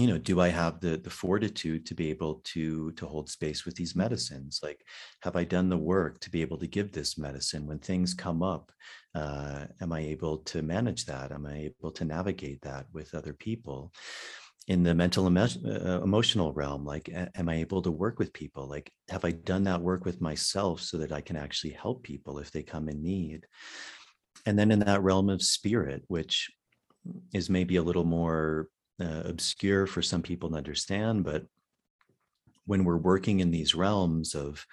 you 0.00 0.06
know 0.06 0.18
do 0.18 0.40
i 0.40 0.48
have 0.48 0.80
the 0.80 0.96
the 0.96 1.10
fortitude 1.10 1.84
to 1.84 1.94
be 1.94 2.08
able 2.08 2.40
to 2.44 2.90
to 2.92 3.06
hold 3.06 3.28
space 3.28 3.64
with 3.64 3.74
these 3.74 3.94
medicines? 3.94 4.60
Like 4.62 4.80
have 5.22 5.36
i 5.36 5.44
done 5.44 5.68
the 5.68 5.76
work 5.76 6.20
to 6.20 6.30
be 6.30 6.40
able 6.40 6.58
to 6.58 6.66
give 6.66 6.90
this 6.90 7.18
medicine? 7.18 7.66
When 7.66 7.78
things 7.78 8.14
come 8.14 8.42
up 8.42 8.72
uh, 9.14 9.66
am 9.80 9.92
i 9.92 10.00
able 10.00 10.38
to 10.38 10.62
manage 10.62 11.04
that? 11.06 11.32
Am 11.32 11.46
i 11.46 11.70
able 11.70 11.92
to 11.92 12.04
navigate 12.04 12.62
that 12.62 12.86
with 12.92 13.14
other 13.14 13.34
people? 13.34 13.92
In 14.68 14.82
the 14.82 14.94
mental 14.94 15.26
uh, 15.26 16.02
emotional 16.02 16.52
realm 16.52 16.84
like 16.84 17.10
am 17.34 17.48
i 17.48 17.56
able 17.56 17.82
to 17.82 17.90
work 17.90 18.18
with 18.18 18.32
people? 18.32 18.66
Like 18.66 18.90
have 19.10 19.24
i 19.24 19.32
done 19.32 19.64
that 19.64 19.82
work 19.82 20.04
with 20.04 20.20
myself 20.20 20.80
so 20.80 20.96
that 20.98 21.12
i 21.12 21.20
can 21.20 21.36
actually 21.36 21.72
help 21.72 22.02
people 22.02 22.38
if 22.38 22.50
they 22.50 22.62
come 22.62 22.88
in 22.88 23.02
need? 23.02 23.46
And 24.46 24.58
then 24.58 24.70
in 24.70 24.78
that 24.80 25.02
realm 25.02 25.28
of 25.28 25.42
spirit 25.42 26.04
which 26.08 26.50
is 27.34 27.50
maybe 27.50 27.76
a 27.76 27.82
little 27.82 28.04
more 28.04 28.68
uh, 29.00 29.22
obscure 29.24 29.86
for 29.86 30.02
some 30.02 30.22
people 30.22 30.50
to 30.50 30.56
understand, 30.56 31.24
but 31.24 31.44
when 32.66 32.84
we're 32.84 32.96
working 32.96 33.40
in 33.40 33.50
these 33.50 33.74
realms 33.74 34.34
of 34.34 34.64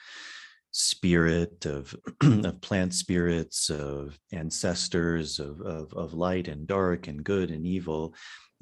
spirit, 0.72 1.66
of, 1.66 1.96
of 2.22 2.62
plant 2.62 2.94
spirits, 2.94 3.70
of 3.70 4.18
ancestors, 4.32 5.40
of, 5.40 5.62
of, 5.62 5.94
of 5.94 6.14
light 6.14 6.48
and 6.48 6.68
dark 6.68 7.08
and 7.08 7.24
good 7.24 7.50
and 7.50 7.66
evil, 7.66 8.14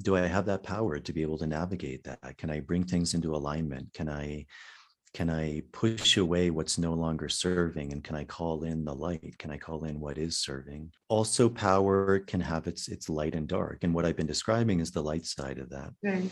do 0.02 0.16
I 0.16 0.20
have 0.20 0.46
that 0.46 0.62
power 0.62 0.98
to 0.98 1.12
be 1.12 1.22
able 1.22 1.38
to 1.38 1.46
navigate 1.46 2.04
that? 2.04 2.20
Can 2.38 2.50
I 2.50 2.60
bring 2.60 2.84
things 2.84 3.14
into 3.14 3.34
alignment? 3.34 3.92
Can 3.92 4.08
I 4.08 4.46
can 5.16 5.30
I 5.30 5.62
push 5.72 6.18
away 6.18 6.50
what's 6.50 6.76
no 6.76 6.92
longer 6.92 7.30
serving? 7.30 7.90
And 7.94 8.04
can 8.04 8.14
I 8.14 8.24
call 8.24 8.64
in 8.64 8.84
the 8.84 8.94
light? 8.94 9.38
Can 9.38 9.50
I 9.50 9.56
call 9.56 9.84
in 9.84 9.98
what 9.98 10.18
is 10.18 10.36
serving? 10.36 10.92
Also, 11.08 11.48
power 11.48 12.18
can 12.18 12.38
have 12.38 12.66
its 12.66 12.88
its 12.88 13.08
light 13.08 13.34
and 13.34 13.48
dark. 13.48 13.82
And 13.82 13.94
what 13.94 14.04
I've 14.04 14.18
been 14.18 14.26
describing 14.26 14.80
is 14.80 14.90
the 14.90 15.02
light 15.02 15.24
side 15.24 15.56
of 15.56 15.70
that. 15.70 15.94
Right. 16.02 16.30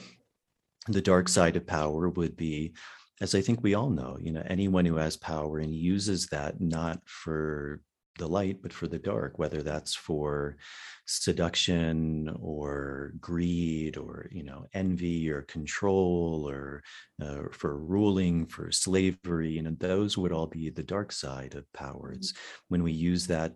The 0.87 1.01
dark 1.01 1.31
side 1.31 1.57
of 1.57 1.67
power 1.67 2.11
would 2.11 2.37
be, 2.37 2.75
as 3.23 3.35
I 3.35 3.41
think 3.41 3.63
we 3.63 3.73
all 3.73 3.89
know, 3.89 4.19
you 4.21 4.33
know, 4.33 4.43
anyone 4.45 4.85
who 4.85 4.97
has 4.97 5.17
power 5.17 5.61
and 5.61 5.75
uses 5.75 6.27
that 6.27 6.61
not 6.61 7.01
for 7.07 7.81
the 8.19 8.27
light 8.27 8.59
but 8.63 8.73
for 8.73 8.87
the 8.87 8.99
dark 8.99 9.39
whether 9.39 9.63
that's 9.63 9.95
for 9.95 10.57
seduction 11.07 12.35
or 12.41 13.13
greed 13.21 13.97
or 13.97 14.29
you 14.31 14.43
know 14.43 14.67
envy 14.73 15.31
or 15.31 15.43
control 15.43 16.49
or 16.49 16.83
uh, 17.23 17.43
for 17.53 17.79
ruling 17.79 18.47
for 18.47 18.71
slavery 18.71 19.51
you 19.51 19.63
know 19.63 19.77
those 19.79 20.17
would 20.17 20.33
all 20.33 20.47
be 20.47 20.71
the 20.71 20.83
dark 20.83 21.13
side 21.13 21.55
of 21.55 21.71
power 21.73 22.13
it's 22.13 22.33
mm-hmm. 22.33 22.65
when 22.69 22.83
we 22.83 22.93
use 22.93 23.27
that 23.27 23.55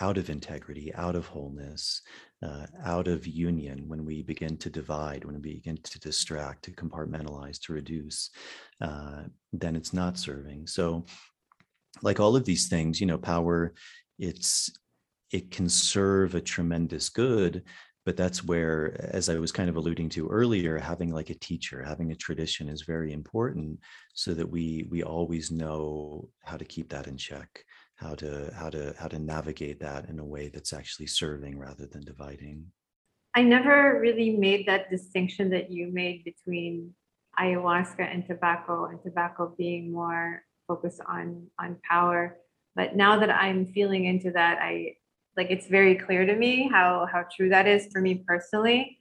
out 0.00 0.16
of 0.16 0.30
integrity 0.30 0.94
out 0.94 1.16
of 1.16 1.26
wholeness 1.26 2.02
uh, 2.42 2.66
out 2.84 3.08
of 3.08 3.26
union 3.26 3.82
when 3.88 4.04
we 4.04 4.22
begin 4.22 4.56
to 4.56 4.70
divide 4.70 5.24
when 5.24 5.34
we 5.34 5.54
begin 5.54 5.76
to 5.82 5.98
distract 5.98 6.64
to 6.64 6.70
compartmentalize 6.70 7.60
to 7.60 7.72
reduce 7.72 8.30
uh, 8.80 9.22
then 9.52 9.74
it's 9.74 9.92
not 9.92 10.16
serving 10.16 10.66
so 10.66 11.04
like 12.02 12.20
all 12.20 12.36
of 12.36 12.44
these 12.44 12.68
things 12.68 13.00
you 13.00 13.06
know 13.06 13.18
power 13.18 13.74
it's 14.18 14.70
it 15.32 15.50
can 15.50 15.68
serve 15.68 16.34
a 16.34 16.40
tremendous 16.40 17.08
good 17.08 17.64
but 18.04 18.16
that's 18.16 18.44
where 18.44 18.96
as 19.12 19.28
i 19.28 19.38
was 19.38 19.52
kind 19.52 19.68
of 19.68 19.76
alluding 19.76 20.08
to 20.08 20.28
earlier 20.28 20.78
having 20.78 21.12
like 21.12 21.30
a 21.30 21.38
teacher 21.38 21.82
having 21.82 22.10
a 22.10 22.16
tradition 22.16 22.68
is 22.68 22.82
very 22.82 23.12
important 23.12 23.78
so 24.14 24.34
that 24.34 24.48
we 24.48 24.86
we 24.90 25.02
always 25.02 25.50
know 25.50 26.28
how 26.44 26.56
to 26.56 26.64
keep 26.64 26.88
that 26.88 27.06
in 27.06 27.16
check 27.16 27.64
how 27.98 28.14
to 28.14 28.50
how 28.54 28.70
to 28.70 28.94
how 28.98 29.08
to 29.08 29.18
navigate 29.18 29.80
that 29.80 30.08
in 30.08 30.20
a 30.20 30.24
way 30.24 30.48
that's 30.48 30.72
actually 30.72 31.06
serving 31.06 31.58
rather 31.58 31.86
than 31.86 32.04
dividing. 32.04 32.64
I 33.34 33.42
never 33.42 33.98
really 34.00 34.36
made 34.36 34.66
that 34.66 34.88
distinction 34.88 35.50
that 35.50 35.70
you 35.70 35.92
made 35.92 36.24
between 36.24 36.94
ayahuasca 37.38 38.00
and 38.00 38.24
tobacco 38.24 38.86
and 38.86 39.02
tobacco 39.02 39.54
being 39.58 39.92
more 39.92 40.42
focused 40.68 41.00
on 41.08 41.46
on 41.58 41.76
power 41.88 42.36
but 42.76 42.94
now 42.94 43.18
that 43.18 43.30
i'm 43.30 43.66
feeling 43.66 44.04
into 44.04 44.30
that 44.30 44.58
i 44.60 44.94
like 45.36 45.50
it's 45.50 45.66
very 45.66 45.96
clear 45.96 46.24
to 46.24 46.36
me 46.36 46.68
how 46.68 47.08
how 47.10 47.24
true 47.34 47.48
that 47.48 47.66
is 47.66 47.88
for 47.92 48.00
me 48.00 48.22
personally 48.26 48.98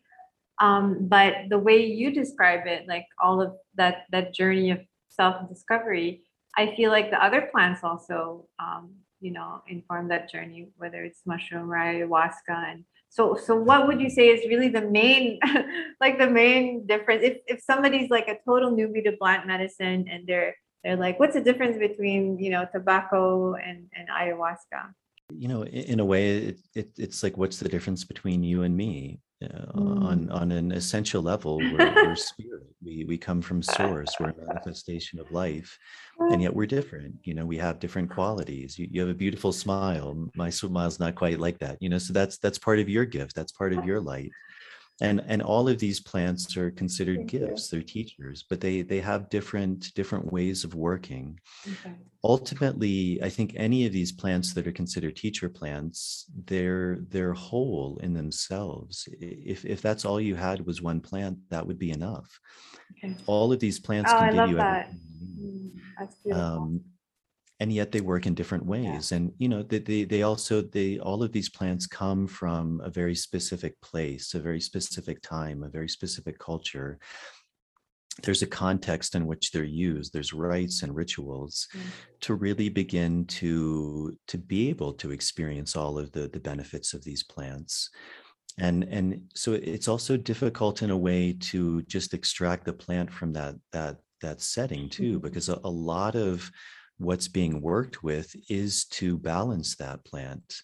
um, 0.59 1.07
but 1.07 1.35
the 1.49 1.59
way 1.59 1.85
you 1.85 2.11
describe 2.11 2.65
it 2.65 2.87
like 2.87 3.05
all 3.21 3.39
of 3.41 3.53
that 3.75 4.05
that 4.11 4.33
journey 4.33 4.71
of 4.71 4.79
self 5.09 5.47
discovery 5.49 6.23
i 6.55 6.73
feel 6.75 6.89
like 6.89 7.11
the 7.11 7.23
other 7.23 7.49
plants 7.51 7.83
also 7.83 8.47
um, 8.57 8.95
you 9.19 9.31
know, 9.31 9.61
inform 9.67 10.07
that 10.09 10.29
journey, 10.29 10.69
whether 10.77 11.03
it's 11.03 11.21
mushroom 11.25 11.71
or 11.71 11.77
ayahuasca. 11.77 12.71
And 12.71 12.83
so, 13.09 13.35
so 13.35 13.55
what 13.55 13.87
would 13.87 13.99
you 13.99 14.09
say 14.09 14.29
is 14.29 14.47
really 14.47 14.69
the 14.69 14.81
main, 14.81 15.39
like 16.01 16.17
the 16.17 16.29
main 16.29 16.85
difference? 16.85 17.23
If 17.23 17.37
if 17.47 17.61
somebody's 17.61 18.09
like 18.09 18.27
a 18.27 18.37
total 18.45 18.71
newbie 18.71 19.03
to 19.05 19.13
plant 19.13 19.47
medicine 19.47 20.07
and 20.09 20.27
they're 20.27 20.55
they're 20.83 20.95
like, 20.97 21.19
what's 21.19 21.33
the 21.35 21.41
difference 21.41 21.77
between 21.77 22.39
you 22.39 22.49
know 22.49 22.65
tobacco 22.71 23.55
and 23.55 23.87
and 23.95 24.07
ayahuasca? 24.09 24.93
You 25.33 25.47
know, 25.49 25.65
in 25.65 25.99
a 25.99 26.05
way, 26.05 26.37
it, 26.37 26.59
it 26.73 26.89
it's 26.97 27.21
like, 27.23 27.37
what's 27.37 27.57
the 27.59 27.69
difference 27.69 28.05
between 28.05 28.43
you 28.43 28.63
and 28.63 28.75
me? 28.75 29.19
Uh, 29.43 29.67
on 29.75 30.25
Mm. 30.25 30.33
on 30.33 30.51
an 30.51 30.71
essential 30.71 31.21
level 31.21 31.67
we're, 31.69 31.93
we're 32.03 32.15
spirit. 32.15 32.65
We 32.83 33.05
we 33.05 33.19
come 33.19 33.39
from 33.39 33.61
source. 33.61 34.17
We're 34.19 34.29
a 34.31 34.35
manifestation 34.35 35.19
of 35.19 35.29
life 35.31 35.77
and 36.31 36.41
yet 36.41 36.55
we're 36.55 36.65
different. 36.65 37.15
You 37.23 37.35
know 37.35 37.45
we 37.45 37.57
have 37.57 37.77
different 37.79 38.09
qualities. 38.09 38.79
You, 38.79 38.87
you 38.89 38.99
have 39.01 39.11
a 39.11 39.13
beautiful 39.13 39.51
smile. 39.53 40.27
My 40.35 40.49
smile's 40.49 40.99
not 40.99 41.13
quite 41.13 41.39
like 41.39 41.59
that 41.59 41.77
you 41.81 41.89
know? 41.89 41.99
So 41.99 42.13
that's 42.13 42.39
that's 42.39 42.57
part 42.57 42.79
of 42.79 42.89
your 42.89 43.05
gift. 43.05 43.35
That's 43.35 43.51
part 43.51 43.73
of 43.73 43.85
your 43.85 44.01
light 44.01 44.31
and 45.01 45.21
and 45.27 45.41
all 45.41 45.67
of 45.69 45.79
these 45.79 45.99
plants 45.99 46.57
are 46.57 46.71
considered 46.71 47.19
Thank 47.19 47.33
you. 47.33 47.39
gifts 47.39 47.69
they're 47.69 47.81
teachers 47.81 48.43
but 48.49 48.59
they 48.61 48.81
they 48.81 48.99
have 48.99 49.29
different 49.29 49.93
different 49.93 50.31
ways 50.31 50.63
of 50.63 50.73
working 50.75 51.39
Okay. 51.67 51.95
ultimately 52.23 53.19
i 53.23 53.29
think 53.29 53.53
any 53.55 53.85
of 53.85 53.93
these 53.93 54.11
plants 54.11 54.53
that 54.53 54.67
are 54.67 54.71
considered 54.71 55.15
teacher 55.15 55.49
plants 55.49 56.25
they're 56.45 56.97
they're 57.09 57.33
whole 57.33 57.97
in 58.01 58.13
themselves 58.13 59.07
if 59.21 59.65
if 59.65 59.81
that's 59.81 60.03
all 60.05 60.19
you 60.19 60.35
had 60.35 60.65
was 60.65 60.81
one 60.81 60.99
plant 60.99 61.37
that 61.49 61.65
would 61.65 61.79
be 61.79 61.91
enough 61.91 62.39
Okay. 62.97 63.15
all 63.27 63.51
of 63.53 63.59
these 63.59 63.79
plants 63.79 64.11
Oh, 64.13 64.17
can 64.17 64.27
I 64.27 64.31
give 64.33 64.49
you 64.49 64.55
that. 64.57 64.89
Mm, 65.39 65.71
That's 65.99 66.15
beautiful. 66.23 66.45
um, 66.57 66.81
and 67.59 67.73
yet 67.73 67.91
they 67.91 68.01
work 68.01 68.25
in 68.25 68.35
different 68.35 68.65
ways 68.65 69.11
and 69.11 69.31
you 69.37 69.49
know 69.49 69.63
they, 69.63 69.79
they 69.79 70.03
they 70.03 70.23
also 70.23 70.61
they 70.61 70.99
all 70.99 71.23
of 71.23 71.31
these 71.31 71.49
plants 71.49 71.87
come 71.87 72.27
from 72.27 72.79
a 72.81 72.89
very 72.89 73.15
specific 73.15 73.79
place 73.81 74.33
a 74.33 74.39
very 74.39 74.61
specific 74.61 75.21
time 75.21 75.63
a 75.63 75.69
very 75.69 75.89
specific 75.89 76.37
culture 76.39 76.99
there's 78.23 78.41
a 78.41 78.47
context 78.47 79.13
in 79.13 79.27
which 79.27 79.51
they're 79.51 79.63
used 79.63 80.11
there's 80.11 80.33
rites 80.33 80.81
and 80.83 80.95
rituals 80.95 81.67
Mm. 81.75 81.91
to 82.21 82.33
really 82.35 82.69
begin 82.69 83.25
to 83.25 84.17
to 84.27 84.37
be 84.37 84.69
able 84.69 84.93
to 84.93 85.11
experience 85.11 85.75
all 85.75 85.99
of 85.99 86.11
the 86.11 86.27
the 86.27 86.39
benefits 86.39 86.93
of 86.93 87.03
these 87.03 87.23
plants 87.23 87.89
and 88.57 88.83
and 88.85 89.29
so 89.35 89.53
it's 89.53 89.87
also 89.87 90.17
difficult 90.17 90.81
in 90.81 90.89
a 90.91 90.97
way 90.97 91.33
to 91.33 91.81
just 91.83 92.13
extract 92.13 92.65
the 92.65 92.73
plant 92.73 93.11
from 93.13 93.33
that 93.33 93.55
that 93.71 93.97
that 94.21 94.41
setting 94.41 94.89
too 94.89 95.19
Mhm. 95.19 95.21
because 95.21 95.49
a, 95.49 95.59
a 95.63 95.69
lot 95.69 96.15
of 96.15 96.51
what's 96.97 97.27
being 97.27 97.61
worked 97.61 98.03
with 98.03 98.35
is 98.49 98.85
to 98.85 99.17
balance 99.17 99.75
that 99.77 100.03
plant. 100.05 100.61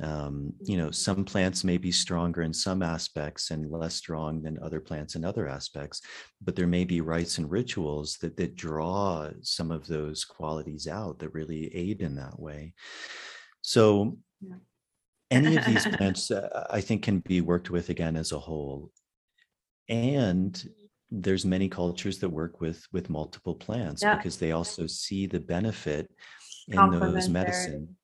Um, 0.00 0.52
you 0.60 0.76
know 0.76 0.92
some 0.92 1.24
plants 1.24 1.64
may 1.64 1.76
be 1.76 1.90
stronger 1.90 2.42
in 2.42 2.54
some 2.54 2.82
aspects 2.82 3.50
and 3.50 3.68
less 3.68 3.96
strong 3.96 4.40
than 4.42 4.56
other 4.62 4.80
plants 4.80 5.16
in 5.16 5.24
other 5.24 5.48
aspects 5.48 6.00
but 6.40 6.54
there 6.54 6.68
may 6.68 6.84
be 6.84 7.00
rites 7.00 7.38
and 7.38 7.50
rituals 7.50 8.16
that 8.20 8.36
that 8.36 8.54
draw 8.54 9.28
some 9.42 9.72
of 9.72 9.88
those 9.88 10.24
qualities 10.24 10.86
out 10.86 11.18
that 11.18 11.34
really 11.34 11.74
aid 11.74 12.00
in 12.00 12.14
that 12.14 12.38
way. 12.38 12.74
So 13.62 14.18
Yeah. 14.40 14.58
any 15.32 15.56
of 15.56 15.64
these 15.66 15.84
plants 15.96 16.30
uh, 16.30 16.66
i 16.70 16.80
think 16.80 17.02
can 17.02 17.18
be 17.18 17.40
worked 17.40 17.70
with 17.70 17.88
again 17.88 18.16
as 18.16 18.30
a 18.30 18.38
whole. 18.38 18.92
And 19.88 20.54
there's 21.10 21.44
many 21.44 21.68
cultures 21.68 22.18
that 22.18 22.28
work 22.28 22.60
with 22.60 22.86
with 22.92 23.08
multiple 23.10 23.54
plants 23.54 24.02
Yeah. 24.02 24.16
because 24.16 24.36
they 24.36 24.52
also 24.52 24.86
see 24.86 25.26
the 25.26 25.40
benefit 25.40 26.10
in 26.68 26.90
those 26.90 27.28
medicine 27.28 27.96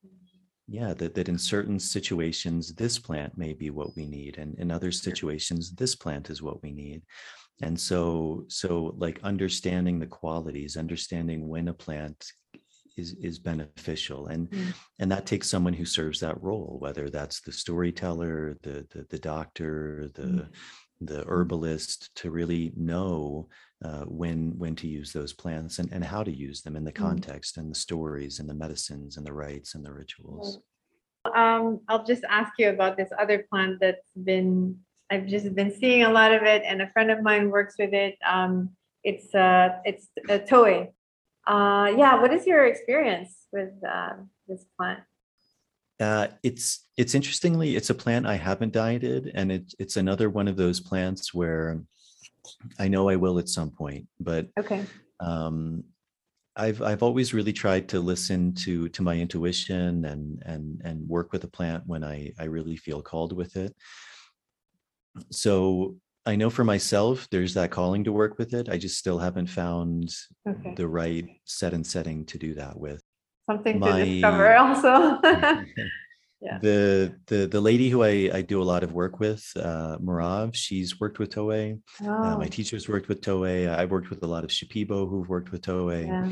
yeah 0.67 0.95
that, 0.95 1.15
that 1.15 1.29
in 1.29 1.39
certain 1.39 1.79
situations 1.79 2.75
this 2.75 2.99
plant 2.99 3.37
may 3.37 3.53
be 3.53 3.69
what 3.71 3.95
we 3.97 4.07
need 4.07 4.39
and 4.39 4.59
in 4.59 4.71
other 4.71 4.91
situations 4.91 5.73
this 5.73 5.95
plant 5.95 6.31
is 6.31 6.41
what 6.41 6.63
we 6.63 6.73
need 6.73 7.03
and 7.61 7.79
so 7.79 8.45
so 8.49 8.95
like 8.97 9.21
understanding 9.23 9.99
the 9.99 10.07
qualities 10.07 10.77
understanding 10.79 11.47
when 11.49 11.69
a 11.69 11.75
plant 11.75 12.33
is 12.97 13.13
is 13.21 13.39
beneficial 13.39 14.29
and 14.29 14.49
Mm. 14.51 14.73
and 15.01 15.13
that 15.13 15.27
takes 15.27 15.49
someone 15.51 15.75
who 15.75 15.85
serves 15.85 16.21
that 16.21 16.41
role 16.43 16.79
whether 16.81 17.11
that's 17.11 17.41
the 17.43 17.53
storyteller 17.53 18.57
the 18.63 18.87
the, 18.93 19.05
the 19.11 19.19
doctor 19.19 20.09
the 20.15 20.23
Mm. 20.23 20.49
The 21.07 21.25
herbalist 21.27 22.15
to 22.17 22.31
really 22.31 22.73
know 22.77 23.49
uh, 23.85 24.05
when 24.05 24.59
when 24.59 24.75
to 24.77 24.87
use 24.87 25.13
those 25.13 25.33
plants 25.33 25.79
and, 25.79 25.93
and 25.93 26.05
how 26.05 26.23
to 26.25 26.31
use 26.33 26.63
them 26.63 26.77
in 26.77 26.85
the 26.85 26.93
Mm. 26.93 27.07
context 27.07 27.59
and 27.59 27.71
the 27.71 27.75
stories 27.75 28.41
and 28.41 28.49
the 28.49 28.55
medicines 28.55 29.17
and 29.17 29.27
the 29.27 29.33
rites 29.33 29.75
and 29.75 29.85
the 29.85 29.93
rituals 29.93 30.61
Um, 31.35 31.81
I'll 31.89 32.05
just 32.05 32.25
ask 32.29 32.53
you 32.59 32.69
about 32.69 32.97
this 32.99 33.11
other 33.19 33.47
plant 33.51 33.79
that's 33.81 34.11
been, 34.31 34.79
I've 35.11 35.27
just 35.27 35.55
been 35.55 35.73
seeing 35.73 36.03
a 36.05 36.13
lot 36.13 36.33
of 36.35 36.43
it 36.43 36.63
and 36.69 36.83
a 36.83 36.89
friend 36.93 37.11
of 37.11 37.23
mine 37.23 37.51
works 37.51 37.77
with 37.79 37.95
it. 37.95 38.17
Um, 38.35 38.77
it's, 39.03 39.35
uh, 39.35 39.69
it's 39.87 40.07
a 40.29 40.39
toé. 40.39 40.93
Uh, 41.47 41.89
yeah, 41.97 42.21
what 42.21 42.33
is 42.33 42.47
your 42.47 42.65
experience 42.67 43.33
with, 43.53 43.73
uh, 43.97 44.15
this 44.49 44.65
plant? 44.77 45.01
Uh, 46.01 46.29
it's 46.43 46.89
it's 46.97 47.15
interestingly, 47.15 47.77
it's 47.77 47.91
a 47.91 47.95
plant 47.95 48.27
I 48.27 48.35
haven't 48.35 48.73
dieted, 48.73 49.31
and 49.35 49.53
it's 49.53 49.75
it's 49.79 49.97
another 49.97 50.29
one 50.29 50.49
of 50.49 50.57
those 50.57 50.81
plants 50.81 51.33
where 51.33 51.83
I 52.79 52.89
know 52.89 53.09
I 53.09 53.17
will 53.17 53.39
at 53.39 53.49
some 53.49 53.71
point, 53.71 54.09
but 54.21 54.49
Okay. 54.59 54.85
um, 55.21 55.85
I've 56.57 56.83
I've 56.83 57.03
always 57.03 57.35
really 57.35 57.53
tried 57.53 57.89
to 57.91 58.01
listen 58.01 58.55
to 58.65 58.89
to 58.89 59.03
my 59.03 59.19
intuition 59.19 60.05
and 60.05 60.43
and 60.45 60.81
and 60.85 61.09
work 61.09 61.33
with 61.33 61.45
a 61.45 61.49
plant 61.49 61.85
when 61.87 62.05
I 62.05 62.33
I 62.39 62.45
really 62.45 62.77
feel 62.77 63.03
called 63.03 63.33
with 63.33 63.57
it. 63.57 63.75
So 65.31 65.97
I 66.27 66.37
know 66.37 66.51
for 66.51 66.65
myself, 66.65 67.29
there's 67.31 67.55
that 67.55 67.71
calling 67.71 68.05
to 68.05 68.13
work 68.13 68.39
with 68.39 68.55
it. 68.55 68.69
I 68.69 68.79
just 68.79 68.99
still 68.99 69.19
haven't 69.19 69.47
found 69.49 70.11
Okay. 70.49 70.75
the 70.77 70.89
right 70.89 71.29
set 71.45 71.75
and 71.75 71.87
setting 71.87 72.25
to 72.27 72.39
do 72.39 72.55
that 72.55 72.79
with. 72.79 73.03
Something 73.51 73.81
to 73.81 74.05
discover 74.05 74.57
also. 74.63 75.21
Yeah. 76.41 76.59
The 76.61 77.17
the 77.29 77.47
the 77.47 77.61
lady 77.61 77.89
who 77.89 78.03
I, 78.03 78.29
I 78.35 78.43
do 78.43 78.61
a 78.61 78.69
lot 78.73 78.83
of 78.83 78.93
work 78.93 79.19
with, 79.19 79.51
uh, 79.57 79.97
Marav, 79.97 80.55
she's 80.55 81.01
worked 81.01 81.19
with 81.19 81.31
Toé. 81.35 81.81
Uh, 82.03 82.07
Oh, 82.07 82.37
my 82.37 82.49
teachers 82.49 82.87
worked 82.87 83.09
with 83.09 83.23
Toé. 83.23 83.67
I've 83.75 83.91
worked 83.91 84.11
with 84.11 84.23
a 84.23 84.27
lot 84.27 84.45
of 84.45 84.51
Shipibo 84.51 85.09
who've 85.09 85.27
worked 85.27 85.53
with 85.53 85.63
Toé. 85.63 86.07
yeah. 86.07 86.29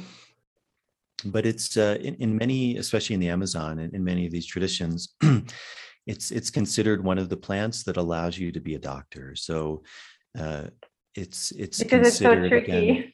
But 1.24 1.46
it's 1.46 1.78
uh, 1.78 1.96
in, 2.00 2.16
in 2.16 2.36
many, 2.36 2.76
especially 2.76 3.14
in 3.14 3.20
the 3.20 3.30
Amazon, 3.30 3.78
in, 3.78 3.94
in 3.94 4.04
many 4.04 4.26
of 4.26 4.32
these 4.32 4.44
traditions, 4.44 5.14
it's 6.06 6.30
it's 6.30 6.50
considered 6.50 7.02
one 7.02 7.16
of 7.16 7.30
the 7.30 7.36
plants 7.38 7.84
that 7.84 7.96
allows 7.96 8.36
you 8.36 8.52
to 8.52 8.60
be 8.60 8.74
a 8.74 8.78
doctor. 8.78 9.34
So 9.34 9.82
uh, 10.38 10.64
it's 11.14 11.52
it's 11.52 11.78
Because 11.82 12.08
it's 12.08 12.18
so 12.18 12.32
considered 12.34 12.52
again. 12.64 13.11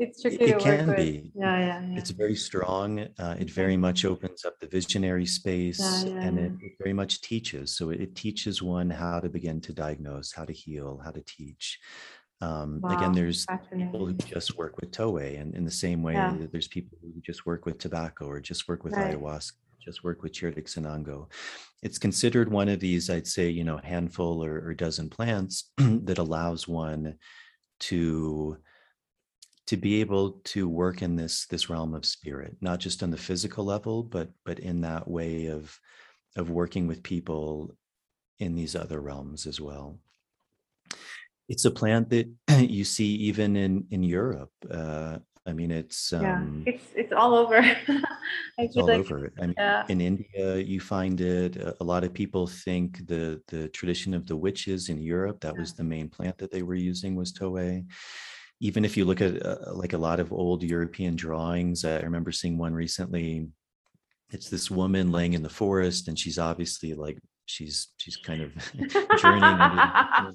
It's 0.00 0.22
tricky 0.22 0.38
it 0.46 0.58
work 0.64 0.64
can 0.64 0.86
with. 0.86 0.96
be. 0.96 1.32
Yeah, 1.34 1.58
yeah, 1.58 1.80
yeah. 1.80 1.96
It's 1.96 2.10
very 2.10 2.36
strong. 2.36 3.00
Uh, 3.18 3.36
it 3.38 3.50
very 3.50 3.76
much 3.76 4.04
opens 4.04 4.44
up 4.44 4.58
the 4.60 4.66
visionary 4.68 5.26
space, 5.26 6.06
Yeah, 6.06 6.12
and 6.22 6.38
yeah, 6.38 6.44
it, 6.46 6.52
it 6.60 6.72
very 6.78 6.92
much 6.94 7.20
teaches. 7.20 7.76
So 7.76 7.90
it, 7.90 8.00
it 8.00 8.14
teaches 8.16 8.62
one 8.62 8.90
how 8.90 9.20
to 9.20 9.28
begin 9.28 9.60
to 9.62 9.72
diagnose, 9.72 10.32
how 10.32 10.44
to 10.44 10.52
heal, 10.52 11.00
how 11.04 11.10
to 11.12 11.22
teach. 11.22 11.78
Um, 12.40 12.82
Wow, 12.82 12.90
again, 12.90 13.12
there's 13.12 13.48
people 13.78 14.06
who 14.06 14.14
just 14.14 14.56
work 14.58 14.76
with 14.80 14.92
Toé, 14.92 15.40
and 15.40 15.54
in 15.54 15.64
the 15.64 15.70
same 15.70 16.02
way, 16.02 16.38
that 16.38 16.52
there's 16.52 16.68
people 16.68 16.98
who 17.02 17.20
just 17.22 17.46
work 17.46 17.66
with 17.66 17.78
tobacco 17.78 18.26
or 18.26 18.40
just 18.40 18.68
work 18.68 18.84
with 18.84 18.94
Right. 18.94 19.14
ayahuasca, 19.14 19.52
just 19.84 20.04
work 20.04 20.22
with 20.22 20.32
Chirdic. 20.32 20.68
It's 21.82 21.98
considered 21.98 22.50
one 22.50 22.68
of 22.68 22.80
these, 22.80 23.10
I'd 23.10 23.26
say, 23.26 23.48
you 23.50 23.64
know, 23.64 23.78
handful 23.82 24.44
or, 24.44 24.60
or 24.66 24.74
dozen 24.74 25.08
plants 25.10 25.70
that 25.78 26.18
allows 26.18 26.68
one 26.68 27.16
to 27.80 28.58
to 29.70 29.76
be 29.76 30.00
able 30.00 30.32
to 30.42 30.68
work 30.68 31.00
in 31.00 31.14
this 31.14 31.46
this 31.46 31.70
realm 31.70 31.94
of 31.94 32.04
spirit 32.04 32.56
not 32.60 32.80
just 32.80 33.04
on 33.04 33.10
the 33.12 33.16
physical 33.28 33.64
level 33.64 34.02
but 34.02 34.28
but 34.44 34.58
in 34.58 34.80
that 34.80 35.06
way 35.08 35.46
of 35.46 35.78
of 36.34 36.50
working 36.50 36.88
with 36.88 37.04
people 37.04 37.72
in 38.40 38.56
these 38.56 38.74
other 38.74 39.00
realms 39.00 39.46
as 39.46 39.60
well 39.60 39.96
it's 41.48 41.66
a 41.66 41.70
plant 41.70 42.10
that 42.10 42.28
you 42.58 42.82
see 42.82 43.14
even 43.28 43.54
in 43.54 43.86
in 43.92 44.02
europe 44.02 44.50
uh 44.72 45.16
i 45.46 45.52
mean 45.52 45.70
it's 45.70 46.10
Yeah, 46.10 46.38
um 46.38 46.64
it's, 46.66 46.86
it's 46.96 47.12
all 47.12 47.34
over. 47.36 47.60
It's 48.58 48.76
all 48.76 48.88
like, 48.88 48.98
over 48.98 49.32
i 49.40 49.46
mean 49.46 49.54
yeah. 49.56 49.84
in 49.88 50.00
india 50.00 50.46
you 50.72 50.80
find 50.80 51.20
it 51.20 51.56
a- 51.80 51.84
lot 51.92 52.02
of 52.04 52.12
people 52.12 52.44
think 52.66 53.06
the 53.06 53.40
the 53.52 53.68
tradition 53.68 54.14
of 54.14 54.26
the 54.26 54.36
witches 54.36 54.88
in 54.88 54.98
europe 54.98 55.38
that 55.40 55.56
was 55.56 55.72
the 55.72 55.84
main 55.94 56.08
plant 56.08 56.36
that 56.38 56.50
they 56.50 56.62
were 56.62 56.80
using 56.92 57.12
was 57.14 57.32
toé 57.32 57.84
even 58.60 58.84
if 58.84 58.96
you 58.96 59.04
look 59.04 59.20
at 59.20 59.44
uh, 59.44 59.56
like 59.72 59.92
a 59.94 59.98
lot 59.98 60.20
of 60.20 60.32
old 60.32 60.62
european 60.62 61.16
drawings 61.16 61.84
i 61.84 61.98
remember 62.00 62.30
seeing 62.32 62.58
one 62.58 62.74
recently 62.74 63.48
it's 64.32 64.48
this 64.48 64.70
woman 64.70 65.10
laying 65.10 65.32
in 65.32 65.42
the 65.42 65.48
forest 65.48 66.08
and 66.08 66.18
she's 66.18 66.38
obviously 66.38 66.94
like 66.94 67.18
she's 67.46 67.88
she's 67.96 68.16
kind 68.16 68.42
of 68.42 68.52
journeying 69.18 69.44
under 69.44 69.82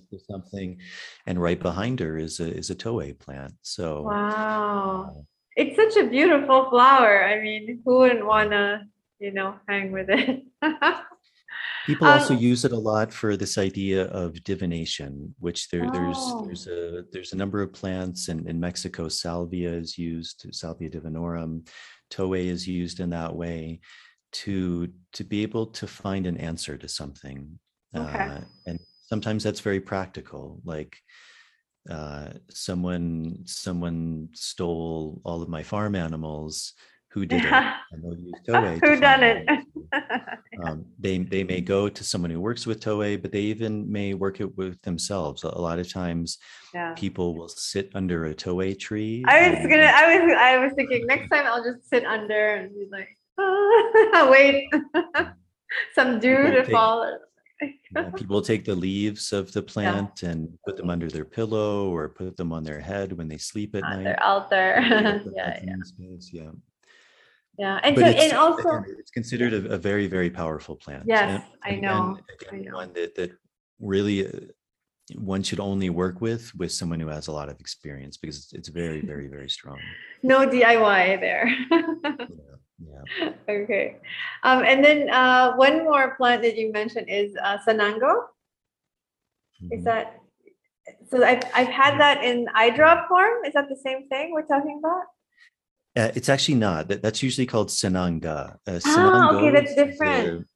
or 0.11 0.19
something 0.29 0.77
and 1.25 1.41
right 1.41 1.59
behind 1.61 1.99
her 1.99 2.17
is 2.17 2.39
a 2.39 2.53
is 2.53 2.69
a 2.69 2.75
toé 2.75 3.17
plant 3.17 3.53
so 3.61 4.01
Wow. 4.01 5.25
it's 5.55 5.77
such 5.77 6.03
a 6.03 6.09
beautiful 6.09 6.69
flower. 6.69 7.23
I 7.23 7.41
mean, 7.41 7.81
who 7.85 7.99
wouldn't 7.99 8.25
want 8.25 8.51
to, 8.51 8.81
you 9.19 9.31
know, 9.31 9.55
hang 9.69 9.93
with 9.93 10.09
it? 10.09 10.43
People 11.85 12.07
also 12.07 12.33
um, 12.33 12.39
use 12.39 12.65
it 12.65 12.71
a 12.71 12.77
lot 12.77 13.13
for 13.13 13.37
this 13.37 13.57
idea 13.57 14.05
of 14.05 14.43
divination, 14.43 15.35
which 15.39 15.69
there, 15.69 15.85
oh. 15.85 15.91
there's 15.91 16.33
there's 16.45 16.67
a 16.67 17.03
there's 17.11 17.33
a 17.33 17.37
number 17.37 17.61
of 17.61 17.73
plants 17.73 18.27
in, 18.29 18.47
in 18.47 18.59
Mexico. 18.59 19.07
Salvia 19.07 19.71
is 19.71 19.97
used, 19.97 20.47
Salvia 20.51 20.89
divinorum, 20.89 21.67
Toé 22.11 22.45
is 22.45 22.67
used 22.67 22.99
in 22.99 23.11
that 23.11 23.35
way 23.35 23.81
to 24.31 24.89
to 25.13 25.23
be 25.23 25.43
able 25.43 25.67
to 25.67 25.87
find 25.87 26.25
an 26.25 26.37
answer 26.37 26.77
to 26.77 26.87
something. 26.87 27.59
Okay. 27.95 28.19
Uh, 28.19 28.41
and 28.65 28.79
sometimes 29.07 29.43
that's 29.43 29.61
very 29.61 29.79
practical, 29.79 30.61
like 30.65 30.97
uh, 31.89 32.29
someone 32.49 33.43
someone 33.45 34.29
stole 34.33 35.21
all 35.23 35.41
of 35.41 35.49
my 35.49 35.61
farm 35.61 35.95
animals 35.95 36.73
who 37.15 37.25
did 37.25 37.43
yeah. 37.43 37.77
it 37.91 38.01
they'll 38.01 38.19
use 38.19 38.33
toé 38.45 38.77
who 38.83 38.99
done 38.99 39.23
it 39.23 39.47
um, 40.63 40.85
they 40.99 41.17
they 41.19 41.45
may 41.45 41.61
go 41.61 41.87
to 41.87 42.03
someone 42.03 42.29
who 42.29 42.41
works 42.41 42.67
with 42.67 42.81
toé 42.81 43.19
but 43.19 43.31
they 43.31 43.39
even 43.39 43.89
may 43.89 44.13
work 44.13 44.41
it 44.41 44.57
with 44.57 44.79
themselves 44.81 45.43
a, 45.43 45.47
lot 45.47 45.79
of 45.79 45.89
times 45.89 46.37
yeah. 46.73 46.93
people 46.93 47.33
will 47.37 47.47
sit 47.47 47.89
under 47.95 48.25
a 48.25 48.35
toé 48.35 48.77
tree 48.77 49.23
i 49.27 49.49
was 49.49 49.59
gonna 49.59 49.91
i 49.95 50.17
was 50.17 50.37
i 50.37 50.57
was 50.57 50.73
thinking 50.75 51.07
next 51.07 51.29
time 51.29 51.45
i'll 51.47 51.63
just 51.63 51.89
sit 51.89 52.05
under 52.05 52.55
and 52.55 52.73
be 52.73 52.85
like 52.91 53.07
oh, 53.37 54.27
wait 54.29 54.69
some 55.95 56.19
dew 56.19 56.51
to 56.51 56.65
fall 56.65 57.17
yeah, 57.95 58.09
people 58.09 58.41
take 58.41 58.65
the 58.65 58.75
leaves 58.75 59.31
of 59.31 59.53
the 59.53 59.61
plant 59.61 60.19
yeah. 60.21 60.31
and 60.31 60.57
put 60.65 60.75
them 60.75 60.89
under 60.89 61.09
their 61.09 61.23
pillow 61.23 61.89
or 61.89 62.09
put 62.09 62.35
them 62.35 62.51
on 62.51 62.65
their 62.65 62.81
head 62.81 63.13
when 63.13 63.29
they 63.29 63.37
sleep 63.37 63.73
at 63.75 63.83
night. 63.83 64.03
Their 64.03 64.21
altar. 64.21 64.75
yeah, 65.33 65.61
yeah. 65.63 65.75
Space. 65.85 66.31
yeah 66.33 66.51
yeah 67.57 67.79
and 67.83 67.97
so 67.97 68.05
and 68.05 68.33
also 68.33 68.83
it's 68.99 69.11
considered 69.11 69.53
a, 69.53 69.73
a, 69.73 69.77
very 69.77 70.07
very 70.07 70.29
powerful 70.29 70.75
plant. 70.75 71.03
Yes 71.07 71.41
and, 71.41 71.43
i 71.63 71.79
know, 71.79 72.17
I 72.51 72.57
know. 72.57 72.75
one 72.75 72.93
that, 72.93 73.15
that 73.15 73.31
really 73.79 74.27
uh, 74.27 74.31
one 75.15 75.43
should 75.43 75.59
only 75.59 75.89
work 75.89 76.21
with 76.21 76.53
with 76.55 76.71
someone 76.71 76.99
who 76.99 77.07
has 77.07 77.27
a 77.27 77.31
lot 77.31 77.49
of 77.49 77.59
experience 77.59 78.17
because 78.17 78.37
it's, 78.37 78.53
it's 78.53 78.69
very 78.69 79.01
very 79.11 79.27
very 79.27 79.49
strong. 79.49 79.79
No 80.23 80.47
diy 80.47 81.19
there. 81.19 81.47
Yeah, 81.71 82.99
yeah, 83.19 83.29
okay 83.49 83.97
um 84.43 84.63
and 84.63 84.83
then 84.83 85.09
uh 85.09 85.53
one 85.55 85.83
more 85.85 86.15
plant 86.17 86.41
that 86.41 86.57
you 86.57 86.71
mentioned 86.71 87.07
is 87.09 87.35
uh 87.41 87.57
sanango. 87.65 88.13
Mm-hmm. 89.61 89.73
is 89.77 89.83
that 89.85 90.19
so 91.09 91.23
I've, 91.23 91.41
I've 91.53 91.67
had 91.69 91.99
that 91.99 92.23
in 92.23 92.47
eye 92.53 92.69
drop 92.69 93.07
form. 93.07 93.45
Is 93.45 93.53
that 93.53 93.69
the 93.69 93.77
same 93.77 94.07
thing 94.09 94.31
we're 94.31 94.45
talking 94.45 94.79
about 94.83 95.05
uh, 95.95 96.11
it's 96.15 96.29
actually 96.29 96.55
not. 96.55 96.87
That, 96.89 97.01
that's 97.01 97.23
usually 97.23 97.47
called 97.47 97.69
Sananga. 97.69 98.57
Uh, 98.67 98.79
oh, 98.85 99.37
okay, 99.37 99.51
that's 99.51 99.75
different. 99.75 100.47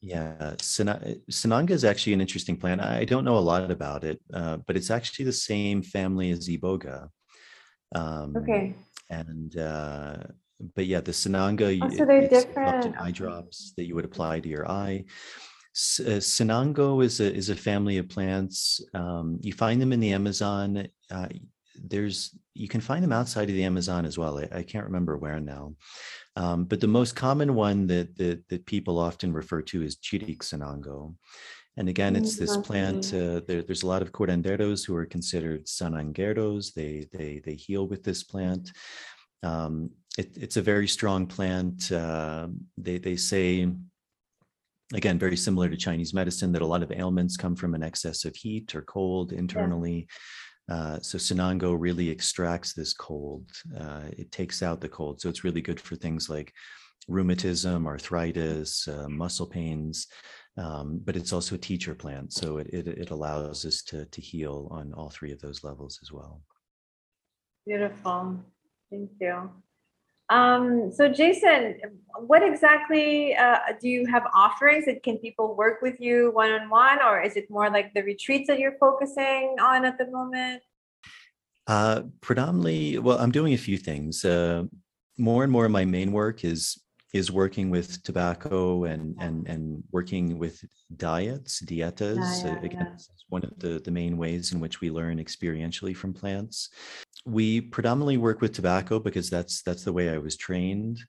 yeah, 0.00 0.54
Sananga 0.58 1.70
is 1.70 1.84
actually 1.84 2.12
an 2.12 2.20
interesting 2.20 2.56
plant. 2.56 2.80
I 2.80 3.04
don't 3.04 3.24
know 3.24 3.38
a 3.38 3.40
lot 3.40 3.70
about 3.70 4.04
it, 4.04 4.20
uh, 4.34 4.58
but 4.58 4.76
it's 4.76 4.90
actually 4.90 5.24
the 5.24 5.32
same 5.32 5.82
family 5.82 6.30
as 6.30 6.48
Iboga. 6.48 7.08
Um, 7.94 8.36
okay. 8.36 8.74
And 9.10 9.56
uh, 9.56 10.16
but 10.74 10.86
yeah, 10.86 11.00
the 11.00 11.12
Sananga. 11.12 11.78
Oh, 11.82 11.96
so 11.96 12.04
they're 12.04 12.28
different. 12.28 12.96
eye 13.00 13.10
drops 13.10 13.72
that 13.76 13.84
you 13.84 13.94
would 13.94 14.04
apply 14.04 14.40
to 14.40 14.48
your 14.48 14.70
eye. 14.70 15.04
Uh, 15.74 16.20
Sanango 16.20 17.02
is 17.02 17.20
a 17.20 17.32
is 17.32 17.48
a 17.48 17.56
family 17.56 17.96
of 17.96 18.08
plants. 18.08 18.80
Um, 18.92 19.38
you 19.40 19.52
find 19.54 19.80
them 19.80 19.92
in 19.92 20.00
the 20.00 20.12
Amazon. 20.12 20.86
Uh, 21.10 21.28
there's 21.84 22.36
you 22.54 22.68
can 22.68 22.80
find 22.80 23.02
them 23.02 23.12
outside 23.12 23.48
of 23.48 23.54
the 23.54 23.64
Amazon 23.64 24.04
as 24.04 24.18
well. 24.18 24.38
I, 24.38 24.48
I 24.58 24.62
can't 24.62 24.84
remember 24.84 25.16
where 25.16 25.40
now, 25.40 25.74
um, 26.36 26.64
but 26.64 26.80
the 26.80 26.86
most 26.86 27.16
common 27.16 27.54
one 27.54 27.86
that, 27.88 28.16
that, 28.16 28.48
that 28.48 28.66
people 28.66 28.98
often 28.98 29.32
refer 29.32 29.62
to 29.62 29.82
is 29.82 29.96
Chiric 29.96 30.38
Sanango. 30.38 31.14
And 31.76 31.88
again, 31.88 32.16
it's 32.16 32.36
this 32.36 32.54
plant. 32.58 33.14
Uh, 33.14 33.40
there, 33.46 33.62
there's 33.62 33.82
a 33.82 33.86
lot 33.86 34.02
of 34.02 34.12
curanderos 34.12 34.86
who 34.86 34.94
are 34.94 35.06
considered 35.06 35.64
sanangueros. 35.64 36.74
They 36.74 37.08
they 37.12 37.40
they 37.42 37.54
heal 37.54 37.88
with 37.88 38.04
this 38.04 38.22
plant. 38.22 38.70
Um, 39.42 39.90
it, 40.18 40.36
it's 40.36 40.58
a 40.58 40.62
very 40.62 40.86
strong 40.86 41.26
plant. 41.26 41.90
Uh, 41.90 42.48
they 42.76 42.98
they 42.98 43.16
say 43.16 43.72
again 44.94 45.18
very 45.18 45.38
similar 45.38 45.70
to 45.70 45.76
chinese 45.76 46.12
medicine 46.12 46.52
that 46.52 46.60
a 46.60 46.66
lot 46.66 46.82
of 46.82 46.92
ailments 46.92 47.38
come 47.38 47.56
from 47.56 47.74
an 47.74 47.82
excess 47.82 48.26
of 48.26 48.36
heat 48.36 48.74
or 48.74 48.82
cold 48.82 49.32
internally. 49.32 50.06
Uh, 50.70 51.00
so 51.00 51.18
Sanango 51.18 51.76
really 51.78 52.08
extracts 52.08 52.72
this 52.72 52.92
cold. 52.92 53.50
Uh, 53.78 54.04
it 54.16 54.30
takes 54.30 54.62
out 54.62 54.80
the 54.80 54.88
cold. 54.88 55.20
So 55.20 55.28
it's 55.28 55.44
really 55.44 55.60
good 55.60 55.80
for 55.80 55.96
things 55.96 56.28
like 56.28 56.52
rheumatism, 57.08 57.86
arthritis, 57.86 58.86
uh, 58.88 59.08
muscle 59.08 59.46
pains. 59.46 60.06
Um, 60.56 61.00
but 61.02 61.16
it's 61.16 61.32
also 61.32 61.54
a 61.54 61.58
teacher 61.58 61.94
plant. 61.94 62.32
So 62.32 62.58
it, 62.58 62.68
it, 62.68 62.86
it 62.86 63.10
allows 63.10 63.64
us 63.64 63.82
to, 63.84 64.04
to 64.04 64.20
heal 64.20 64.68
on 64.70 64.92
all 64.92 65.10
three 65.10 65.32
of 65.32 65.40
those 65.40 65.64
levels 65.64 65.98
as 66.02 66.12
well. 66.12 66.42
Beautiful. 67.66 68.38
Thank 68.90 69.10
you. 69.20 69.50
Um, 70.32 70.90
so 70.90 71.12
Jason, 71.12 71.76
what 72.26 72.42
exactly 72.42 73.34
uh, 73.36 73.58
do 73.78 73.88
you 73.88 74.06
have 74.06 74.22
offerings 74.34 74.86
that 74.86 75.02
can 75.02 75.18
people 75.18 75.54
work 75.54 75.82
with 75.82 76.00
you 76.00 76.30
one-on-one 76.32 77.02
or 77.02 77.20
is 77.20 77.36
it 77.36 77.50
more 77.50 77.68
like 77.68 77.92
the 77.92 78.02
retreats 78.02 78.46
that 78.48 78.58
you're 78.58 78.78
focusing 78.80 79.56
on 79.60 79.84
at 79.84 79.98
the 79.98 80.06
moment? 80.06 80.62
Uh, 81.66 82.02
predominantly, 82.22 82.98
well, 82.98 83.18
I'm 83.18 83.30
doing 83.30 83.52
a 83.52 83.58
few 83.58 83.76
things. 83.76 84.24
Uh, 84.24 84.64
more 85.18 85.42
and 85.44 85.52
more 85.52 85.66
of 85.66 85.70
my 85.70 85.84
main 85.84 86.12
work 86.12 86.44
is 86.44 86.78
is 87.12 87.30
working 87.30 87.68
with 87.68 88.02
tobacco 88.02 88.84
and 88.84 89.14
and 89.20 89.46
and 89.46 89.84
working 89.92 90.38
with 90.38 90.64
diets, 90.96 91.60
dietas. 91.60 92.42
Yeah, 92.42 92.52
yeah, 92.52 92.64
Again, 92.64 92.88
yeah. 92.90 93.04
one 93.28 93.44
of 93.44 93.52
the, 93.58 93.80
the 93.84 93.90
main 93.90 94.16
ways 94.16 94.52
in 94.52 94.60
which 94.60 94.80
we 94.80 94.90
learn 94.90 95.18
experientially 95.18 95.94
from 95.94 96.14
plants 96.14 96.70
we 97.24 97.60
predominantly 97.60 98.16
work 98.16 98.40
with 98.40 98.52
tobacco 98.52 98.98
because 98.98 99.30
that's 99.30 99.62
that's 99.62 99.84
the 99.84 99.92
way 99.92 100.10
I 100.10 100.18
was 100.18 100.36
trained. 100.36 101.00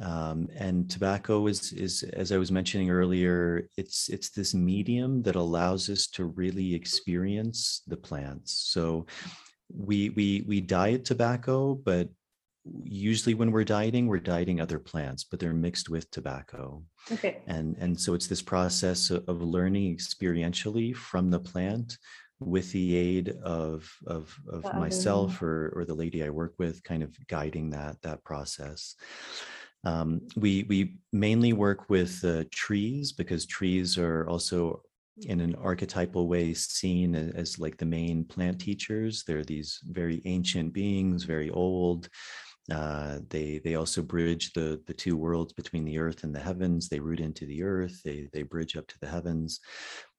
Um, 0.00 0.48
and 0.56 0.90
tobacco 0.90 1.46
is 1.46 1.72
is 1.72 2.02
as 2.02 2.32
I 2.32 2.38
was 2.38 2.50
mentioning 2.50 2.90
earlier, 2.90 3.68
it's 3.76 4.08
it's 4.08 4.30
this 4.30 4.54
medium 4.54 5.22
that 5.22 5.36
allows 5.36 5.90
us 5.90 6.06
to 6.08 6.24
really 6.24 6.74
experience 6.74 7.82
the 7.86 7.96
plants. 7.96 8.52
So 8.72 9.06
we 9.74 10.10
we 10.10 10.44
we 10.46 10.60
diet 10.60 11.04
tobacco, 11.04 11.74
but 11.74 12.08
usually 12.84 13.34
when 13.34 13.50
we're 13.50 13.64
dieting, 13.64 14.06
we're 14.06 14.20
dieting 14.20 14.60
other 14.60 14.78
plants, 14.78 15.24
but 15.24 15.40
they're 15.40 15.52
mixed 15.52 15.88
with 15.90 16.10
tobacco. 16.10 16.82
Okay. 17.10 17.38
And 17.46 17.76
and 17.78 18.00
so 18.00 18.14
it's 18.14 18.26
this 18.26 18.42
process 18.42 19.10
of, 19.10 19.28
of 19.28 19.42
learning 19.42 19.94
experientially 19.96 20.96
from 20.96 21.30
the 21.30 21.40
plant 21.40 21.98
with 22.46 22.70
the 22.72 22.96
aid 22.96 23.30
of 23.42 23.90
of, 24.06 24.34
of 24.48 24.64
myself 24.74 25.42
or, 25.42 25.72
or 25.76 25.84
the 25.84 25.94
lady 25.94 26.22
I 26.24 26.30
work 26.30 26.54
with, 26.58 26.82
kind 26.84 27.02
of 27.02 27.14
guiding 27.28 27.70
that 27.70 28.00
that 28.02 28.24
process. 28.24 28.96
Um, 29.84 30.20
we 30.36 30.64
we 30.68 30.96
mainly 31.12 31.52
work 31.52 31.90
with 31.90 32.24
uh, 32.24 32.44
trees 32.52 33.12
because 33.12 33.46
trees 33.46 33.98
are 33.98 34.28
also 34.28 34.82
in 35.26 35.40
an 35.40 35.54
archetypal 35.56 36.26
way 36.28 36.54
seen 36.54 37.14
as, 37.14 37.32
as, 37.34 37.58
like 37.58 37.76
the 37.76 37.84
main 37.84 38.24
plant 38.24 38.60
teachers. 38.60 39.24
They're 39.26 39.44
these 39.44 39.80
very 39.84 40.22
ancient 40.24 40.72
beings, 40.72 41.24
very 41.24 41.50
old. 41.50 42.08
Uh, 42.70 43.18
they 43.28 43.60
they 43.64 43.74
also 43.74 44.02
bridge 44.02 44.52
the 44.52 44.80
the 44.86 44.94
two 44.94 45.16
worlds 45.16 45.52
between 45.52 45.84
the 45.84 45.98
earth 45.98 46.22
and 46.22 46.34
the 46.34 46.40
heavens. 46.40 46.88
They 46.88 47.00
root 47.00 47.18
into 47.18 47.44
the 47.44 47.62
earth. 47.64 48.00
They 48.04 48.28
they 48.32 48.42
bridge 48.42 48.76
up 48.76 48.86
to 48.86 48.98
the 49.00 49.08
heavens 49.08 49.60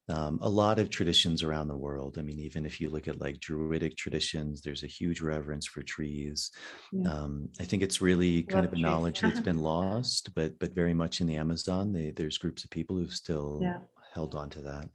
um, 0.10 0.40
a 0.42 0.50
lot 0.50 0.80
of 0.80 0.90
traditions 0.90 1.44
around 1.44 1.68
the 1.68 1.78
world. 1.78 2.18
I 2.20 2.24
mean, 2.24 2.40
even 2.40 2.66
if 2.66 2.82
you 2.82 2.90
look 2.90 3.08
at 3.08 3.22
like 3.22 3.40
Druidic 3.40 3.96
traditions, 3.96 4.62
there's 4.62 4.84
a 4.84 4.88
huge 4.88 5.22
reverence 5.22 5.66
for 5.66 5.82
trees. 5.82 6.52
Yeah. 6.92 7.10
Um, 7.10 7.50
I 7.60 7.64
think 7.64 7.84
it's 7.84 8.02
really 8.02 8.44
kind 8.44 8.66
Love 8.66 8.74
of 8.74 8.80
a 8.80 8.82
knowledge 8.82 9.22
that's 9.22 9.40
been 9.40 9.60
lost, 9.60 10.36
but 10.36 10.60
but 10.60 10.76
very 10.76 10.94
much 10.94 11.22
in 11.22 11.28
the 11.28 11.38
Amazon, 11.38 11.94
they, 11.94 12.12
there's 12.12 12.38
groups 12.38 12.64
of 12.64 12.70
people 12.70 12.98
who've 12.98 13.14
still 13.14 13.60
yeah. 13.62 13.78
held 14.14 14.36
on 14.36 14.50
to 14.52 14.62
that. 14.62 14.90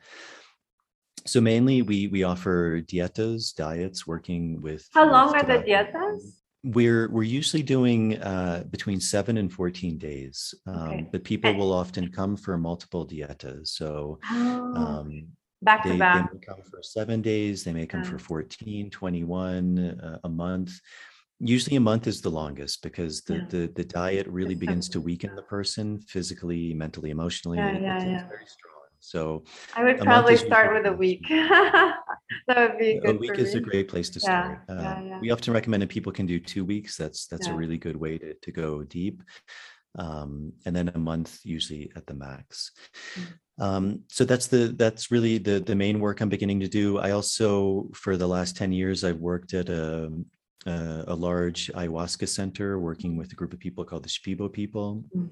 So 1.27 1.41
mainly, 1.41 1.83
we 1.83 2.09
we 2.09 2.23
offer 2.23 2.81
dietas, 2.83 3.55
diets, 3.55 4.07
working 4.07 4.61
with. 4.61 4.89
How 4.93 5.11
long 5.11 5.35
are 5.35 5.43
the 5.43 5.65
dietas? 5.65 6.39
We're 6.65 7.09
we're 7.11 7.23
usually 7.23 7.63
doing 7.63 8.21
uh, 8.21 8.65
between 8.71 9.01
seven 9.01 9.37
and 9.39 9.53
14 9.53 9.97
days 9.97 10.55
um, 10.67 10.77
okay. 10.77 11.09
but 11.13 11.23
people 11.25 11.55
will 11.55 11.73
often 11.73 12.11
come 12.11 12.37
for 12.37 12.59
multiple 12.59 13.07
dietas 13.07 13.69
so 13.69 14.19
oh, 14.31 14.75
um, 14.75 15.29
back 15.63 15.85
they, 15.85 15.93
to 15.93 15.99
back 15.99 16.31
they 16.31 16.39
may 16.39 16.45
come 16.45 16.63
for 16.69 16.83
seven 16.83 17.23
days 17.23 17.63
they 17.63 17.73
may 17.73 17.87
come 17.87 18.03
for 18.03 18.19
14 18.19 18.91
21 18.91 19.79
uh, 19.79 20.19
a 20.25 20.29
month 20.29 20.81
usually 21.39 21.77
a 21.77 21.81
month 21.81 22.09
is 22.09 22.21
the 22.21 22.31
longest 22.31 22.83
because 22.83 23.23
the 23.23 23.37
yeah. 23.37 23.45
the, 23.51 23.73
the 23.77 23.85
diet 23.85 24.27
really 24.27 24.57
begins 24.57 24.89
to 24.89 25.01
weaken 25.01 25.37
the 25.37 25.43
person 25.43 26.01
physically 26.01 26.75
mentally 26.75 27.11
emotionally 27.11 27.59
yeah, 27.59 27.79
yeah, 27.79 28.05
yeah. 28.05 28.29
very 28.29 28.47
strong 28.47 28.78
So 29.01 29.45
I 29.75 29.85
would 29.85 29.99
probably 29.99 30.37
start 30.37 30.75
with 30.75 30.87
a 30.87 30.97
week. 30.97 31.25
that 31.29 31.97
would 32.57 32.79
be 32.79 32.97
a 32.97 33.01
good 33.01 33.21
week 33.21 33.39
is 33.39 33.55
a 33.55 33.61
great 33.61 33.89
place 33.89 34.11
to 34.11 34.21
Yeah, 34.21 34.25
start. 34.25 34.65
yeah, 34.69 34.75
Uh, 34.75 35.03
yeah. 35.03 35.21
We 35.21 35.31
often 35.31 35.53
recommend 35.55 35.83
that 35.83 35.89
people 35.89 36.13
can 36.13 36.27
do 36.27 36.39
two 36.41 36.65
weeks. 36.65 36.97
That's 36.97 37.27
that's 37.27 37.47
a 37.47 37.55
really 37.55 37.79
good 37.79 37.97
way 37.97 38.19
to 38.19 38.35
to 38.35 38.53
go 38.53 38.83
deep, 38.83 39.23
um, 39.99 40.53
and 40.65 40.75
then 40.75 40.91
a 40.95 40.99
month 40.99 41.41
usually 41.45 41.91
at 41.97 42.07
the 42.07 42.15
max. 42.15 42.73
Mm. 43.15 43.25
Um, 43.61 44.01
so 44.09 44.25
that's 44.25 44.47
the 44.47 44.75
that's 44.77 45.11
really 45.11 45.39
the 45.39 45.61
the 45.61 45.75
main 45.75 46.01
work 46.01 46.21
I'm 46.21 46.29
beginning 46.29 46.61
to 46.61 46.69
do. 46.69 46.99
I 46.99 47.11
also 47.13 47.91
for 47.95 48.17
the 48.17 48.29
last 48.29 48.57
ten 48.57 48.73
years 48.73 49.05
I've 49.05 49.19
worked 49.19 49.55
at 49.55 49.69
a 49.69 50.13
a, 50.67 51.05
a 51.09 51.15
large 51.15 51.71
ayahuasca 51.75 52.29
center 52.29 52.79
working 52.79 53.17
with 53.17 53.33
a 53.33 53.37
group 53.37 53.53
of 53.53 53.59
people 53.59 53.85
called 53.85 54.05
the 54.05 54.09
Shipibo 54.09 54.53
people. 54.53 55.05
Mm. 55.17 55.31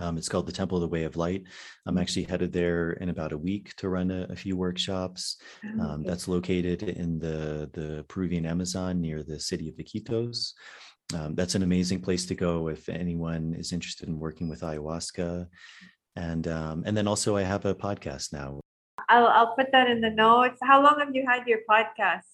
Um, 0.00 0.16
it's 0.18 0.28
called 0.28 0.46
the 0.46 0.52
Temple 0.52 0.78
of 0.78 0.82
the 0.82 0.88
Way 0.88 1.04
of 1.04 1.16
Light. 1.16 1.44
I'm 1.86 1.96
Mm. 1.96 2.00
actually 2.00 2.24
headed 2.24 2.52
there 2.52 2.92
in 2.92 3.08
about 3.10 3.32
a 3.32 3.38
week 3.38 3.74
to 3.76 3.88
run 3.88 4.10
a, 4.10 4.22
a 4.30 4.36
few 4.36 4.56
workshops. 4.56 5.36
Oh, 5.64 5.80
Um, 5.82 6.02
that's 6.04 6.28
located 6.28 6.82
in 6.82 7.18
the, 7.18 7.68
the 7.72 8.04
Peruvian 8.08 8.46
Amazon 8.46 9.00
near 9.00 9.22
the 9.22 9.38
city 9.38 9.68
of 9.68 9.76
Iquitos. 9.76 10.52
Um, 11.14 11.34
that's 11.34 11.54
an 11.54 11.62
amazing 11.62 12.00
place 12.00 12.24
to 12.26 12.34
go 12.34 12.68
if 12.68 12.88
anyone 12.88 13.54
is 13.54 13.72
interested 13.72 14.08
in 14.08 14.18
working 14.18 14.48
with 14.48 14.62
ayahuasca. 14.62 15.46
And 16.16 16.46
um, 16.48 16.82
and 16.86 16.96
then 16.96 17.06
also 17.08 17.36
I 17.36 17.42
have 17.42 17.64
a 17.64 17.74
podcast 17.74 18.32
now. 18.32 18.60
I'll 19.08 19.26
I'll 19.26 19.54
put 19.56 19.72
that 19.72 19.90
in 19.90 20.00
the 20.00 20.10
notes. 20.10 20.58
How 20.62 20.82
long 20.82 20.96
have 21.00 21.14
you 21.14 21.24
had 21.26 21.46
your 21.46 21.60
podcast? 21.68 22.28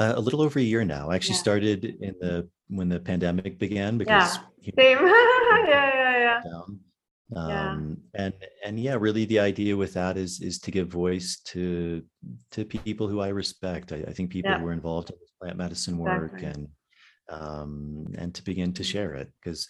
Um, 0.00 0.10
Uh, 0.10 0.14
a 0.16 0.20
little 0.20 0.40
over 0.40 0.58
a 0.58 0.62
year 0.62 0.84
now. 0.84 1.10
I 1.10 1.14
actually 1.16 1.34
Yeah. 1.36 1.40
started 1.46 1.84
in 1.84 2.14
the 2.20 2.48
when 2.68 2.88
the 2.88 3.00
pandemic 3.00 3.58
began 3.58 3.98
because 3.98 4.36
know, 4.36 4.42
same. 4.78 4.98
yeah, 5.04 5.66
yeah, 5.68 6.18
yeah. 6.18 6.40
down. 6.50 6.80
Yeah. 7.32 7.70
Um, 7.72 7.98
and 8.14 8.34
and 8.64 8.80
yeah, 8.80 8.96
really 8.98 9.24
the 9.26 9.38
idea 9.40 9.76
with 9.76 9.92
that 9.94 10.16
is 10.16 10.40
is 10.40 10.58
to 10.60 10.70
give 10.70 10.88
voice 10.88 11.40
to 11.52 12.02
to 12.52 12.64
people 12.64 13.06
who 13.08 13.20
I 13.20 13.28
respect. 13.28 13.92
I, 13.92 13.96
I 14.08 14.12
think 14.12 14.30
people 14.30 14.50
Yeah. 14.50 14.58
who 14.60 14.66
are 14.68 14.72
involved 14.72 15.10
in 15.10 15.16
this 15.20 15.32
plant 15.40 15.56
medicine 15.56 15.96
work 15.98 16.32
Exactly. 16.34 16.48
and 16.52 16.68
um, 17.28 18.06
and 18.18 18.34
to 18.34 18.42
begin 18.42 18.72
to 18.72 18.82
share 18.82 19.14
it 19.14 19.28
because 19.40 19.68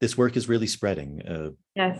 this 0.00 0.18
work 0.18 0.36
is 0.36 0.48
really 0.48 0.66
spreading. 0.66 1.22
Uh, 1.26 1.50
Yes. 1.74 1.98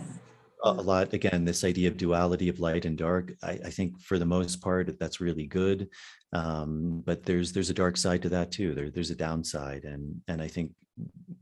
A 0.63 0.69
a 0.69 0.71
lot 0.91 1.13
again 1.13 1.45
this 1.45 1.63
idea 1.63 1.87
of 1.87 1.97
duality 1.97 2.49
of 2.49 2.59
light 2.59 2.85
and 2.85 2.97
dark 2.97 3.33
I, 3.43 3.51
I 3.65 3.69
think 3.69 4.01
for 4.01 4.17
the 4.19 4.25
most 4.25 4.61
part 4.61 4.99
that's 4.99 5.21
really 5.21 5.45
good. 5.47 5.89
Um, 6.33 7.01
but 7.05 7.23
there's 7.23 7.51
there's 7.53 7.69
a 7.71 7.73
dark 7.73 7.97
side 7.97 8.21
to 8.23 8.29
that 8.29 8.51
too. 8.51 8.73
There, 8.75 8.89
there's 8.91 9.09
a 9.11 9.15
downside 9.15 9.83
and 9.85 10.21
and 10.27 10.41
i 10.41 10.47
think 10.47 10.71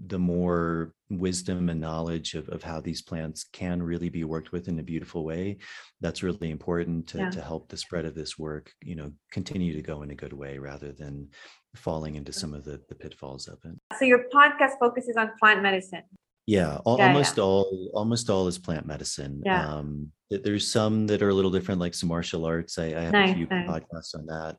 the 0.05 0.19
more 0.19 0.93
wisdom 1.09 1.69
and 1.69 1.81
knowledge 1.81 2.35
of, 2.35 2.47
of 2.49 2.61
how 2.61 2.79
these 2.79 3.01
plants 3.01 3.45
can 3.51 3.81
really 3.81 4.07
be 4.07 4.23
worked 4.23 4.51
with 4.51 4.67
in 4.67 4.77
a 4.77 4.83
beautiful 4.83 5.23
way 5.25 5.57
that's 5.99 6.21
really 6.21 6.51
important 6.51 7.07
to, 7.07 7.17
Yeah. 7.17 7.29
to 7.31 7.41
help 7.41 7.67
the 7.67 7.77
spread 7.77 8.05
of 8.05 8.13
this 8.13 8.37
work 8.37 8.71
you 8.83 8.95
know 8.95 9.11
continue 9.31 9.73
to 9.73 9.81
go 9.81 10.03
in 10.03 10.11
a 10.11 10.15
good 10.15 10.33
way 10.33 10.59
rather 10.59 10.91
than 10.91 11.29
falling 11.75 12.15
into 12.15 12.31
some 12.33 12.53
of 12.53 12.63
the, 12.63 12.81
the 12.89 12.95
pitfalls 12.95 13.47
of 13.47 13.57
it. 13.65 13.75
So 13.99 14.05
your 14.05 14.25
podcast 14.33 14.79
focuses 14.79 15.15
on 15.17 15.31
plant 15.39 15.61
medicine. 15.61 16.03
Yeah, 16.47 16.79
al- 16.87 16.97
Yeah, 16.97 17.07
almost 17.07 17.37
all 17.37 17.89
almost 17.93 18.29
all 18.29 18.47
is 18.47 18.57
plant 18.57 18.87
medicine. 18.87 19.43
Yeah. 19.45 19.67
Um, 19.67 20.11
there's 20.29 20.69
some 20.69 21.07
that 21.07 21.21
are 21.21 21.29
a 21.29 21.33
little 21.33 21.51
different, 21.51 21.79
like 21.79 21.93
some 21.93 22.09
martial 22.09 22.45
arts. 22.45 22.77
I, 22.79 22.85
I 22.87 23.01
have 23.01 23.13
Nice, 23.13 23.31
a 23.31 23.35
few 23.35 23.47
nice. 23.47 23.69
podcasts 23.69 24.15
on 24.15 24.25
that. 24.27 24.57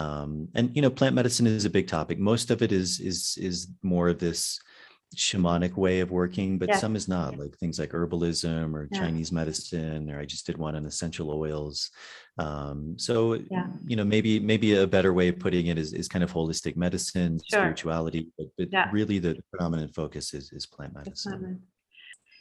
Um, 0.00 0.48
and 0.54 0.74
you 0.76 0.80
know, 0.82 0.90
plant 0.90 1.14
medicine 1.14 1.46
is 1.46 1.64
a 1.64 1.70
big 1.70 1.86
topic. 1.88 2.18
Most 2.18 2.50
of 2.50 2.62
it 2.62 2.70
is 2.72 3.00
is 3.00 3.36
is 3.40 3.68
more 3.82 4.08
of 4.08 4.18
this 4.18 4.60
shamanic 5.16 5.76
way 5.76 6.00
of 6.00 6.10
working, 6.10 6.58
but 6.58 6.68
Yes. 6.70 6.80
some 6.80 6.96
is 6.96 7.08
not, 7.08 7.38
like 7.38 7.56
things 7.58 7.78
like 7.78 7.90
herbalism 7.90 8.74
or 8.74 8.88
Yeah. 8.90 9.00
Chinese 9.00 9.32
medicine, 9.32 10.10
or 10.10 10.18
I 10.18 10.24
just 10.24 10.46
did 10.46 10.56
one 10.58 10.74
on 10.76 10.86
essential 10.86 11.30
oils. 11.30 11.90
Um, 12.38 12.98
so 12.98 13.34
Yeah. 13.50 13.66
you 13.86 13.96
know, 13.96 14.04
maybe 14.04 14.40
maybe 14.40 14.74
a 14.74 14.86
better 14.86 15.12
way 15.12 15.28
of 15.28 15.38
putting 15.38 15.66
it 15.66 15.78
is 15.78 15.92
is 15.92 16.08
kind 16.08 16.24
of 16.24 16.32
holistic 16.32 16.76
medicine, 16.76 17.38
Sure. 17.38 17.60
spirituality, 17.60 18.28
but, 18.38 18.46
but 18.56 18.68
Yeah. 18.72 18.90
really 18.92 19.18
the 19.18 19.36
predominant 19.50 19.94
focus 19.94 20.32
is 20.34 20.52
is 20.52 20.66
plant 20.66 20.94
medicine. 20.94 21.32
plant 21.32 21.42
medicine. 21.42 21.66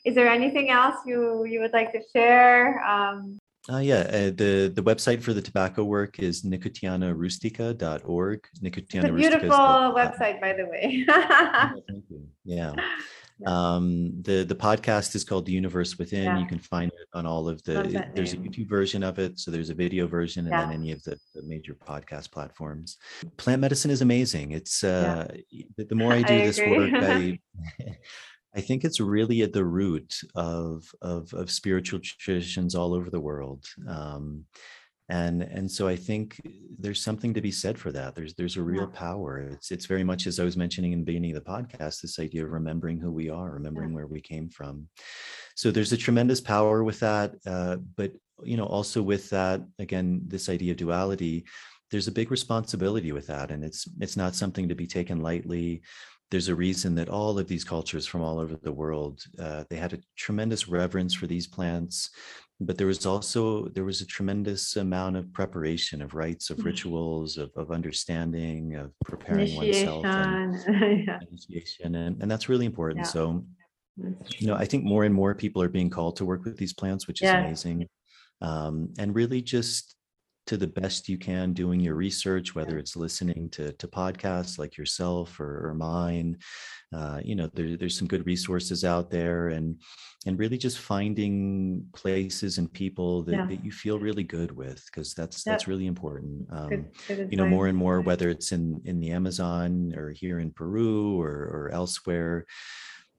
Is 0.04 0.16
there 0.16 0.30
anything 0.30 0.70
else 0.72 0.96
you 1.06 1.46
you 1.46 1.60
would 1.62 1.74
like 1.74 1.92
to 1.94 2.02
share? 2.14 2.84
Um, 2.84 3.38
Uh, 3.70 3.78
yeah, 3.78 4.00
uh, 4.10 4.32
the 4.32 4.72
the 4.74 4.82
website 4.82 5.22
for 5.22 5.34
the 5.34 5.42
tobacco 5.42 5.84
work 5.84 6.20
is 6.20 6.42
nicotianarustica.org. 6.44 8.48
it's 8.52 8.60
Nicotiana 8.60 9.10
a 9.10 9.14
rustica 9.14 9.36
is 9.36 9.42
beautiful 9.42 9.50
the- 9.50 10.00
website, 10.00 10.42
by 10.42 10.54
the 10.54 10.66
way. 10.66 11.06
Yeah, 11.08 11.72
thank 11.88 12.04
you. 12.10 12.28
Yeah. 12.44 12.74
Yeah. 13.40 13.48
Um, 13.76 14.22
the 14.22 14.44
the 14.44 14.56
podcast 14.56 15.16
is 15.16 15.24
called 15.24 15.46
The 15.46 15.52
Universe 15.52 15.98
Within. 15.98 16.24
Yeah. 16.26 16.40
You 16.40 16.46
can 16.48 16.60
find 16.60 16.92
it 16.92 17.08
on 17.14 17.26
all 17.26 17.48
of 17.48 17.62
the. 17.64 17.82
It- 17.82 18.16
there's 18.16 18.34
a. 18.34 18.38
YouTube 18.38 18.68
version 18.70 19.04
of 19.04 19.20
it, 19.20 19.40
so 19.40 19.52
there's 19.52 19.70
a 19.70 19.76
video 19.76 20.08
version, 20.08 20.46
and 20.48 20.54
then 20.54 20.72
any 20.72 20.92
of 20.92 21.02
the, 21.04 21.18
the 21.36 21.44
major 21.44 21.76
podcast 21.76 22.32
platforms. 22.32 22.98
Plant 23.38 23.62
medicine 23.62 23.92
is 23.92 24.02
amazing. 24.02 24.52
It's 24.52 24.84
uh, 24.84 25.28
the, 25.78 25.86
the 25.86 25.96
more 25.96 26.14
I 26.14 26.22
do 26.24 26.34
I 26.44 26.46
this 26.48 26.58
agree. 26.60 26.92
work, 26.92 27.04
I 27.04 27.40
I 28.54 28.62
think 28.62 28.84
it's 28.84 29.00
really 29.00 29.42
at 29.42 29.54
the 29.54 29.66
root 29.66 30.14
of 30.36 30.94
of, 31.02 31.34
of 31.34 31.50
spiritual 31.52 32.00
traditions 32.00 32.76
all 32.76 32.94
over 32.94 33.10
the 33.10 33.20
world. 33.20 33.66
Um, 33.88 34.46
and 35.10 35.42
and 35.42 35.70
so 35.70 35.88
I 35.90 35.96
think 35.98 36.40
there's 36.80 37.04
something 37.04 37.34
to 37.34 37.42
be 37.42 37.52
said 37.52 37.78
for 37.78 37.92
that. 37.92 38.16
There's 38.16 38.34
there's 38.36 38.58
a 38.58 38.62
real 38.64 38.90
Yeah. 38.92 39.00
power. 39.00 39.40
It's 39.40 39.72
it's 39.72 39.86
very 39.86 40.04
much 40.04 40.26
as 40.28 40.40
I 40.40 40.46
was 40.46 40.56
mentioning 40.56 40.94
in 40.94 41.00
the 41.00 41.06
beginning 41.06 41.36
of 41.36 41.44
the 41.44 41.50
podcast, 41.52 42.02
this 42.02 42.20
idea 42.20 42.46
of 42.46 42.52
remembering 42.52 43.00
who 43.00 43.12
we 43.12 43.30
are, 43.30 43.52
remembering 43.52 43.94
where 43.94 44.08
we 44.08 44.22
came 44.22 44.50
from. 44.50 44.88
So 45.56 45.70
there's 45.70 45.92
a 45.92 45.98
tremendous 45.98 46.40
power 46.40 46.84
with 46.84 47.00
that, 47.02 47.36
uh, 47.46 47.78
but 47.98 48.14
you 48.44 48.58
know 48.58 48.66
also 48.66 49.02
with 49.02 49.30
that 49.32 49.62
again 49.80 50.22
this 50.28 50.48
idea 50.50 50.72
of 50.72 50.78
duality. 50.78 51.46
There's 51.90 52.08
a 52.08 52.12
big 52.20 52.32
responsibility 52.32 53.12
with 53.12 53.28
that, 53.28 53.52
and 53.52 53.66
it's 53.66 53.86
it's 54.00 54.16
not 54.16 54.34
something 54.36 54.70
to 54.70 54.76
be 54.76 54.88
taken 54.88 55.20
lightly 55.22 55.82
there's 56.32 56.48
a 56.48 56.56
reason 56.56 56.96
that 56.96 57.10
all 57.10 57.38
of 57.38 57.48
these 57.48 57.64
cultures 57.64 58.08
from 58.08 58.22
all 58.22 58.40
over 58.40 58.56
the 58.56 58.72
world 58.72 59.24
uh, 59.40 59.64
they 59.70 59.76
had 59.78 59.94
a 59.94 60.00
tremendous 60.18 60.68
reverence 60.68 61.14
for 61.14 61.28
these 61.28 61.48
plants 61.48 62.10
but 62.60 62.78
there 62.78 62.88
was 62.88 63.06
also 63.06 63.68
there 63.70 63.84
was 63.86 64.02
a 64.02 64.06
tremendous 64.06 64.76
amount 64.78 65.18
of 65.18 65.32
preparation 65.34 66.02
of 66.02 66.14
rites 66.14 66.50
of 66.50 66.60
Mhm. 66.60 66.66
rituals 66.66 67.38
of, 67.38 67.52
of 67.56 67.72
understanding 67.72 68.76
of 68.76 68.94
preparing 69.04 69.56
oneself 69.56 70.18
and 70.18 70.40
yeah. 70.68 71.20
initiation 71.30 71.96
and, 71.96 72.22
and 72.22 72.32
that's 72.32 72.50
really 72.50 72.66
important 72.66 73.06
Yeah. 73.06 73.12
so 73.12 73.46
you 74.40 74.48
know 74.48 74.56
i 74.56 74.66
think 74.66 74.84
more 74.84 75.04
and 75.04 75.14
more 75.14 75.36
people 75.36 75.62
are 75.62 75.70
being 75.70 75.90
called 75.90 76.16
to 76.16 76.26
work 76.26 76.44
with 76.46 76.58
these 76.58 76.74
plants 76.74 77.08
which 77.08 77.22
is 77.22 77.34
Yeah. 77.34 77.40
amazing 77.40 77.88
um, 78.42 78.94
and 78.98 79.16
really 79.16 79.42
just 79.42 79.96
to 80.48 80.58
the 80.58 80.68
best 80.68 81.08
you 81.08 81.18
can 81.18 81.54
doing 81.54 81.80
your 81.80 81.96
research 81.96 82.56
whether 82.56 82.78
it's 82.78 82.96
listening 82.96 83.50
to, 83.52 83.72
to 83.74 83.88
podcasts 83.88 84.58
like 84.58 84.76
yourself 84.78 85.40
or, 85.40 85.70
or 85.70 85.74
mine 85.74 86.38
uh, 86.94 87.20
you 87.24 87.36
know 87.36 87.48
there, 87.54 87.78
there's 87.78 87.98
some 87.98 88.08
good 88.08 88.26
resources 88.26 88.84
out 88.84 89.10
there 89.12 89.50
and 89.50 89.80
and 90.26 90.38
really 90.38 90.58
just 90.58 90.78
finding 90.80 91.84
places 91.94 92.58
and 92.60 92.72
people 92.74 93.24
that, 93.24 93.36
Yeah. 93.36 93.46
that 93.48 93.64
you 93.66 93.72
feel 93.72 93.98
really 94.00 94.24
good 94.24 94.52
with 94.52 94.84
because 94.86 95.14
that's 95.14 95.46
Yeah. 95.46 95.54
that's 95.54 95.68
really 95.68 95.88
important 95.88 96.48
um, 96.52 96.70
Good, 96.70 96.92
good 97.08 97.32
you 97.32 97.38
know 97.38 97.48
more 97.48 97.68
and 97.68 97.78
more 97.78 98.02
whether 98.02 98.30
it's 98.30 98.52
in 98.52 98.82
in 98.86 99.00
the 99.00 99.12
amazon 99.12 99.94
or 99.96 100.12
here 100.12 100.40
in 100.40 100.52
peru 100.52 101.20
or 101.22 101.30
or 101.32 101.70
elsewhere 101.72 102.46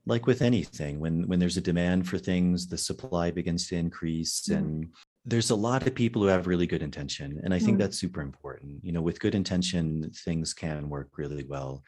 like 0.06 0.26
with 0.26 0.42
anything 0.42 0.98
when 0.98 1.28
when 1.28 1.38
there's 1.38 1.56
a 1.56 1.60
demand 1.60 2.08
for 2.08 2.18
things 2.18 2.66
the 2.66 2.78
supply 2.78 3.30
begins 3.30 3.68
to 3.68 3.76
increase 3.76 4.48
Mhm. 4.48 4.56
and 4.58 4.88
there's 5.24 5.50
a 5.50 5.54
lot 5.54 5.86
of 5.86 5.94
people 5.94 6.20
who 6.22 6.28
have 6.28 6.46
really 6.46 6.66
good 6.66 6.82
intention 6.82 7.40
and 7.44 7.54
i 7.54 7.58
think 7.58 7.76
Mhm. 7.76 7.80
that's 7.80 7.98
super 7.98 8.20
important 8.20 8.84
you 8.84 8.92
know 8.92 9.00
with 9.02 9.20
good 9.20 9.34
intention 9.34 10.10
things 10.24 10.52
can 10.54 10.88
work 10.88 11.10
really 11.16 11.44
well 11.44 11.82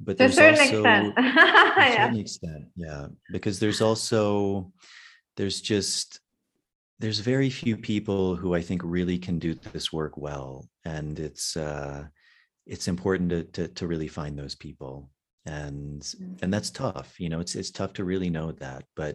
but 0.00 0.12
To 0.16 0.18
there's 0.18 0.34
certain 0.34 0.60
also 0.60 0.80
extent. 0.80 1.16
to 1.16 1.22
a 1.22 1.88
yeah. 1.90 1.96
certain 2.04 2.18
extent 2.18 2.64
yeah 2.76 3.06
because 3.30 3.58
there's 3.60 3.80
also 3.80 4.72
there's 5.36 5.60
just 5.60 6.20
there's 6.98 7.20
very 7.20 7.50
few 7.50 7.76
people 7.76 8.34
who 8.36 8.54
i 8.54 8.62
think 8.62 8.80
really 8.84 9.18
can 9.18 9.38
do 9.38 9.54
this 9.54 9.92
work 9.92 10.16
well 10.16 10.68
and 10.84 11.18
it's 11.20 11.56
uh 11.56 12.04
it's 12.66 12.88
important 12.88 13.30
to 13.30 13.44
to, 13.56 13.68
to 13.68 13.86
really 13.86 14.08
find 14.08 14.36
those 14.36 14.56
people 14.56 15.08
and 15.46 16.02
Mm. 16.02 16.42
and 16.42 16.52
that's 16.52 16.70
tough 16.70 17.08
you 17.22 17.28
know 17.28 17.38
it's 17.40 17.54
it's 17.54 17.70
tough 17.70 17.92
to 17.94 18.04
really 18.04 18.30
know 18.30 18.50
that 18.64 18.82
but 18.96 19.14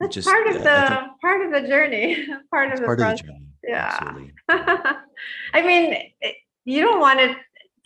That's 0.00 0.14
just 0.16 0.28
part 0.28 0.46
of 0.48 0.56
uh, 0.56 0.62
the 0.64 1.06
of 1.52 1.62
the 1.62 1.68
journey. 1.68 2.26
part 2.50 2.72
of 2.72 2.80
the 2.80 2.86
part 2.86 3.00
of 3.00 3.16
the 3.18 3.22
journey 3.22 3.46
Yeah. 3.62 4.14
I 4.48 5.62
mean, 5.62 5.94
it- 6.20 6.36
you 6.64 6.82
don't 6.82 7.00
want 7.00 7.18
it 7.20 7.36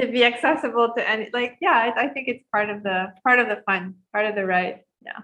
to 0.01 0.09
be 0.11 0.25
accessible 0.25 0.93
to 0.97 1.09
any. 1.09 1.31
Like, 1.33 1.57
yeah, 1.61 1.77
I, 1.97 2.05
I 2.05 2.09
think 2.09 2.27
it's 2.29 2.45
part 2.51 2.69
of 2.71 2.83
the 2.83 3.13
part 3.23 3.39
of 3.39 3.47
the 3.49 3.63
fun, 3.67 3.95
part 4.13 4.27
of 4.27 4.35
the 4.35 4.45
right. 4.45 4.83
Yeah, 5.07 5.21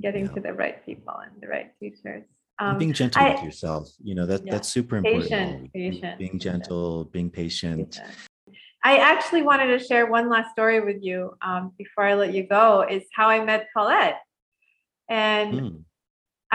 getting 0.00 0.26
Yeah. 0.26 0.32
to 0.34 0.40
the 0.40 0.52
right 0.52 0.84
people 0.86 1.14
and 1.24 1.32
the 1.42 1.48
right 1.48 1.70
teachers. 1.80 2.24
Um, 2.58 2.78
being 2.78 2.92
gentle 2.94 3.20
I- 3.22 3.34
with 3.34 3.42
yourself 3.44 3.84
you 4.02 4.14
know 4.14 4.24
that 4.24 4.40
Yeah. 4.46 4.52
that's 4.52 4.68
super 4.68 4.96
important 4.96 5.28
Patient, 5.28 5.72
patient, 5.74 6.18
being 6.18 6.38
patient. 6.38 6.42
gentle 6.42 7.04
being 7.04 7.28
patient 7.28 8.00
I 8.82 8.96
actually 8.98 9.42
wanted 9.42 9.66
to 9.76 9.78
share 9.84 10.06
one 10.06 10.30
last 10.30 10.52
story 10.52 10.80
with 10.80 11.02
you 11.02 11.36
um, 11.42 11.72
before 11.76 12.04
I 12.04 12.14
let 12.14 12.32
you 12.32 12.44
go. 12.46 12.86
Is 12.88 13.02
how 13.18 13.28
I 13.28 13.44
met 13.44 13.66
Paulette, 13.74 14.20
and 15.10 15.52
Mm. 15.52 15.84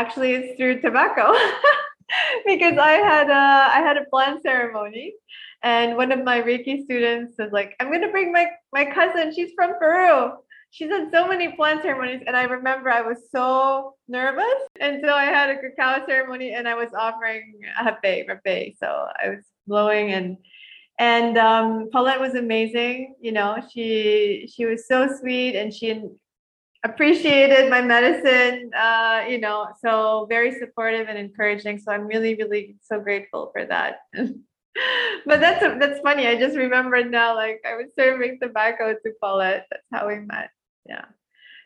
Actually 0.01 0.31
it's 0.33 0.57
through 0.57 0.81
tobacco. 0.81 1.31
because 2.45 2.77
I 2.77 2.93
had 2.93 3.29
a 3.29 3.43
I 3.77 3.79
had 3.87 3.97
a 3.97 4.05
plant 4.05 4.41
ceremony, 4.41 5.13
and 5.61 5.95
one 5.95 6.11
of 6.11 6.23
my 6.23 6.41
Reiki 6.41 6.83
students 6.85 7.35
was 7.37 7.51
like, 7.51 7.75
"I'm 7.79 7.91
gonna 7.91 8.09
bring 8.09 8.31
my 8.31 8.47
my 8.73 8.85
cousin. 8.85 9.31
She's 9.31 9.51
from 9.53 9.77
Peru. 9.77 10.31
She's 10.71 10.89
had 10.89 11.11
so 11.11 11.27
many 11.27 11.55
plant 11.55 11.83
ceremonies." 11.83 12.23
And 12.25 12.35
I 12.35 12.45
remember 12.45 12.89
I 12.89 13.03
was 13.03 13.19
so 13.31 13.93
nervous, 14.07 14.61
and 14.79 15.03
so 15.03 15.13
I 15.13 15.25
had 15.25 15.51
a 15.51 15.59
cacao 15.61 16.03
ceremony, 16.07 16.53
and 16.53 16.67
I 16.67 16.73
was 16.73 16.89
offering 16.97 17.59
hape 17.85 18.27
rapé. 18.27 18.75
So 18.79 18.87
I 19.23 19.29
was 19.29 19.43
blowing 19.67 20.13
and. 20.13 20.37
And 20.99 21.35
um, 21.35 21.89
Paulette 21.91 22.19
was 22.19 22.35
amazing. 22.35 23.15
You 23.19 23.31
know, 23.31 23.57
she 23.71 24.47
she 24.53 24.65
was 24.65 24.87
so 24.87 25.07
sweet, 25.19 25.55
and 25.55 25.73
she 25.73 25.87
appreciated 26.83 27.69
my 27.69 27.81
medicine 27.81 28.71
uh, 28.73 29.23
you 29.27 29.39
know 29.39 29.67
so 29.81 30.25
very 30.29 30.51
supportive 30.51 31.07
and 31.07 31.17
encouraging. 31.17 31.77
So 31.79 31.91
i'm 31.91 32.07
really 32.07 32.35
really 32.35 32.75
so 32.81 32.99
grateful 32.99 33.51
for 33.53 33.65
that. 33.65 33.99
But 35.25 35.41
that's 35.41 35.61
that's 35.81 35.99
funny. 35.99 36.27
I 36.27 36.39
just 36.39 36.55
remembered 36.55 37.11
now 37.11 37.35
like 37.35 37.59
i 37.67 37.75
was 37.75 37.87
serving 37.93 38.39
tobacco 38.41 38.93
to 38.93 39.11
paulette 39.21 39.67
that's 39.69 39.83
how 39.91 40.07
we 40.07 40.19
met. 40.19 40.49
Yeah. 40.87 41.05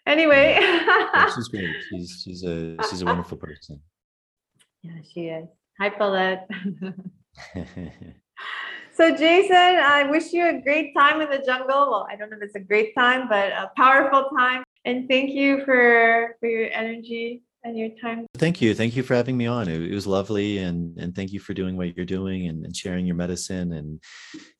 Anyway. 0.07 0.57
Yeah, 0.59 1.29
she's 1.33 1.47
great. 1.47 1.69
She's 1.89 2.21
she's 2.23 2.43
a 2.43 2.75
she's 2.89 3.01
a 3.03 3.05
wonderful 3.05 3.37
person. 3.37 3.79
Yeah 4.81 5.01
she 5.13 5.21
is. 5.27 5.47
Hi 5.79 5.89
paulette. 5.89 6.49
So, 8.95 9.13
Jason, 9.13 9.57
I 9.97 10.07
wish 10.09 10.31
you 10.31 10.47
a 10.47 10.61
great 10.61 10.95
time 10.95 11.19
in 11.19 11.29
the 11.29 11.43
jungle. 11.45 11.91
Well, 11.91 12.07
I 12.09 12.15
don't 12.15 12.29
know 12.29 12.37
if 12.37 12.43
it's 12.43 12.55
a 12.55 12.61
great 12.61 12.95
time, 12.95 13.27
but 13.27 13.51
a 13.51 13.69
powerful 13.75 14.29
time 14.37 14.63
and 14.85 15.07
thank 15.09 15.31
you 15.31 15.63
for 15.65 16.35
for 16.39 16.47
your 16.47 16.69
energy 16.71 17.41
and 17.65 17.77
your 17.77 17.89
time. 18.01 18.27
Thank 18.35 18.61
you. 18.61 18.75
Thank 18.75 18.95
you 18.95 19.01
for 19.01 19.15
having 19.15 19.35
me 19.35 19.47
on. 19.47 19.67
It, 19.67 19.81
it 19.81 19.93
was 19.93 20.05
lovely. 20.05 20.59
And, 20.59 20.97
and 20.97 21.15
thank 21.15 21.33
you 21.33 21.39
for 21.39 21.53
doing 21.53 21.75
what 21.75 21.97
you're 21.97 22.05
doing 22.05 22.47
and, 22.47 22.63
and 22.63 22.75
sharing 22.75 23.07
your 23.07 23.15
medicine 23.15 23.73
and 23.73 24.01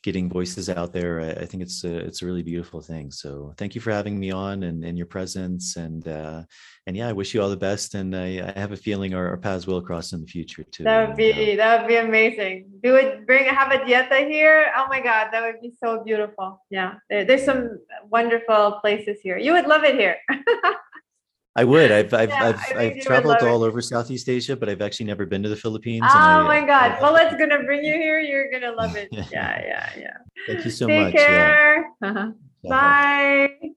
getting 0.04 0.28
voices 0.28 0.70
out 0.70 0.92
there. 0.92 1.22
I, 1.22 1.44
I, 1.44 1.46
think 1.46 1.62
it's 1.62 1.84
a, 1.84 1.98
it's 1.98 2.24
a 2.24 2.26
really 2.26 2.42
beautiful 2.42 2.82
thing. 2.82 3.12
So 3.12 3.54
thank 3.58 3.76
you 3.76 3.82
for 3.82 3.92
having 3.92 4.20
me 4.20 4.32
on 4.32 4.64
and, 4.64 4.84
and 4.84 4.98
your 4.98 5.06
presence. 5.06 5.76
And, 5.78 6.08
uh, 6.08 6.44
and 6.88 6.98
yeah, 6.98 7.08
I 7.08 7.14
wish 7.14 7.34
you 7.34 7.42
all 7.42 7.50
the 7.50 7.58
best. 7.58 7.94
And 7.94 8.16
I, 8.16 8.52
I 8.56 8.60
have 8.60 8.72
a 8.72 8.78
feeling 8.78 9.14
our, 9.14 9.30
our, 9.30 9.38
paths 9.38 9.68
will 9.68 9.82
cross 9.82 10.12
in 10.12 10.22
the 10.22 10.28
future 10.28 10.64
too. 10.64 10.84
That 10.84 11.08
would 11.08 11.18
be, 11.18 11.54
uh, 11.54 11.56
that 11.58 11.82
would 11.82 11.88
be 11.88 11.98
amazing. 11.98 12.72
Do 12.84 12.96
it, 12.96 13.28
bring, 13.28 13.46
have 13.46 13.72
a 13.72 13.78
dieta 13.86 14.28
here. 14.28 14.72
Oh 14.76 14.88
my 14.90 15.00
God, 15.00 15.28
that 15.32 15.44
would 15.44 15.62
be 15.62 15.72
so 15.80 16.04
beautiful. 16.04 16.64
Yeah. 16.72 16.96
There, 17.10 17.24
there's 17.24 17.46
some 17.46 17.80
wonderful 18.10 18.80
places 18.82 19.20
here. 19.22 19.38
You 19.38 19.54
would 19.54 19.68
love 19.68 19.84
it 19.84 19.96
here. 19.96 20.18
I 21.56 21.64
would. 21.64 21.92
I've 21.92 22.14
I've 22.14 22.30
yeah, 22.30 22.48
I've, 22.48 22.78
I've 22.78 23.02
traveled 23.02 23.42
all 23.42 23.64
it. 23.64 23.68
over 23.68 23.82
Southeast 23.82 24.28
Asia, 24.28 24.56
but 24.58 24.68
I've 24.68 24.82
actually 24.82 25.06
never 25.06 25.26
been 25.26 25.42
to 25.44 25.50
the 25.50 25.56
Philippines. 25.56 26.04
Oh 26.14 26.18
I, 26.18 26.44
my 26.44 26.60
God! 26.62 26.92
I, 26.92 27.02
well, 27.02 27.14
let's 27.14 27.36
gonna 27.38 27.64
bring 27.64 27.84
you 27.84 27.94
here. 27.94 28.20
You're 28.20 28.52
gonna 28.52 28.74
love 28.76 28.96
it. 28.98 29.08
yeah, 29.12 29.26
yeah, 29.32 29.90
yeah. 29.98 30.18
Thank 30.48 30.66
you 30.66 30.72
so 30.72 30.88
Take 30.88 31.02
much. 31.02 31.14
Take 31.14 31.28
care. 31.28 31.90
Uh-huh. 32.02 32.32
Yeah. 32.64 32.70
Bye. 32.70 33.72